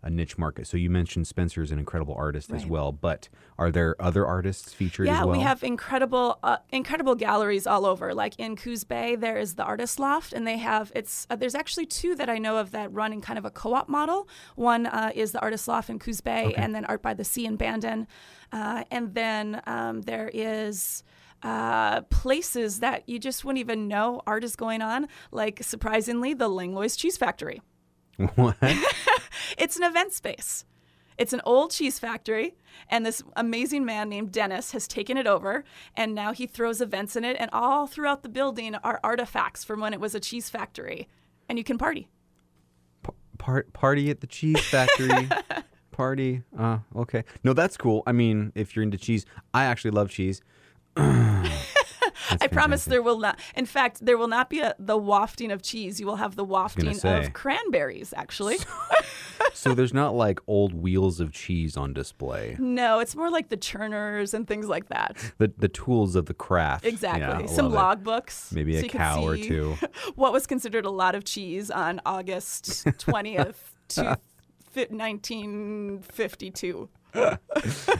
a 0.02 0.08
niche 0.10 0.38
market. 0.38 0.66
So 0.66 0.76
you 0.76 0.90
mentioned 0.90 1.26
Spencer 1.26 1.60
is 1.60 1.72
an 1.72 1.78
incredible 1.78 2.14
artist 2.14 2.52
as 2.52 2.64
well, 2.64 2.92
but 2.92 3.28
are 3.58 3.70
there 3.72 3.96
other 4.00 4.24
artists 4.24 4.72
featured 4.72 5.06
Yeah, 5.06 5.20
as 5.20 5.26
well? 5.26 5.36
we 5.36 5.42
have 5.42 5.64
incredible, 5.64 6.38
uh, 6.44 6.58
incredible 6.70 7.16
galleries 7.16 7.66
all 7.66 7.84
over. 7.84 8.14
Like 8.14 8.34
in 8.38 8.54
Coos 8.54 8.84
Bay, 8.84 9.16
there 9.16 9.36
is 9.36 9.56
the 9.56 9.64
Artist 9.64 9.98
Loft, 9.98 10.32
and 10.32 10.46
they 10.46 10.58
have 10.58 10.92
it's. 10.94 11.26
Uh, 11.28 11.34
there's 11.36 11.56
actually 11.56 11.86
two 11.86 12.14
that 12.14 12.30
I 12.30 12.38
know 12.38 12.58
of 12.58 12.70
that 12.70 12.92
run 12.92 13.12
in 13.12 13.20
kind 13.20 13.38
of 13.40 13.44
a 13.44 13.50
co-op 13.50 13.88
model. 13.88 14.28
One 14.54 14.86
uh, 14.86 15.10
is 15.14 15.32
the 15.32 15.40
Artist 15.40 15.66
Loft 15.66 15.90
in 15.90 15.98
Coos 15.98 16.20
Bay, 16.20 16.54
and 16.56 16.72
then 16.74 16.84
Art 16.84 17.02
by 17.02 17.14
the 17.14 17.24
Sea 17.24 17.46
in 17.46 17.56
Bandon, 17.56 18.06
uh, 18.52 18.84
and 18.90 19.14
then 19.14 19.62
um, 19.66 20.02
there 20.02 20.30
is. 20.32 21.02
Uh, 21.40 22.00
places 22.10 22.80
that 22.80 23.08
you 23.08 23.16
just 23.16 23.44
wouldn't 23.44 23.60
even 23.60 23.86
know 23.86 24.20
art 24.26 24.42
is 24.42 24.56
going 24.56 24.82
on, 24.82 25.06
like 25.30 25.62
surprisingly, 25.62 26.34
the 26.34 26.48
Langlois 26.48 26.96
Cheese 26.96 27.16
Factory. 27.16 27.62
what? 28.34 28.56
It's 29.56 29.76
an 29.76 29.82
event 29.82 30.12
space. 30.12 30.64
It's 31.16 31.32
an 31.32 31.40
old 31.44 31.72
cheese 31.72 31.98
factory, 31.98 32.54
and 32.88 33.04
this 33.04 33.24
amazing 33.36 33.84
man 33.84 34.08
named 34.08 34.30
Dennis 34.30 34.70
has 34.70 34.86
taken 34.86 35.16
it 35.16 35.26
over, 35.26 35.64
and 35.96 36.14
now 36.14 36.32
he 36.32 36.46
throws 36.46 36.80
events 36.80 37.16
in 37.16 37.24
it, 37.24 37.36
and 37.40 37.50
all 37.52 37.88
throughout 37.88 38.22
the 38.22 38.28
building 38.28 38.76
are 38.76 39.00
artifacts 39.02 39.64
from 39.64 39.80
when 39.80 39.92
it 39.92 40.00
was 40.00 40.14
a 40.14 40.20
cheese 40.20 40.48
factory, 40.48 41.08
and 41.48 41.58
you 41.58 41.64
can 41.64 41.76
party. 41.76 42.08
Part 43.36 43.72
party 43.72 44.10
at 44.10 44.20
the 44.20 44.26
cheese 44.26 44.60
factory. 44.60 45.28
party. 45.90 46.42
Uh, 46.56 46.78
okay. 46.94 47.24
No, 47.42 47.52
that's 47.52 47.76
cool. 47.76 48.04
I 48.06 48.12
mean, 48.12 48.52
if 48.54 48.76
you're 48.76 48.84
into 48.84 48.98
cheese, 48.98 49.26
I 49.52 49.64
actually 49.64 49.90
love 49.90 50.10
cheese. 50.10 50.40
I 52.40 52.46
promise 52.46 52.84
there 52.84 53.02
will 53.02 53.18
not. 53.18 53.38
In 53.54 53.66
fact, 53.66 54.04
there 54.04 54.18
will 54.18 54.28
not 54.28 54.50
be 54.50 54.60
a, 54.60 54.74
the 54.78 54.96
wafting 54.96 55.50
of 55.50 55.62
cheese. 55.62 56.00
You 56.00 56.06
will 56.06 56.16
have 56.16 56.36
the 56.36 56.44
wafting 56.44 56.98
of 57.04 57.32
cranberries. 57.32 58.12
Actually, 58.16 58.58
So 59.54 59.74
there's 59.74 59.94
not 59.94 60.14
like 60.14 60.40
old 60.46 60.74
wheels 60.74 61.20
of 61.20 61.32
cheese 61.32 61.76
on 61.76 61.92
display. 61.92 62.56
no, 62.58 63.00
it's 63.00 63.16
more 63.16 63.30
like 63.30 63.48
the 63.48 63.56
churners 63.56 64.34
and 64.34 64.46
things 64.46 64.66
like 64.68 64.88
that. 64.88 65.16
The 65.38 65.52
the 65.56 65.68
tools 65.68 66.14
of 66.16 66.26
the 66.26 66.34
craft. 66.34 66.84
Exactly. 66.84 67.44
Yeah, 67.44 67.46
Some 67.46 67.72
logbooks. 67.72 68.52
Maybe 68.52 68.78
so 68.78 68.86
a 68.86 68.88
cow 68.88 69.24
or 69.24 69.36
two. 69.36 69.76
What 70.14 70.32
was 70.32 70.46
considered 70.46 70.84
a 70.84 70.90
lot 70.90 71.14
of 71.14 71.24
cheese 71.24 71.70
on 71.70 72.00
August 72.06 72.84
20th, 72.86 73.54
to 73.88 74.18
1952. 74.74 76.88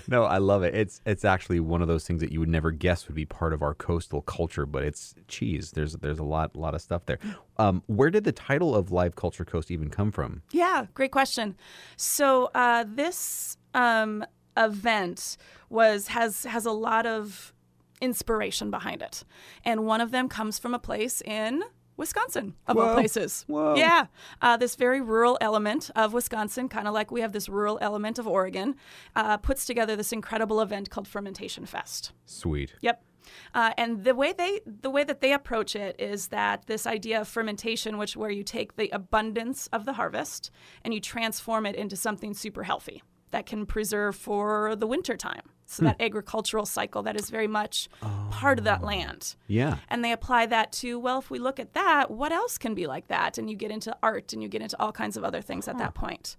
No, 0.09 0.25
I 0.25 0.39
love 0.39 0.63
it. 0.63 0.75
It's 0.75 1.03
it's 1.05 1.25
actually 1.25 1.61
one 1.61 1.83
of 1.83 1.89
those 1.89 2.07
things 2.07 2.21
that 2.23 2.33
you 2.33 2.41
would 2.41 2.49
never 2.49 2.71
guess 2.71 3.07
would 3.07 3.15
be 3.15 3.27
part 3.27 3.53
of 3.53 3.63
our 3.63 3.75
coastal 3.75 4.23
culture, 4.23 4.65
but 4.65 4.83
it's 4.83 5.15
cheese. 5.29 5.73
There's 5.73 5.93
there's 5.95 6.19
a 6.19 6.25
lot 6.25 6.57
lot 6.57 6.75
of 6.75 6.81
stuff 6.81 7.05
there. 7.05 7.19
Um, 7.59 7.83
where 7.87 8.09
did 8.09 8.25
the 8.25 8.33
title 8.33 8.75
of 8.75 8.91
Live 8.91 9.17
Culture 9.17 9.45
Coast 9.45 9.71
even 9.71 9.91
come 9.91 10.11
from? 10.11 10.43
Yeah, 10.51 10.87
great 10.95 11.13
question. 11.13 11.57
So 11.97 12.51
uh, 12.55 12.85
this 12.89 13.59
um, 13.75 14.25
event 14.57 15.37
was 15.69 16.09
has 16.09 16.45
has 16.45 16.65
a 16.65 16.73
lot 16.73 17.05
of 17.05 17.53
inspiration 18.01 18.71
behind 18.71 19.03
it, 19.03 19.25
and 19.65 19.85
one 19.85 20.01
of 20.01 20.11
them 20.11 20.29
comes 20.29 20.59
from 20.59 20.73
a 20.73 20.79
place 20.79 21.21
in 21.23 21.63
Wisconsin, 21.99 22.55
of 22.67 22.79
all 22.79 22.95
places. 22.95 23.45
Whoa. 23.49 23.75
Yeah, 23.75 24.07
uh, 24.41 24.57
this 24.57 24.77
very 24.77 25.03
rural 25.03 25.37
element 25.41 25.91
of 25.95 26.15
Wisconsin, 26.15 26.69
kind 26.69 26.89
of 26.89 26.95
like 26.95 27.11
we 27.11 27.21
have 27.21 27.33
this 27.33 27.49
rural 27.49 27.79
element 27.83 28.19
of 28.19 28.27
Oregon, 28.27 28.77
uh, 29.17 29.37
puts 29.37 29.67
together 29.67 29.97
this 29.97 30.13
incredible 30.13 30.61
event 30.61 30.89
called 30.89 31.09
Fermentation 31.09 31.67
Fest. 31.67 32.13
Sweet. 32.25 32.75
Yep. 32.81 33.05
Uh, 33.53 33.73
and 33.77 34.05
the 34.05 34.15
way 34.15 34.33
they 34.33 34.61
the 34.65 34.89
way 34.89 35.05
that 35.05 35.21
they 35.21 35.35
approach 35.35 35.77
it 35.77 35.97
is 35.99 36.29
that 36.29 36.67
this 36.67 36.87
idea 36.87 37.21
of 37.21 37.29
fermentation, 37.29 37.99
which 37.99 38.17
where 38.17 38.31
you 38.31 38.43
take 38.43 38.77
the 38.77 38.89
abundance 38.91 39.67
of 39.73 39.85
the 39.85 39.95
harvest 39.95 40.51
and 40.83 40.95
you 40.95 41.01
transform 41.01 41.67
it 41.67 41.75
into 41.75 41.97
something 41.97 42.33
super 42.33 42.63
healthy 42.63 43.03
that 43.31 43.47
can 43.47 43.67
preserve 43.67 44.17
for 44.17 44.77
the 44.77 44.87
winter 44.87 45.17
time. 45.17 45.43
So 45.71 45.85
that 45.85 46.01
agricultural 46.01 46.65
cycle 46.65 47.03
that 47.03 47.15
is 47.15 47.29
very 47.29 47.47
much 47.47 47.91
part 48.31 48.59
of 48.59 48.65
that 48.65 48.83
land. 48.83 49.37
Yeah. 49.49 49.77
And 49.91 50.03
they 50.03 50.13
apply 50.13 50.47
that 50.47 50.73
to, 50.73 50.99
well, 50.99 51.19
if 51.19 51.31
we 51.31 51.39
look 51.39 51.61
at 51.61 51.75
that, 51.75 52.11
what 52.11 52.33
else 52.33 52.57
can 52.57 52.75
be 52.75 52.87
like 52.87 53.09
that? 53.09 53.37
And 53.37 53.51
you 53.51 53.57
get 53.57 53.71
into 53.71 53.95
art 54.03 54.33
and 54.33 54.43
you 54.43 54.49
get 54.49 54.63
into 54.63 54.81
all 54.81 54.93
kinds 54.93 55.19
of 55.19 55.25
other 55.25 55.43
things 55.43 55.69
at 55.69 55.77
that 55.77 55.93
point. 55.93 56.39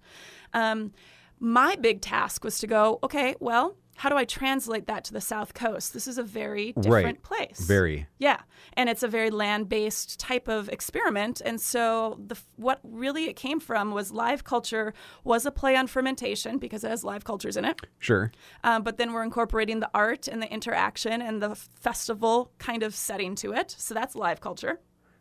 Um, 0.52 0.92
my 1.38 1.76
big 1.76 2.00
task 2.00 2.42
was 2.42 2.58
to 2.58 2.66
go, 2.66 2.98
okay, 3.04 3.36
well, 3.38 3.76
how 4.00 4.08
do 4.08 4.16
I 4.16 4.24
translate 4.24 4.86
that 4.86 5.04
to 5.04 5.12
the 5.12 5.20
South 5.20 5.52
Coast? 5.52 5.92
This 5.92 6.08
is 6.08 6.16
a 6.16 6.22
very 6.22 6.72
different 6.72 7.04
Right. 7.04 7.22
place. 7.22 7.60
Very. 7.60 8.06
Yeah, 8.18 8.40
and 8.72 8.88
it's 8.88 9.02
a 9.02 9.08
very 9.08 9.28
land-based 9.28 10.18
type 10.18 10.48
of 10.48 10.70
experiment, 10.70 11.42
and 11.44 11.60
so 11.60 12.18
the 12.26 12.38
what 12.56 12.80
really 12.82 13.26
it 13.26 13.36
came 13.36 13.60
from 13.60 13.92
was 13.92 14.10
live 14.10 14.42
culture 14.42 14.94
was 15.22 15.44
a 15.44 15.50
play 15.50 15.76
on 15.76 15.86
fermentation 15.86 16.56
because 16.56 16.82
it 16.82 16.88
has 16.88 17.04
live 17.04 17.24
cultures 17.24 17.58
in 17.58 17.66
it. 17.66 17.78
Sure. 17.98 18.32
Um, 18.64 18.82
but 18.82 18.96
then 18.96 19.12
we're 19.12 19.22
incorporating 19.22 19.80
the 19.80 19.90
art 19.92 20.28
and 20.28 20.40
the 20.42 20.50
interaction 20.50 21.20
and 21.20 21.42
the 21.42 21.54
festival 21.54 22.52
kind 22.58 22.82
of 22.82 22.94
setting 22.94 23.34
to 23.36 23.52
it. 23.52 23.74
So 23.76 23.92
that's 23.92 24.14
live 24.14 24.40
culture. 24.40 24.80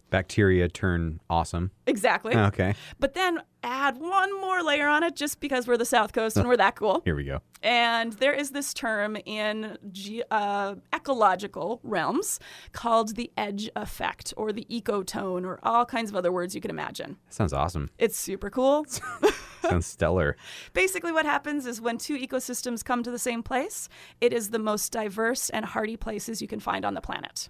Bacteria 0.10 0.68
turn 0.68 1.20
awesome. 1.30 1.72
Exactly. 1.88 2.36
Okay. 2.36 2.76
But 3.00 3.14
then 3.14 3.42
add 3.64 3.98
one 3.98 4.40
more 4.40 4.64
layer 4.64 4.88
on 4.88 5.04
it 5.04 5.16
just 5.16 5.40
because 5.40 5.68
we're 5.68 5.78
the 5.78 5.86
South 5.86 6.14
Coast 6.14 6.38
and 6.38 6.48
we're 6.48 6.58
that 6.58 6.76
cool. 6.76 7.02
Here 7.04 7.16
we 7.16 7.26
go. 7.26 7.42
And 7.62 8.14
there 8.14 8.34
is 8.34 8.52
this 8.52 8.74
term 8.74 9.18
in 9.26 9.78
ge- 9.92 10.22
uh, 10.32 10.76
ecological 10.94 11.82
realms 11.84 12.40
called 12.72 13.16
the 13.16 13.32
edge 13.36 13.70
effect 13.76 14.34
or 14.38 14.54
the 14.54 14.66
ecotone 14.70 15.46
or 15.46 15.60
all 15.64 15.86
kinds 15.86 16.10
of 16.10 16.16
other 16.16 16.32
words 16.32 16.56
you 16.56 16.62
can 16.62 16.72
imagine. 16.72 17.18
That 17.28 17.34
sounds 17.34 17.54
awesome. 17.54 17.90
It's 17.98 18.18
super 18.18 18.50
cool. 18.50 18.86
sounds 19.62 19.88
stellar. 19.88 20.38
Basically, 20.74 21.12
what 21.12 21.26
happens 21.26 21.66
is 21.66 21.82
when 21.82 21.98
two 21.98 22.18
ecosystems 22.18 22.84
come 22.84 23.04
to 23.04 23.12
the 23.12 23.20
same 23.20 23.44
place, 23.44 23.90
it 24.22 24.34
is 24.34 24.50
the 24.50 24.60
most 24.60 24.92
diverse 24.92 25.50
and 25.50 25.66
hardy 25.66 25.98
places 25.98 26.42
you 26.42 26.48
can 26.48 26.60
find 26.60 26.86
on 26.86 26.94
the 26.94 27.02
planet. 27.02 27.48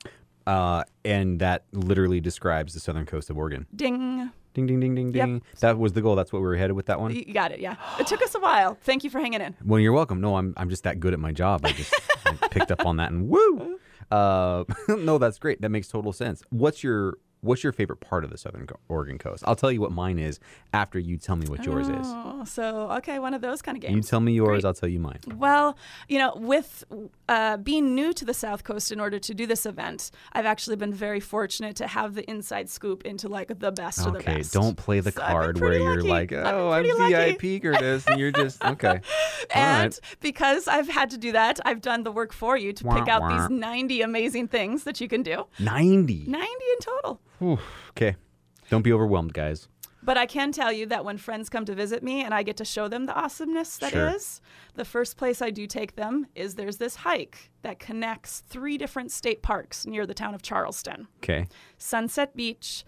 Uh, 0.50 0.84
and 1.06 1.40
that 1.40 1.66
literally 1.74 2.20
describes 2.20 2.74
the 2.74 2.80
southern 2.80 3.06
coast 3.06 3.30
of 3.30 3.38
Oregon. 3.38 3.68
Ding. 3.76 4.32
Ding, 4.56 4.66
ding, 4.66 4.80
ding, 4.80 4.96
ding, 4.96 5.14
Yep. 5.14 5.26
ding. 5.28 5.42
That 5.60 5.78
was 5.78 5.94
the 5.94 6.02
goal. 6.02 6.16
That's 6.16 6.34
what 6.34 6.40
we 6.40 6.48
were 6.48 6.56
headed 6.56 6.76
with 6.76 6.88
that 6.88 7.00
one. 7.00 7.14
You 7.14 7.34
got 7.34 7.52
it, 7.52 7.60
yeah. 7.60 7.76
It 8.00 8.08
took 8.08 8.22
us 8.24 8.34
a 8.34 8.40
while. 8.40 8.76
Thank 8.82 9.04
you 9.04 9.12
for 9.12 9.20
hanging 9.20 9.42
in. 9.42 9.56
Well, 9.64 9.80
you're 9.80 9.94
welcome. 9.94 10.20
No, 10.22 10.38
I'm 10.38 10.56
I'm 10.58 10.70
just 10.70 10.84
that 10.86 11.00
good 11.00 11.14
at 11.14 11.20
my 11.20 11.32
job. 11.32 11.64
I 11.66 11.72
just 11.74 11.94
I 12.26 12.32
picked 12.50 12.72
up 12.72 12.84
on 12.86 12.98
that 12.98 13.12
and 13.12 13.30
woo. 13.30 13.80
Uh, 14.10 14.64
no, 14.90 15.20
that's 15.20 15.38
great. 15.38 15.62
That 15.62 15.70
makes 15.70 15.88
total 15.88 16.12
sense. 16.14 16.42
What's 16.50 16.84
your 16.84 17.20
What's 17.42 17.64
your 17.64 17.72
favorite 17.72 18.02
part 18.02 18.26
of 18.26 18.32
the 18.32 18.38
Southern 18.38 18.68
Oregon 18.90 19.18
coast? 19.18 19.44
I'll 19.48 19.56
tell 19.56 19.72
you 19.72 19.80
what 19.80 19.92
mine 19.92 20.20
is 20.20 20.40
after 20.74 21.00
you 21.00 21.16
tell 21.16 21.38
me 21.38 21.48
what 21.48 21.66
yours 21.66 21.88
is. 21.88 21.96
Oh, 22.02 22.44
so 22.46 22.92
okay, 22.98 23.18
one 23.20 23.34
of 23.34 23.42
those 23.42 23.62
kind 23.62 23.78
of 23.78 23.82
games. 23.82 23.96
You 23.96 24.02
tell 24.02 24.20
me 24.20 24.34
yours, 24.34 24.62
Great. 24.62 24.66
I'll 24.66 24.74
tell 24.74 24.90
you 24.90 25.00
mine. 25.00 25.20
Well, 25.36 25.78
you 26.10 26.20
know, 26.20 26.34
with 26.36 26.84
uh, 27.30 27.56
being 27.58 27.96
new 27.96 28.12
to 28.14 28.26
the 28.26 28.34
South 28.34 28.66
Coast 28.66 28.92
in 28.92 29.00
order 29.00 29.20
to 29.20 29.34
do 29.34 29.46
this 29.46 29.66
event, 29.66 30.12
I've 30.34 30.46
actually 30.46 30.76
been 30.76 30.94
very 30.94 31.22
fortunate 31.22 31.78
to 31.78 31.88
have 31.88 32.14
the 32.14 32.30
inside 32.30 32.70
scoop 32.70 33.06
into 33.06 33.30
like 33.30 33.48
the 33.60 33.72
best 33.72 34.06
of 34.06 34.14
the 34.14 34.20
best. 34.20 34.28
Okay, 34.28 34.44
don't 34.52 34.76
play 34.76 35.00
the 35.00 35.12
So 35.12 35.22
card 35.22 35.60
where 35.62 35.70
pretty 35.70 35.84
you're 35.86 36.04
like, 36.04 36.34
oh, 36.34 36.72
I'm 36.72 36.88
lucky." 36.88 37.38
VIP 37.38 37.62
Curtis, 37.62 38.06
and 38.08 38.20
you're 38.20 38.32
just 38.32 38.64
okay. 38.66 39.00
And 39.54 39.94
right. 39.94 40.00
because 40.20 40.68
I've 40.68 40.90
had 40.90 41.10
to 41.12 41.18
do 41.18 41.32
that, 41.32 41.60
I've 41.66 41.80
done 41.82 42.04
the 42.04 42.12
work 42.12 42.34
for 42.34 42.58
you 42.58 42.74
to 42.74 42.86
Wah, 42.86 43.00
pick 43.00 43.08
out 43.08 43.22
wah. 43.22 43.48
these 43.48 43.50
90 43.50 44.02
amazing 44.02 44.50
things 44.50 44.84
that 44.84 45.00
you 45.00 45.08
can 45.08 45.24
do. 45.24 45.46
Ninety. 45.58 46.26
90 46.28 46.46
in 46.46 46.80
total. 46.82 47.22
Okay, 47.42 48.16
don't 48.70 48.82
be 48.82 48.94
overwhelmed, 48.94 49.34
guys. 49.34 49.68
But 50.02 50.18
I 50.18 50.26
can 50.26 50.52
tell 50.54 50.72
you 50.72 50.86
that 50.88 51.04
when 51.04 51.18
friends 51.18 51.50
come 51.50 51.66
to 51.66 51.76
visit 51.76 52.02
me 52.02 52.24
and 52.24 52.34
I 52.34 52.42
get 52.42 52.56
to 52.58 52.66
show 52.66 52.88
them 52.88 53.06
the 53.06 53.14
awesomeness 53.14 53.78
that 53.80 53.94
is, 53.94 54.40
Sure. 54.42 54.72
the 54.76 54.86
first 54.86 55.18
place 55.18 55.42
I 55.42 55.50
do 55.50 55.68
take 55.68 55.96
them 55.98 56.26
is 56.36 56.56
there's 56.56 56.78
this 56.78 56.96
hike 56.96 57.52
that 57.64 57.80
connects 57.80 58.40
three 58.48 58.78
different 58.78 59.12
state 59.12 59.42
parks 59.42 59.86
near 59.86 60.06
the 60.06 60.14
town 60.14 60.34
of 60.34 60.42
Charleston 60.42 61.08
Okay. 61.18 61.48
Sunset 61.78 62.34
Beach, 62.34 62.86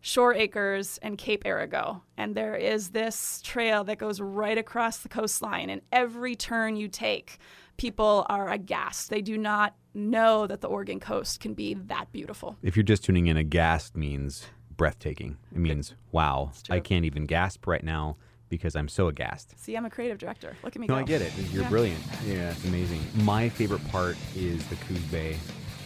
Shore 0.00 0.34
Acres, 0.34 0.98
and 1.02 1.16
Cape 1.16 1.44
Arago. 1.46 2.02
And 2.16 2.34
there 2.34 2.56
is 2.56 2.90
this 2.90 3.40
trail 3.42 3.84
that 3.84 3.98
goes 3.98 4.20
right 4.20 4.58
across 4.58 4.98
the 4.98 5.08
coastline, 5.08 5.70
and 5.70 5.82
every 5.92 6.34
turn 6.34 6.74
you 6.76 6.88
take, 6.88 7.38
people 7.76 8.26
are 8.28 8.50
aghast. 8.50 9.10
They 9.10 9.22
do 9.22 9.36
not 9.38 9.74
know 9.94 10.46
that 10.46 10.60
the 10.60 10.68
Oregon 10.68 11.00
coast 11.00 11.40
can 11.40 11.54
be 11.54 11.74
that 11.74 12.10
beautiful. 12.12 12.56
If 12.62 12.76
you're 12.76 12.82
just 12.82 13.04
tuning 13.04 13.26
in, 13.26 13.36
aghast 13.36 13.96
means 13.96 14.46
breathtaking. 14.76 15.36
It 15.52 15.58
means 15.58 15.94
wow. 16.12 16.52
I 16.70 16.80
can't 16.80 17.04
even 17.04 17.26
gasp 17.26 17.66
right 17.66 17.82
now 17.84 18.16
because 18.48 18.76
I'm 18.76 18.88
so 18.88 19.08
aghast. 19.08 19.58
See, 19.58 19.76
I'm 19.76 19.84
a 19.84 19.90
creative 19.90 20.18
director. 20.18 20.56
Look 20.62 20.76
at 20.76 20.80
me 20.80 20.86
No, 20.86 20.94
go. 20.94 21.00
I 21.00 21.02
get 21.04 21.22
it. 21.22 21.32
You're 21.52 21.62
Yeah. 21.62 21.68
brilliant. 21.70 22.00
Yeah, 22.26 22.50
it's 22.50 22.64
amazing. 22.64 23.00
My 23.24 23.48
favorite 23.48 23.86
part 23.88 24.16
is 24.36 24.64
the 24.68 24.76
Coos 24.76 25.00
Bay 25.10 25.36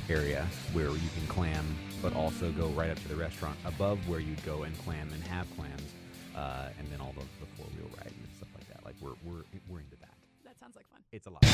area 0.08 0.46
where 0.72 0.88
you 0.88 1.08
can 1.18 1.26
clam, 1.28 1.76
but 2.02 2.14
also 2.14 2.50
go 2.52 2.68
right 2.68 2.90
up 2.90 2.98
to 3.00 3.08
the 3.08 3.16
restaurant 3.16 3.56
above 3.64 4.06
where 4.08 4.20
you'd 4.20 4.42
go 4.44 4.62
and 4.62 4.76
clam 4.84 5.08
and 5.12 5.22
have 5.24 5.46
clams, 5.56 5.82
uh, 6.34 6.68
and 6.78 6.88
then 6.90 7.00
all 7.00 7.12
the, 7.16 7.24
the 7.40 7.46
four 7.56 7.66
wheel 7.76 7.90
ride 7.98 8.06
and 8.06 8.28
stuff 8.36 8.48
like 8.54 8.66
that. 8.68 8.84
Like 8.84 8.94
we're 9.00 9.14
we're 9.24 9.42
it's 11.12 11.26
a 11.26 11.30
lot. 11.30 11.44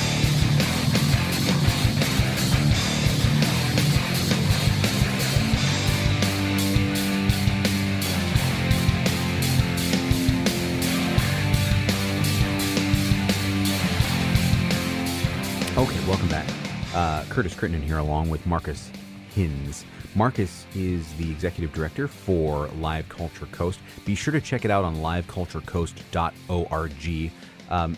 Okay, 15.76 16.06
welcome 16.06 16.28
back. 16.28 16.48
Uh, 16.94 17.24
Curtis 17.28 17.52
Crittenden 17.54 17.84
here, 17.86 17.98
along 17.98 18.30
with 18.30 18.46
Marcus 18.46 18.90
Hinz. 19.34 19.84
Marcus 20.14 20.64
is 20.74 21.12
the 21.14 21.28
executive 21.30 21.72
director 21.72 22.06
for 22.06 22.68
Live 22.78 23.08
Culture 23.08 23.46
Coast. 23.46 23.80
Be 24.04 24.14
sure 24.14 24.30
to 24.32 24.40
check 24.40 24.64
it 24.64 24.70
out 24.70 24.84
on 24.84 24.94
liveculturecoast.org. 24.96 27.32
Um, 27.70 27.96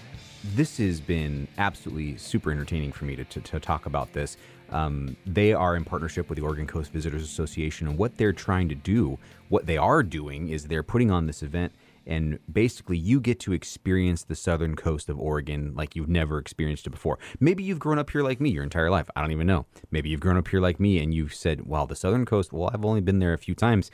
this 0.54 0.78
has 0.78 1.00
been 1.00 1.48
absolutely 1.58 2.16
super 2.16 2.50
entertaining 2.50 2.92
for 2.92 3.04
me 3.04 3.16
to, 3.16 3.24
to, 3.24 3.40
to 3.40 3.60
talk 3.60 3.86
about 3.86 4.12
this. 4.12 4.36
Um, 4.70 5.16
they 5.26 5.52
are 5.52 5.76
in 5.76 5.84
partnership 5.84 6.28
with 6.28 6.38
the 6.38 6.44
Oregon 6.44 6.66
Coast 6.66 6.92
Visitors 6.92 7.22
Association, 7.22 7.86
and 7.86 7.98
what 7.98 8.16
they're 8.16 8.32
trying 8.32 8.68
to 8.68 8.74
do, 8.74 9.18
what 9.48 9.66
they 9.66 9.76
are 9.76 10.02
doing, 10.02 10.48
is 10.48 10.64
they're 10.64 10.82
putting 10.82 11.10
on 11.10 11.26
this 11.26 11.42
event 11.42 11.72
and 12.06 12.38
basically 12.50 12.96
you 12.96 13.20
get 13.20 13.40
to 13.40 13.52
experience 13.52 14.22
the 14.22 14.36
southern 14.36 14.76
coast 14.76 15.08
of 15.08 15.18
Oregon 15.18 15.74
like 15.74 15.96
you've 15.96 16.08
never 16.08 16.38
experienced 16.38 16.86
it 16.86 16.90
before. 16.90 17.18
Maybe 17.40 17.64
you've 17.64 17.80
grown 17.80 17.98
up 17.98 18.10
here 18.10 18.22
like 18.22 18.40
me 18.40 18.50
your 18.50 18.62
entire 18.62 18.90
life. 18.90 19.10
I 19.16 19.20
don't 19.20 19.32
even 19.32 19.46
know. 19.46 19.66
Maybe 19.90 20.08
you've 20.08 20.20
grown 20.20 20.36
up 20.36 20.48
here 20.48 20.60
like 20.60 20.78
me 20.78 21.02
and 21.02 21.12
you've 21.12 21.34
said, 21.34 21.66
"Well, 21.66 21.86
the 21.86 21.96
southern 21.96 22.24
coast, 22.24 22.52
well, 22.52 22.70
I've 22.72 22.84
only 22.84 23.00
been 23.00 23.18
there 23.18 23.32
a 23.32 23.38
few 23.38 23.54
times." 23.54 23.90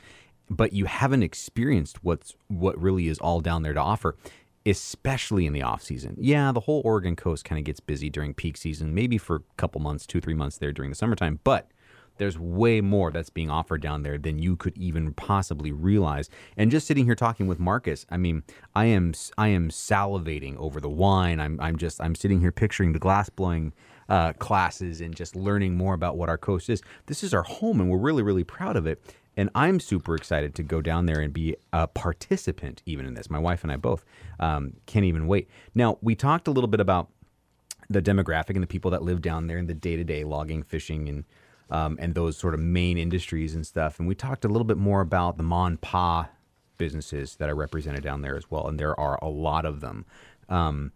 But 0.49 0.73
you 0.73 0.85
haven't 0.85 1.23
experienced 1.23 2.03
what's 2.03 2.35
what 2.49 2.79
really 2.79 3.07
is 3.07 3.17
all 3.17 3.39
down 3.39 3.63
there 3.63 3.73
to 3.73 3.79
offer, 3.79 4.15
especially 4.65 5.45
in 5.45 5.53
the 5.53 5.61
off 5.61 5.83
season. 5.83 6.15
Yeah, 6.19 6.51
the 6.51 6.61
whole 6.61 6.81
Oregon 6.85 7.15
coast 7.15 7.45
kind 7.45 7.59
of 7.59 7.65
gets 7.65 7.79
busy 7.79 8.09
during 8.09 8.33
peak 8.33 8.57
season, 8.57 8.93
maybe 8.93 9.17
for 9.17 9.37
a 9.37 9.41
couple 9.57 9.81
months, 9.81 10.05
2-3 10.05 10.35
months 10.35 10.57
there 10.57 10.71
during 10.71 10.89
the 10.89 10.95
summertime, 10.95 11.39
but 11.43 11.69
there's 12.17 12.37
way 12.37 12.81
more 12.81 13.11
that's 13.11 13.29
being 13.29 13.49
offered 13.49 13.81
down 13.81 14.03
there 14.03 14.17
than 14.17 14.39
you 14.39 14.55
could 14.55 14.77
even 14.77 15.13
possibly 15.13 15.71
realize. 15.71 16.29
And 16.55 16.69
just 16.71 16.87
sitting 16.87 17.05
here 17.05 17.15
talking 17.15 17.47
with 17.47 17.59
Marcus, 17.59 18.05
I 18.09 18.17
mean, 18.17 18.43
I 18.75 18.85
am 18.85 19.13
I 19.37 19.47
am 19.49 19.69
salivating 19.69 20.55
over 20.57 20.79
the 20.79 20.89
wine. 20.89 21.39
I'm 21.39 21.59
I'm 21.59 21.77
just 21.77 21.99
I'm 21.99 22.15
sitting 22.15 22.39
here 22.39 22.51
picturing 22.51 22.93
the 22.93 22.99
glass 22.99 23.29
blowing 23.29 23.73
uh, 24.09 24.33
classes 24.33 25.01
and 25.01 25.15
just 25.15 25.35
learning 25.35 25.75
more 25.75 25.93
about 25.93 26.17
what 26.17 26.29
our 26.29 26.37
coast 26.37 26.69
is. 26.69 26.81
This 27.07 27.23
is 27.23 27.33
our 27.33 27.43
home, 27.43 27.81
and 27.81 27.89
we're 27.89 27.97
really 27.97 28.23
really 28.23 28.43
proud 28.43 28.75
of 28.75 28.85
it. 28.85 29.01
And 29.35 29.49
I'm 29.55 29.79
super 29.79 30.15
excited 30.15 30.53
to 30.55 30.63
go 30.63 30.81
down 30.81 31.05
there 31.05 31.19
and 31.19 31.33
be 31.33 31.55
a 31.71 31.87
participant 31.87 32.81
even 32.85 33.05
in 33.05 33.13
this. 33.15 33.29
My 33.29 33.39
wife 33.39 33.63
and 33.63 33.71
I 33.71 33.77
both 33.77 34.05
um, 34.39 34.73
can't 34.85 35.05
even 35.05 35.27
wait. 35.27 35.49
Now 35.73 35.97
we 36.01 36.15
talked 36.15 36.47
a 36.47 36.51
little 36.51 36.67
bit 36.67 36.79
about 36.79 37.09
the 37.89 38.01
demographic 38.01 38.51
and 38.51 38.63
the 38.63 38.67
people 38.67 38.91
that 38.91 39.03
live 39.03 39.21
down 39.21 39.47
there 39.47 39.57
and 39.57 39.67
the 39.67 39.73
day 39.73 39.95
to 39.95 40.03
day 40.03 40.23
logging, 40.23 40.63
fishing, 40.63 41.09
and 41.09 41.23
um, 41.69 41.97
and 41.99 42.13
those 42.13 42.37
sort 42.37 42.53
of 42.53 42.59
main 42.59 42.97
industries 42.97 43.55
and 43.55 43.65
stuff. 43.65 43.99
And 43.99 44.07
we 44.07 44.15
talked 44.15 44.45
a 44.45 44.47
little 44.47 44.65
bit 44.65 44.77
more 44.77 45.01
about 45.01 45.37
the 45.37 45.43
Mon 45.43 45.77
Pa 45.77 46.29
businesses 46.77 47.35
that 47.37 47.49
are 47.49 47.55
represented 47.55 48.03
down 48.03 48.21
there 48.21 48.35
as 48.35 48.51
well. 48.51 48.67
And 48.67 48.79
there 48.79 48.99
are 48.99 49.17
a 49.21 49.29
lot 49.29 49.65
of 49.65 49.79
them. 49.79 50.05
Um, 50.49 50.91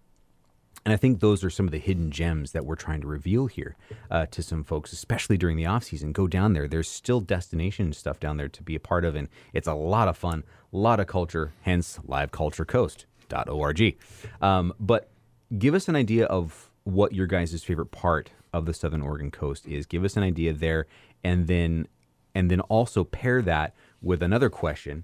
and 0.87 0.93
I 0.93 0.95
think 0.95 1.19
those 1.19 1.43
are 1.43 1.49
some 1.49 1.65
of 1.65 1.73
the 1.73 1.79
hidden 1.79 2.11
gems 2.11 2.53
that 2.53 2.65
we're 2.65 2.77
trying 2.77 3.01
to 3.01 3.07
reveal 3.07 3.47
here 3.47 3.75
uh, 4.09 4.25
to 4.27 4.41
some 4.41 4.63
folks, 4.63 4.93
especially 4.93 5.37
during 5.37 5.57
the 5.57 5.65
off 5.65 5.83
season. 5.83 6.13
Go 6.13 6.27
down 6.27 6.53
there. 6.53 6.65
There's 6.65 6.87
still 6.87 7.19
destination 7.19 7.91
stuff 7.91 8.21
down 8.21 8.37
there 8.37 8.47
to 8.47 8.63
be 8.63 8.73
a 8.73 8.79
part 8.79 9.03
of, 9.03 9.13
and 9.13 9.27
it's 9.51 9.67
a 9.67 9.73
lot 9.73 10.07
of 10.07 10.15
fun, 10.15 10.45
a 10.71 10.77
lot 10.77 11.01
of 11.01 11.07
culture. 11.07 11.51
Hence, 11.63 11.99
liveculturecoast.org. 12.07 13.97
Um, 14.41 14.73
but 14.79 15.09
give 15.57 15.73
us 15.73 15.89
an 15.89 15.97
idea 15.97 16.25
of 16.27 16.71
what 16.85 17.11
your 17.11 17.27
guys' 17.27 17.61
favorite 17.61 17.91
part 17.91 18.31
of 18.53 18.65
the 18.65 18.73
Southern 18.73 19.01
Oregon 19.01 19.29
coast 19.29 19.67
is. 19.67 19.85
Give 19.85 20.05
us 20.05 20.15
an 20.15 20.23
idea 20.23 20.53
there, 20.53 20.87
and 21.21 21.47
then 21.47 21.89
and 22.33 22.49
then 22.49 22.61
also 22.61 23.03
pair 23.03 23.41
that 23.41 23.75
with 24.01 24.23
another 24.23 24.49
question. 24.49 25.03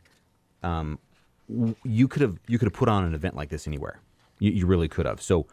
Um, 0.63 0.97
you 1.83 2.07
could 2.07 2.21
have 2.21 2.39
you 2.47 2.57
could 2.57 2.67
have 2.67 2.73
put 2.73 2.87
on 2.87 3.03
an 3.03 3.13
event 3.13 3.35
like 3.35 3.49
this 3.49 3.67
anywhere. 3.67 3.99
You, 4.39 4.51
you 4.51 4.65
really 4.65 4.87
could 4.87 5.05
have. 5.05 5.21
So 5.21 5.45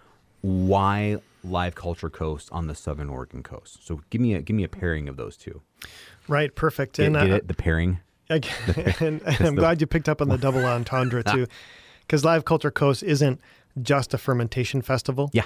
why 0.42 1.18
Live 1.42 1.74
Culture 1.74 2.10
Coast 2.10 2.48
on 2.52 2.66
the 2.66 2.74
Southern 2.74 3.08
Oregon 3.08 3.42
coast? 3.42 3.86
So 3.86 4.02
give 4.10 4.20
me 4.20 4.34
a 4.34 4.42
give 4.42 4.56
me 4.56 4.64
a 4.64 4.68
pairing 4.68 5.08
of 5.08 5.16
those 5.16 5.36
two. 5.36 5.62
Right, 6.28 6.54
perfect. 6.54 6.96
Get, 6.96 7.06
and 7.06 7.14
get 7.14 7.30
uh, 7.30 7.34
it? 7.36 7.48
The 7.48 7.54
pairing. 7.54 8.00
and, 8.30 8.46
and 9.00 9.22
I'm 9.40 9.54
the- 9.54 9.60
glad 9.60 9.80
you 9.80 9.86
picked 9.86 10.08
up 10.08 10.20
on 10.20 10.28
the 10.28 10.38
double 10.38 10.64
entendre 10.64 11.22
too, 11.32 11.46
because 12.02 12.24
Live 12.24 12.44
Culture 12.44 12.70
Coast 12.70 13.02
isn't 13.02 13.40
just 13.82 14.14
a 14.14 14.18
fermentation 14.18 14.82
festival. 14.82 15.30
Yeah. 15.32 15.44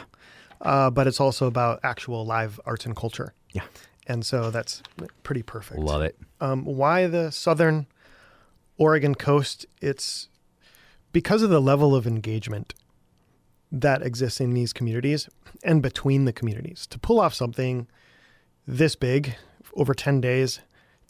uh, 0.61 0.91
but 0.91 1.07
it's 1.07 1.21
also 1.21 1.47
about 1.47 1.81
actual 1.83 2.25
live 2.27 2.61
arts 2.67 2.87
and 2.87 2.95
culture. 2.95 3.33
Yeah. 3.53 3.63
And 4.07 4.25
so 4.25 4.51
that's 4.51 4.83
pretty 5.23 5.43
perfect. 5.43 5.81
Love 5.81 6.03
it. 6.03 6.19
Um, 6.41 6.65
why 6.65 7.07
the 7.07 7.31
southern 7.31 7.87
Oregon 8.77 9.15
coast? 9.15 9.65
It's 9.81 10.29
because 11.13 11.43
of 11.43 11.49
the 11.49 11.61
level 11.61 11.95
of 11.95 12.07
engagement 12.07 12.75
that 13.81 14.03
exists 14.03 14.41
in 14.41 14.55
these 14.55 14.73
communities 14.73 15.29
and 15.63 15.83
between 15.83 16.25
the 16.25 16.33
communities. 16.33 16.87
To 16.89 16.99
pull 16.99 17.21
off 17.21 17.35
something 17.35 17.87
this 18.67 18.95
big 18.97 19.35
over 19.75 19.95
10 19.95 20.21
days 20.21 20.61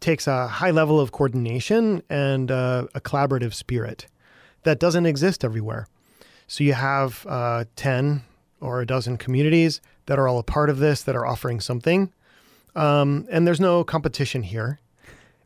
takes 0.00 0.26
a 0.26 0.48
high 0.48 0.70
level 0.70 0.98
of 0.98 1.12
coordination 1.12 2.02
and 2.08 2.50
uh, 2.50 2.86
a 2.94 3.00
collaborative 3.00 3.54
spirit 3.54 4.06
that 4.64 4.78
doesn't 4.80 5.06
exist 5.06 5.44
everywhere. 5.44 5.86
So 6.46 6.64
you 6.64 6.72
have 6.74 7.26
uh, 7.28 7.64
10 7.76 8.22
or 8.60 8.80
a 8.80 8.86
dozen 8.86 9.18
communities 9.18 9.80
that 10.06 10.18
are 10.18 10.26
all 10.28 10.38
a 10.38 10.42
part 10.42 10.70
of 10.70 10.78
this, 10.78 11.02
that 11.02 11.14
are 11.14 11.26
offering 11.26 11.60
something. 11.60 12.12
Um, 12.74 13.26
and 13.30 13.46
there's 13.46 13.60
no 13.60 13.84
competition 13.84 14.42
here. 14.42 14.78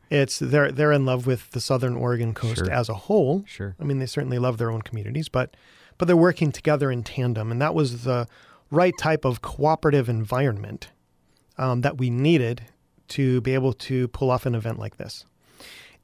It's 0.09 0.39
they're 0.39 0.71
they're 0.71 0.91
in 0.91 1.05
love 1.05 1.27
with 1.27 1.51
the 1.51 1.61
Southern 1.61 1.95
Oregon 1.95 2.33
coast 2.33 2.57
Sure. 2.65 2.71
as 2.71 2.89
a 2.89 2.95
whole. 2.95 3.43
Sure. 3.45 3.75
I 3.79 3.83
mean, 3.83 3.99
they 3.99 4.07
certainly 4.07 4.39
love 4.39 4.57
their 4.57 4.71
own 4.71 4.81
communities, 4.81 5.29
but 5.29 5.55
but 5.99 6.07
they're 6.07 6.17
working 6.17 6.51
together 6.51 6.89
in 6.89 7.03
tandem, 7.03 7.51
and 7.51 7.61
that 7.61 7.75
was 7.75 8.03
the 8.03 8.27
right 8.71 8.97
type 8.97 9.25
of 9.25 9.43
cooperative 9.43 10.09
environment 10.09 10.89
um, 11.59 11.81
that 11.81 11.99
we 11.99 12.09
needed 12.09 12.63
to 13.09 13.41
be 13.41 13.53
able 13.53 13.73
to 13.73 14.07
pull 14.07 14.31
off 14.31 14.47
an 14.47 14.55
event 14.55 14.79
like 14.79 14.97
this. 14.97 15.25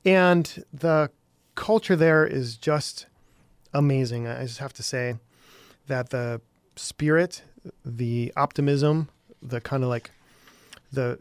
And 0.03 0.63
the 0.71 1.09
culture 1.55 1.95
there 1.95 2.27
is 2.27 2.57
just 2.57 3.07
amazing. 3.73 4.27
I 4.27 4.43
just 4.43 4.59
have 4.59 4.73
to 4.73 4.83
say 4.83 5.15
that 5.87 6.09
the 6.09 6.41
spirit, 6.75 7.43
the 7.83 8.33
optimism, 8.35 9.09
the 9.41 9.61
kind 9.61 9.81
of 9.81 9.89
like 9.89 10.11
the 10.91 11.19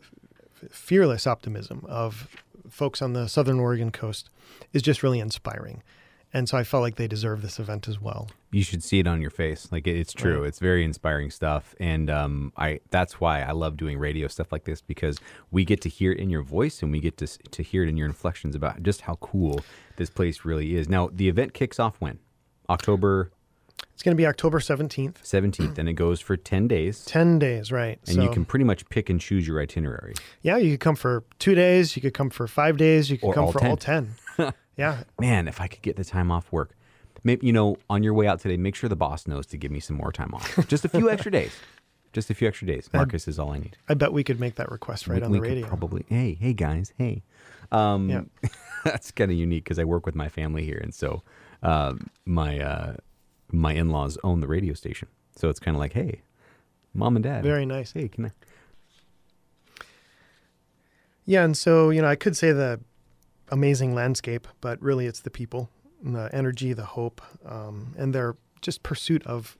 fearless 0.71 1.27
optimism 1.27 1.85
of 1.89 2.29
folks 2.69 3.01
on 3.01 3.13
the 3.13 3.29
Southern 3.29 3.61
Oregon 3.61 3.93
coast 3.93 4.31
is 4.73 4.83
just 4.83 5.03
really 5.03 5.21
inspiring. 5.21 5.83
And 6.35 6.49
so 6.49 6.59
I 6.59 6.65
felt 6.65 6.83
like 6.83 6.97
they 6.97 7.07
deserve 7.07 7.43
this 7.43 7.61
event 7.61 7.87
as 7.87 8.01
well. 8.01 8.29
You 8.51 8.65
should 8.65 8.83
see 8.83 8.99
it 8.99 9.07
on 9.07 9.21
your 9.21 9.31
face. 9.31 9.69
Like 9.71 9.87
it's 9.87 10.13
true. 10.13 10.41
Right. 10.41 10.49
It's 10.49 10.59
very 10.59 10.85
inspiring 10.85 11.31
stuff, 11.31 11.75
and 11.79 12.11
um, 12.11 12.53
I 12.57 12.81
that's 12.91 13.21
why 13.21 13.43
I 13.43 13.53
love 13.53 13.77
doing 13.77 13.99
radio 13.99 14.27
stuff 14.29 14.51
like 14.51 14.65
this 14.65 14.81
because 14.83 15.19
we 15.53 15.65
get 15.65 15.81
to 15.83 15.89
hear 15.89 16.11
it 16.13 16.19
in 16.19 16.31
your 16.31 16.43
voice 16.43 16.83
and 16.83 16.91
we 16.91 16.99
get 17.01 17.17
to 17.19 17.27
to 17.29 17.63
hear 17.63 17.85
it 17.85 17.89
in 17.89 17.97
your 17.97 18.07
inflections 18.09 18.55
about 18.57 18.83
just 18.83 19.03
how 19.03 19.15
cool 19.21 19.61
this 19.97 20.11
place 20.11 20.45
really 20.45 20.75
is. 20.75 20.89
Now 20.89 21.09
the 21.13 21.29
event 21.29 21.55
kicks 21.55 21.79
off 21.79 21.97
when 22.01 22.19
October 22.69 23.31
It's 23.93 24.03
going 24.03 24.17
to 24.17 24.21
be 24.21 24.27
October 24.27 24.59
17th, 24.59 25.17
seventeenth, 25.23 25.79
and 25.79 25.89
it 25.89 25.93
goes 25.95 26.21
for 26.21 26.37
ten 26.37 26.67
days. 26.67 27.05
10 27.05 27.39
days, 27.39 27.71
right? 27.71 27.99
And 28.09 28.23
you 28.23 28.31
can 28.31 28.45
pretty 28.45 28.65
much 28.65 28.89
pick 28.89 29.09
and 29.09 29.21
choose 29.21 29.47
your 29.47 29.61
itinerary. 29.61 30.15
yeah, 30.43 30.57
you 30.57 30.73
could 30.73 30.81
come 30.81 30.97
for 30.97 31.23
two 31.39 31.55
days, 31.55 31.95
you 31.95 32.03
could 32.03 32.15
come 32.15 32.31
for 32.31 32.49
five 32.49 32.77
days, 32.77 33.09
you 33.11 33.19
could 33.19 33.29
Or 33.29 33.35
come 33.35 33.45
all 33.45 33.53
for 33.53 33.61
10. 33.61 33.71
all 33.71 33.77
10. 33.77 34.15
yeah, 34.77 35.05
Man, 35.21 35.49
if 35.49 35.61
I 35.61 35.67
could 35.67 35.83
get 35.83 35.97
the 35.97 36.05
time 36.05 36.31
off 36.31 36.51
work, 36.53 36.77
maybe 37.23 37.47
you 37.47 37.53
know, 37.53 37.77
on 37.89 38.03
your 38.03 38.15
way 38.15 38.27
out 38.27 38.41
today, 38.41 38.57
make 38.57 38.75
sure 38.75 38.89
the 38.89 38.97
boss 38.97 39.27
knows 39.27 39.47
to 39.47 39.57
give 39.57 39.71
me 39.71 39.81
some 39.81 39.97
more 39.97 40.13
time 40.13 40.35
off. 40.35 40.67
Just 40.69 40.85
a 40.85 40.89
few 40.89 41.11
extra 41.11 41.31
days. 41.31 41.53
Just 42.13 42.31
a 42.31 42.35
few 42.35 42.47
extra 42.47 42.67
days. 42.67 42.89
Marcus 42.93 43.27
is 43.27 43.39
all 43.39 43.53
I 43.53 43.59
need. 43.59 43.77
I 43.89 43.95
bet 43.95 44.13
we 44.13 44.23
could 44.23 44.39
make 44.39 44.55
that 44.55 44.71
request 44.71 45.09
right 45.09 45.21
we, 45.21 45.25
on 45.25 45.31
we 45.33 45.39
the 45.39 45.43
radio. 45.43 45.67
probably. 45.67 46.05
Hey, 46.09 46.39
hey 46.41 46.53
guys, 46.53 46.93
hey. 46.97 47.23
Um, 47.73 48.09
Yeah. 48.09 48.23
that's 48.85 49.11
kind 49.11 49.31
of 49.31 49.37
unique 49.37 49.65
because 49.65 49.79
I 49.79 49.85
work 49.85 50.07
with 50.07 50.15
my 50.15 50.29
family 50.29 50.65
here, 50.65 50.79
and 50.83 50.95
so 50.95 51.23
um, 51.63 52.09
my 52.25 52.61
uh, 52.61 52.97
my 53.51 53.73
in 53.73 53.91
laws 53.91 54.19
own 54.23 54.41
the 54.41 54.47
radio 54.47 54.75
station. 54.75 55.09
So 55.37 55.49
it's 55.49 55.59
kind 55.59 55.75
of 55.75 55.81
like, 55.81 55.95
hey, 55.95 56.21
mom 56.93 57.17
and 57.17 57.23
dad. 57.25 57.43
Very 57.43 57.67
nice. 57.67 57.93
Hey, 57.93 58.09
can 58.09 58.27
I? 58.27 58.31
Yeah, 61.25 61.45
and 61.45 61.57
so 61.57 61.91
you 61.91 62.03
know, 62.03 62.09
I 62.09 62.17
could 62.17 62.37
say 62.37 62.53
the 62.53 62.81
amazing 63.55 63.95
landscape, 63.95 64.49
but 64.61 64.83
really 64.83 65.07
it's 65.07 65.21
the 65.21 65.31
people, 65.31 65.71
the 66.03 66.29
energy, 66.33 66.73
the 66.73 66.85
hope, 66.85 67.23
um, 67.47 67.95
and 67.97 68.13
their 68.13 68.37
just 68.61 68.83
pursuit 68.83 69.25
of 69.27 69.57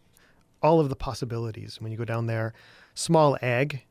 all 0.61 0.81
of 0.81 0.89
the 0.89 0.97
possibilities. 0.97 1.81
When 1.81 1.93
you 1.93 1.99
go 1.99 2.05
down 2.05 2.27
there, 2.27 2.53
small 2.95 3.39
ag 3.41 3.85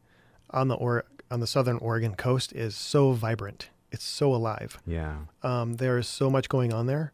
on 0.50 0.68
the 0.68 0.76
or 0.76 1.06
on 1.32 1.40
the 1.40 1.48
southern 1.48 1.78
Oregon 1.78 2.16
coast 2.16 2.52
is 2.54 2.76
so 2.76 3.14
vibrant. 3.14 3.70
It's 3.92 4.04
so 4.04 4.36
alive. 4.36 4.78
Yeah. 4.86 5.20
Um, 5.42 5.76
there 5.76 5.98
is 5.98 6.08
so 6.08 6.30
much 6.30 6.50
going 6.50 6.74
on 6.74 6.86
there, 6.86 7.14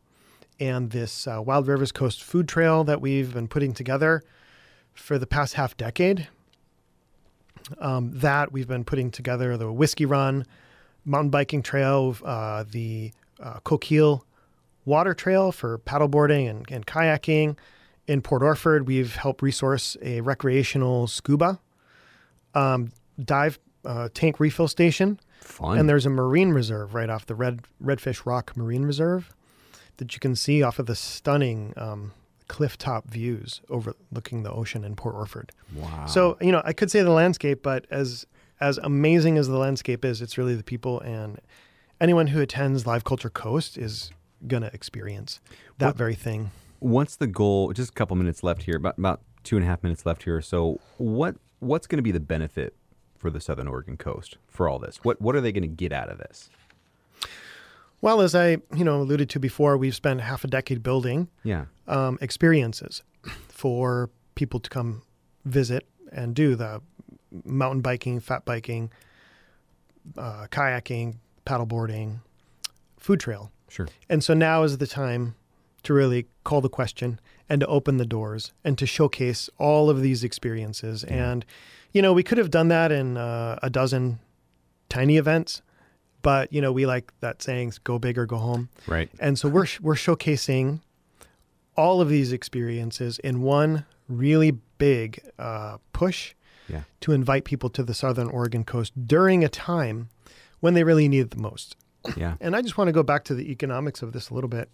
and 0.60 0.90
this 0.90 1.28
uh, 1.28 1.42
Wild 1.46 1.68
Rivers 1.68 1.92
Coast 1.92 2.24
Food 2.24 2.48
Trail 2.48 2.84
that 2.86 3.02
we've 3.02 3.34
been 3.34 3.48
putting 3.48 3.74
together 3.74 4.24
for 4.94 5.20
the 5.20 5.28
past 5.28 5.54
half 5.54 5.78
decade. 5.78 6.28
Um, 7.78 8.12
that 8.16 8.52
we've 8.52 8.68
been 8.68 8.84
putting 8.84 9.12
together 9.12 9.56
the 9.58 9.72
whiskey 9.72 10.06
run, 10.06 10.46
mountain 11.06 11.30
biking 11.30 11.62
trail, 11.62 12.16
uh, 12.24 12.64
the 12.70 13.12
uh, 13.40 13.60
Coquille 13.64 14.24
water 14.86 15.14
trail 15.14 15.52
for 15.52 15.78
paddleboarding 15.80 16.50
and, 16.50 16.66
and 16.72 16.86
kayaking. 16.86 17.58
In 18.08 18.22
Port 18.22 18.42
Orford, 18.42 18.88
we've 18.88 19.16
helped 19.16 19.44
resource 19.44 19.96
a 20.02 20.22
recreational 20.22 21.06
scuba 21.06 21.60
um, 22.56 22.92
dive 23.24 23.60
uh, 23.86 24.10
tank 24.14 24.40
refill 24.40 24.68
station, 24.68 25.20
Fun. 25.42 25.78
and 25.78 25.88
there's 25.88 26.06
a 26.06 26.10
marine 26.10 26.50
reserve 26.50 26.94
right 26.94 27.10
off 27.10 27.26
the 27.26 27.36
Red 27.36 27.62
Redfish 27.84 28.26
Rock 28.26 28.56
Marine 28.58 28.84
Reserve 28.84 29.32
that 29.98 30.14
you 30.14 30.20
can 30.20 30.36
see 30.36 30.64
off 30.64 30.80
of 30.80 30.86
the 30.86 30.96
stunning 30.96 31.74
um, 31.78 32.14
cliff 32.48 32.78
top 32.78 33.08
views 33.10 33.62
overlooking 33.70 34.44
the 34.44 34.52
ocean 34.52 34.84
in 34.84 34.96
Port 34.96 35.16
Orford. 35.16 35.52
wow. 35.76 36.06
So 36.08 36.38
you 36.42 36.52
know, 36.52 36.62
I 36.66 36.74
could 36.74 36.90
say 36.90 37.02
the 37.02 37.12
landscape, 37.12 37.62
but 37.62 37.86
as 37.92 38.26
as 38.60 38.78
amazing 38.80 39.38
as 39.38 39.48
the 39.48 39.58
landscape 39.58 40.04
is, 40.06 40.22
it's 40.22 40.38
really 40.38 40.56
the 40.56 40.64
people 40.64 41.00
and 41.02 41.40
anyone 42.02 42.28
who 42.28 42.42
attends 42.42 42.86
Live 42.86 43.04
Culture 43.04 43.30
Coast 43.30 43.78
is 43.78 44.12
gonna 44.48 44.70
experience 44.74 45.40
that 45.78 45.88
What- 45.88 45.98
very 45.98 46.16
thing. 46.16 46.52
what's 46.80 47.16
the 47.16 47.28
goal? 47.28 47.72
Just 47.74 47.92
a 47.92 47.94
couple 47.94 48.16
minutes 48.16 48.44
left 48.44 48.64
here, 48.64 48.78
about 48.78 48.98
about 48.98 49.22
two 49.44 49.56
and 49.58 49.66
a 49.66 49.68
half 49.68 49.84
minutes 49.84 50.06
left 50.06 50.24
here. 50.24 50.42
So 50.42 50.80
what 50.98 51.36
what's 51.60 51.88
going 51.88 51.98
to 51.98 52.02
be 52.04 52.12
the 52.12 52.20
benefit 52.22 52.74
for 53.18 53.30
the 53.30 53.42
Southern 53.42 53.68
Oregon 53.68 53.98
coast 53.98 54.38
for 54.48 54.70
all 54.70 54.80
this? 54.80 54.98
What 55.04 55.20
what 55.22 55.36
are 55.36 55.42
they 55.42 55.52
going 55.52 55.64
to 55.64 55.68
get 55.68 55.92
out 55.92 56.10
of 56.10 56.18
this? 56.20 56.50
Well, 58.02 58.22
as 58.22 58.34
I 58.34 58.58
you 58.74 58.84
know 58.86 59.02
alluded 59.02 59.30
to 59.32 59.40
before, 59.40 59.76
we've 59.78 59.96
spent 59.96 60.22
half 60.22 60.44
a 60.44 60.48
decade 60.48 60.82
building 60.84 61.28
Yeah. 61.44 61.66
um, 61.88 62.18
experiences 62.22 63.04
for 63.50 64.10
people 64.36 64.60
to 64.62 64.70
come 64.70 65.02
visit 65.44 65.86
and 66.12 66.34
do 66.34 66.56
the 66.56 66.82
mountain 67.46 67.82
biking, 67.82 68.20
fat 68.20 68.46
biking, 68.46 68.92
uh, 70.18 70.48
kayaking, 70.52 71.16
paddleboarding, 71.46 72.20
food 72.98 73.20
trail. 73.20 73.52
Sure. 73.68 73.88
And 74.10 74.24
so 74.24 74.34
now 74.34 74.64
is 74.64 74.78
the 74.78 74.88
time 74.88 75.36
to 75.84 75.94
really 75.94 76.28
call 76.44 76.62
the 76.62 76.70
question 76.70 77.20
and 77.48 77.62
to 77.62 77.68
open 77.68 77.98
the 77.98 78.06
doors 78.06 78.52
and 78.64 78.78
to 78.78 78.86
showcase 78.86 79.50
all 79.58 79.90
of 79.90 80.02
these 80.02 80.24
experiences. 80.24 81.04
And, 81.04 81.46
you 81.92 82.02
know, 82.02 82.14
we 82.14 82.24
could 82.24 82.38
have 82.38 82.52
done 82.52 82.68
that 82.68 82.92
in 82.92 83.18
uh, 83.18 83.60
a 83.64 83.70
dozen 83.70 84.20
tiny 84.90 85.18
events, 85.18 85.62
but, 86.22 86.52
you 86.52 86.62
know, 86.62 86.72
we 86.72 86.86
like 86.86 87.14
that 87.22 87.42
saying, 87.42 87.74
go 87.84 87.98
big 87.98 88.18
or 88.18 88.26
go 88.26 88.38
home. 88.38 88.70
Right. 88.88 89.10
And 89.20 89.40
so 89.40 89.48
we're, 89.48 89.68
we're 89.82 89.96
showcasing 89.96 90.82
all 91.76 92.02
of 92.02 92.10
these 92.10 92.34
experiences 92.34 93.20
in 93.20 93.42
one 93.42 93.86
really 94.08 94.52
big 94.78 95.22
uh, 95.38 95.78
push 95.94 96.34
Yeah. 96.70 96.82
to 97.02 97.12
invite 97.12 97.44
people 97.46 97.70
to 97.72 97.84
the 97.84 97.94
Southern 97.94 98.30
Oregon 98.30 98.64
coast 98.64 98.94
during 99.08 99.44
a 99.44 99.50
time 99.50 100.10
when 100.60 100.74
they 100.74 100.84
really 100.84 101.08
need 101.08 101.20
it 101.22 101.32
the 101.32 101.38
most. 101.42 101.76
Yeah. 102.16 102.36
And 102.40 102.56
I 102.56 102.62
just 102.62 102.78
want 102.78 102.88
to 102.88 102.92
go 102.94 103.04
back 103.04 103.24
to 103.26 103.36
the 103.36 103.52
economics 103.52 104.02
of 104.02 104.14
this 104.14 104.30
a 104.30 104.34
little 104.34 104.50
bit. 104.50 104.70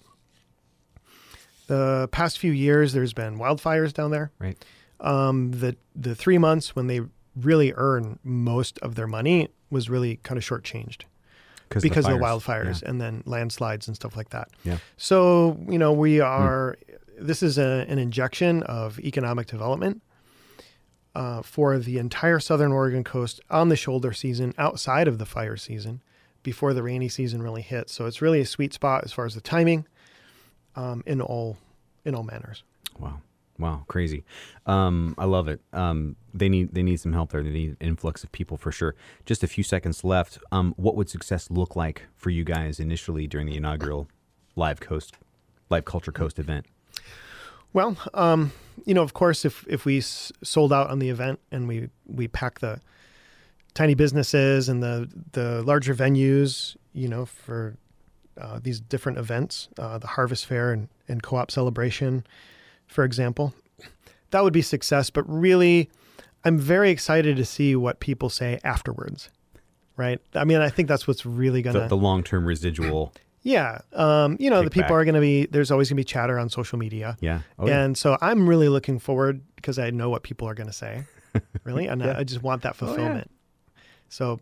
The 1.67 2.07
past 2.11 2.37
few 2.37 2.51
years, 2.51 2.93
there's 2.93 3.13
been 3.13 3.37
wildfires 3.39 3.91
down 3.93 4.11
there. 4.11 4.31
Right. 4.37 4.57
Um, 4.99 5.51
the 5.51 5.75
the 5.95 6.15
three 6.15 6.37
months 6.37 6.75
when 6.75 6.87
they 6.87 7.01
really 7.35 7.73
earn 7.75 8.19
most 8.23 8.77
of 8.79 8.95
their 8.95 9.07
money 9.07 9.49
was 9.69 9.89
really 9.89 10.17
kind 10.17 10.37
of 10.37 10.43
shortchanged 10.43 11.01
because 11.69 12.05
of 12.05 12.13
the 12.13 12.19
fires. 12.19 12.21
wildfires 12.21 12.83
and 12.83 13.01
then 13.01 13.23
landslides 13.25 13.87
and 13.87 13.95
stuff 13.95 14.15
like 14.15 14.29
that. 14.29 14.49
Yeah. 14.63 14.77
So 14.97 15.59
you 15.67 15.79
know 15.79 15.91
we 15.91 16.19
are. 16.21 16.77
This 17.17 17.41
is 17.41 17.57
a, 17.57 17.85
an 17.87 17.97
injection 17.97 18.61
of 18.63 18.99
economic 18.99 19.47
development 19.47 20.01
uh, 21.15 21.41
for 21.41 21.79
the 21.79 21.97
entire 21.97 22.39
southern 22.39 22.71
Oregon 22.71 23.03
coast 23.03 23.39
on 23.49 23.69
the 23.69 23.75
shoulder 23.75 24.11
season, 24.13 24.53
outside 24.57 25.07
of 25.07 25.17
the 25.17 25.25
fire 25.25 25.57
season, 25.57 26.01
before 26.43 26.73
the 26.73 26.83
rainy 26.83 27.09
season 27.09 27.41
really 27.41 27.61
hits. 27.61 27.93
So 27.93 28.05
it's 28.05 28.21
really 28.21 28.41
a 28.41 28.45
sweet 28.45 28.73
spot 28.73 29.03
as 29.03 29.13
far 29.13 29.25
as 29.25 29.33
the 29.33 29.41
timing, 29.41 29.87
um, 30.75 31.03
in 31.05 31.21
all 31.21 31.57
in 32.03 32.13
all 32.13 32.23
manners. 32.23 32.63
Wow. 32.99 33.21
Wow, 33.57 33.85
crazy. 33.87 34.25
Um, 34.65 35.15
I 35.17 35.23
love 35.23 35.47
it. 35.47 35.61
Um, 35.71 36.17
they 36.33 36.49
need 36.49 36.73
they 36.73 36.83
need 36.83 36.99
some 36.99 37.13
help 37.13 37.31
there. 37.31 37.41
They 37.41 37.51
need 37.51 37.69
an 37.69 37.87
influx 37.87 38.21
of 38.23 38.31
people 38.33 38.57
for 38.57 38.71
sure. 38.71 38.95
Just 39.25 39.43
a 39.43 39.47
few 39.47 39.63
seconds 39.63 40.03
left. 40.03 40.37
Um, 40.51 40.73
what 40.75 40.97
would 40.97 41.09
success 41.09 41.49
look 41.49 41.75
like 41.75 42.03
for 42.17 42.29
you 42.29 42.43
guys 42.43 42.81
initially 42.81 43.27
during 43.27 43.47
the 43.47 43.55
inaugural 43.55 44.09
Live 44.57 44.81
Coast 44.81 45.15
Live 45.69 45.85
Culture 45.85 46.11
Coast 46.11 46.37
event? 46.37 46.65
Well, 47.75 47.97
um, 48.13 48.53
you 48.85 48.93
know, 48.93 49.01
of 49.03 49.13
course, 49.13 49.43
if 49.43 49.65
if 49.67 49.83
we 49.83 49.97
s- 49.97 50.31
sold 50.41 50.71
out 50.71 50.89
on 50.89 50.99
the 50.99 51.09
event 51.09 51.41
and 51.51 51.67
we 51.67 51.89
we 52.05 52.29
pack 52.29 52.59
the 52.59 52.79
tiny 53.73 53.95
businesses 53.95 54.69
and 54.69 54.81
the 54.81 55.09
the 55.33 55.61
larger 55.61 55.93
venues, 55.93 56.77
you 56.93 57.09
know, 57.09 57.25
for 57.25 57.75
uh, 58.39 58.61
these 58.63 58.79
different 58.79 59.17
events, 59.17 59.67
uh, 59.77 59.97
the 59.97 60.07
Harvest 60.07 60.45
Fair 60.45 60.71
and, 60.71 60.87
and 61.09 61.21
Co-op 61.21 61.51
Celebration, 61.51 62.25
for 62.87 63.03
example, 63.03 63.53
that 64.31 64.41
would 64.41 64.53
be 64.53 64.61
success. 64.61 65.09
But 65.09 65.25
really, 65.27 65.89
I'm 66.45 66.57
very 66.57 66.91
excited 66.91 67.35
to 67.35 67.43
see 67.43 67.75
what 67.75 67.99
people 67.99 68.29
say 68.29 68.57
afterwards. 68.63 69.29
Right? 69.97 70.21
I 70.33 70.45
mean, 70.45 70.61
I 70.61 70.69
think 70.69 70.87
that's 70.87 71.07
what's 71.09 71.25
really 71.25 71.61
gonna 71.61 71.81
The, 71.81 71.87
the 71.89 71.97
long 71.97 72.23
term 72.23 72.45
residual. 72.45 73.11
Yeah. 73.45 73.79
Um, 73.93 74.35
you 74.39 74.49
know, 74.49 74.63
the 74.63 74.69
people 74.71 74.93
are 74.95 75.05
gonna 75.05 75.21
be 75.21 75.45
there's 75.45 75.69
always 75.71 75.87
gonna 75.89 75.95
be 75.97 76.03
chatter 76.03 76.37
on 76.39 76.49
social 76.49 76.77
media. 76.79 77.15
Yeah. 77.21 77.41
Oh, 77.59 77.67
yeah. 77.67 77.83
And 77.83 77.97
so 77.97 78.17
I'm 78.19 78.49
really 78.49 78.67
looking 78.69 78.97
forward 78.99 79.41
because 79.55 79.77
I 79.79 79.91
know 79.91 80.09
what 80.09 80.23
people 80.23 80.49
are 80.49 80.53
going 80.55 80.67
to 80.67 80.73
say, 80.73 81.05
really, 81.63 81.85
and 81.87 82.01
Yeah. 82.01 82.13
I, 82.13 82.19
I 82.19 82.23
just 82.23 82.41
want 82.43 82.63
that 82.63 82.75
Oh, 82.81 82.85
yeah. 82.85 82.87
fulfillment. 82.93 83.31
So, 84.09 84.39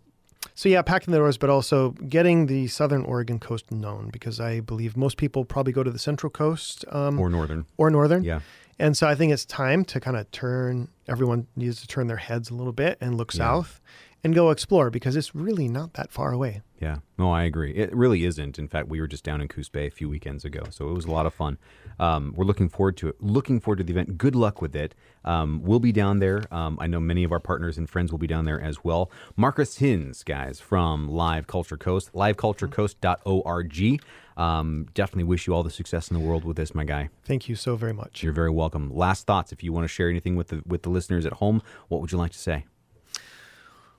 so 0.55 0.69
yeah, 0.69 0.81
packing 0.81 1.11
the 1.11 1.17
doors, 1.17 1.37
but 1.37 1.49
also 1.49 1.91
getting 1.91 2.47
the 2.47 2.67
Southern 2.67 3.03
Oregon 3.03 3.39
coast 3.39 3.71
known 3.71 4.09
because 4.11 4.39
I 4.39 4.59
believe 4.61 4.95
most 4.97 5.17
people 5.17 5.45
probably 5.45 5.73
go 5.73 5.83
to 5.83 5.91
the 5.91 5.99
Central 5.99 6.29
Coast 6.29 6.83
um, 6.91 7.19
Or 7.19 7.29
Northern. 7.29 7.65
or, 7.77 7.89
Northern. 7.89 8.23
Yeah. 8.23 8.39
and 8.79 8.95
so 8.97 9.07
I 9.07 9.15
think 9.15 9.31
it's 9.33 9.45
time 9.45 9.85
to 9.85 9.99
kind 9.99 10.17
of 10.17 10.29
turn. 10.31 10.89
Everyone 11.07 11.47
needs 11.55 11.79
to 11.81 11.87
turn 11.87 12.07
their 12.07 12.17
heads 12.17 12.49
a 12.49 12.53
little 12.55 12.73
bit 12.73 12.97
and 13.01 13.15
look 13.17 13.31
south 13.31 13.79
and 14.23 14.33
go 14.33 14.49
explore 14.51 14.89
because 14.89 15.15
it's 15.15 15.35
really 15.35 15.67
not 15.67 15.93
that 15.93 16.11
far 16.11 16.31
away. 16.31 16.61
Yeah, 16.79 16.97
no, 17.17 17.31
I 17.31 17.43
agree. 17.43 17.73
It 17.73 17.95
really 17.95 18.25
isn't. 18.25 18.59
In 18.59 18.67
fact, 18.67 18.89
we 18.89 18.99
were 18.99 19.07
just 19.07 19.23
down 19.23 19.39
in 19.41 19.47
Coos 19.47 19.69
Bay 19.69 19.87
a 19.87 19.91
few 19.91 20.09
weekends 20.09 20.43
ago, 20.43 20.63
so 20.69 20.89
it 20.89 20.93
was 20.93 21.05
a 21.05 21.11
lot 21.11 21.25
of 21.25 21.33
fun. 21.33 21.57
Um, 21.99 22.33
we're 22.35 22.45
looking 22.45 22.67
forward 22.67 22.97
to 22.97 23.07
it. 23.09 23.21
Looking 23.21 23.59
forward 23.59 23.77
to 23.77 23.83
the 23.83 23.93
event. 23.93 24.17
Good 24.17 24.35
luck 24.35 24.61
with 24.61 24.75
it. 24.75 24.93
Um, 25.23 25.61
we'll 25.63 25.79
be 25.79 25.93
down 25.93 26.19
there. 26.19 26.43
Um, 26.51 26.77
I 26.81 26.87
know 26.87 26.99
many 26.99 27.23
of 27.23 27.31
our 27.31 27.39
partners 27.39 27.77
and 27.77 27.89
friends 27.89 28.11
will 28.11 28.19
be 28.19 28.27
down 28.27 28.43
there 28.45 28.61
as 28.61 28.83
well. 28.83 29.09
Marcus 29.37 29.77
Hinz, 29.77 30.23
guys, 30.23 30.59
from 30.59 31.07
Live 31.07 31.47
Culture 31.47 31.77
Coast, 31.77 32.11
liveculturecoast.org. 32.13 34.01
Um, 34.35 34.87
definitely 34.93 35.23
wish 35.25 35.47
you 35.47 35.53
all 35.53 35.63
the 35.63 35.69
success 35.69 36.09
in 36.09 36.15
the 36.15 36.19
world 36.19 36.43
with 36.43 36.57
this, 36.57 36.73
my 36.73 36.83
guy. 36.83 37.09
Thank 37.23 37.47
you 37.47 37.55
so 37.55 37.75
very 37.75 37.93
much. 37.93 38.23
You're 38.23 38.33
very 38.33 38.49
welcome. 38.49 38.93
Last 38.93 39.27
thoughts, 39.27 39.51
if 39.51 39.63
you 39.63 39.71
want 39.71 39.83
to 39.83 39.87
share 39.87 40.09
anything 40.09 40.35
with 40.35 40.47
the 40.47 40.63
with 40.65 40.81
the 40.83 40.89
listeners 40.89 41.25
at 41.25 41.33
home, 41.33 41.61
what 41.87 42.01
would 42.01 42.11
you 42.11 42.17
like 42.17 42.31
to 42.31 42.39
say? 42.39 42.65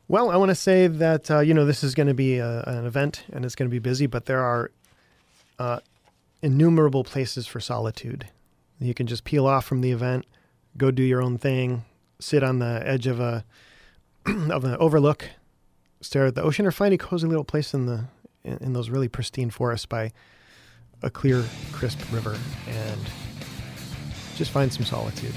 Well, 0.06 0.30
I 0.30 0.36
want 0.36 0.50
to 0.50 0.54
say 0.54 0.86
that 0.86 1.30
uh, 1.30 1.40
you 1.40 1.54
know 1.54 1.64
this 1.64 1.82
is 1.82 1.94
going 1.94 2.08
to 2.08 2.14
be 2.14 2.38
a, 2.38 2.62
an 2.62 2.84
event 2.84 3.24
and 3.32 3.44
it's 3.44 3.54
going 3.54 3.68
to 3.68 3.74
be 3.74 3.78
busy, 3.78 4.06
but 4.06 4.26
there 4.26 4.40
are 4.40 4.70
uh, 5.58 5.80
innumerable 6.42 7.04
places 7.04 7.46
for 7.46 7.58
solitude. 7.58 8.26
You 8.78 8.92
can 8.92 9.06
just 9.06 9.24
peel 9.24 9.46
off 9.46 9.64
from 9.64 9.80
the 9.80 9.92
event, 9.92 10.26
go 10.76 10.90
do 10.90 11.02
your 11.02 11.22
own 11.22 11.38
thing, 11.38 11.84
sit 12.20 12.42
on 12.42 12.58
the 12.58 12.82
edge 12.84 13.06
of 13.06 13.18
a 13.18 13.44
of 14.26 14.64
an 14.64 14.76
overlook, 14.76 15.30
stare 16.02 16.26
at 16.26 16.34
the 16.34 16.42
ocean, 16.42 16.66
or 16.66 16.70
find 16.70 16.92
a 16.92 16.98
cozy 16.98 17.26
little 17.26 17.44
place 17.44 17.72
in 17.72 17.86
the 17.86 18.04
in, 18.44 18.58
in 18.58 18.72
those 18.74 18.90
really 18.90 19.08
pristine 19.08 19.48
forests 19.48 19.86
by 19.86 20.12
a 21.02 21.08
clear, 21.08 21.44
crisp 21.72 22.00
river, 22.12 22.36
and 22.68 23.00
just 24.36 24.50
find 24.50 24.70
some 24.70 24.84
solitude. 24.84 25.34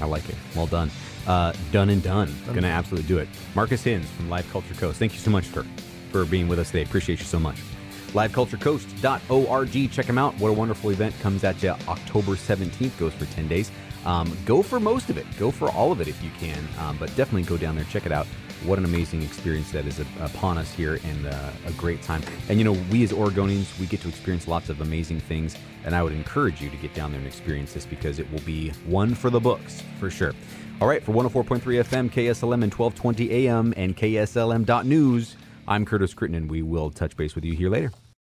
I 0.00 0.04
like 0.04 0.28
it. 0.28 0.34
Well 0.54 0.66
done. 0.66 0.90
Uh, 1.26 1.52
done 1.72 1.90
and 1.90 2.02
done. 2.02 2.32
Gonna 2.46 2.68
absolutely 2.68 3.08
do 3.08 3.18
it. 3.18 3.28
Marcus 3.54 3.82
Hinz 3.82 4.08
from 4.10 4.30
Live 4.30 4.48
Culture 4.50 4.74
Coast. 4.74 4.98
Thank 4.98 5.12
you 5.12 5.18
so 5.18 5.30
much 5.30 5.44
for, 5.46 5.64
for 6.10 6.24
being 6.24 6.46
with 6.48 6.58
us 6.58 6.70
today. 6.70 6.82
Appreciate 6.82 7.18
you 7.18 7.24
so 7.24 7.40
much. 7.40 7.56
LiveCultureCoast.org. 8.12 9.92
Check 9.92 10.06
them 10.06 10.18
out. 10.18 10.38
What 10.38 10.48
a 10.48 10.52
wonderful 10.52 10.90
event 10.90 11.18
comes 11.20 11.44
at 11.44 11.62
you 11.62 11.70
October 11.88 12.32
17th. 12.32 12.96
Goes 12.98 13.12
for 13.12 13.26
10 13.26 13.48
days. 13.48 13.70
Um, 14.04 14.36
go 14.46 14.62
for 14.62 14.78
most 14.78 15.10
of 15.10 15.18
it. 15.18 15.26
Go 15.38 15.50
for 15.50 15.70
all 15.72 15.90
of 15.92 16.00
it 16.00 16.08
if 16.08 16.22
you 16.22 16.30
can. 16.38 16.66
Um, 16.78 16.96
but 16.96 17.14
definitely 17.16 17.42
go 17.42 17.56
down 17.56 17.74
there. 17.74 17.84
Check 17.86 18.06
it 18.06 18.12
out. 18.12 18.26
What 18.64 18.78
an 18.78 18.84
amazing 18.84 19.22
experience 19.22 19.70
that 19.72 19.86
is 19.86 20.00
upon 20.20 20.56
us 20.56 20.72
here 20.72 20.98
and 21.04 21.26
uh, 21.26 21.50
a 21.66 21.72
great 21.72 22.00
time. 22.02 22.22
And 22.48 22.58
you 22.58 22.64
know, 22.64 22.72
we 22.90 23.02
as 23.02 23.12
Oregonians, 23.12 23.78
we 23.78 23.86
get 23.86 24.00
to 24.00 24.08
experience 24.08 24.48
lots 24.48 24.70
of 24.70 24.80
amazing 24.80 25.20
things. 25.20 25.56
And 25.84 25.94
I 25.94 26.02
would 26.02 26.12
encourage 26.12 26.60
you 26.62 26.70
to 26.70 26.76
get 26.76 26.94
down 26.94 27.10
there 27.10 27.18
and 27.18 27.26
experience 27.26 27.74
this 27.74 27.84
because 27.84 28.18
it 28.18 28.30
will 28.32 28.40
be 28.40 28.70
one 28.86 29.14
for 29.14 29.28
the 29.28 29.40
books 29.40 29.82
for 29.98 30.10
sure. 30.10 30.32
All 30.78 30.86
right, 30.86 31.02
for 31.02 31.12
104.3 31.12 31.60
FM, 31.60 32.10
KSLM, 32.10 32.62
and 32.62 32.74
1220 32.74 33.30
AM, 33.30 33.72
and 33.78 33.96
KSLM.news, 33.96 35.36
I'm 35.66 35.86
Curtis 35.86 36.12
Critton, 36.12 36.36
and 36.36 36.50
we 36.50 36.60
will 36.60 36.90
touch 36.90 37.16
base 37.16 37.34
with 37.34 37.46
you 37.46 37.54
here 37.54 37.70
later. 37.70 37.92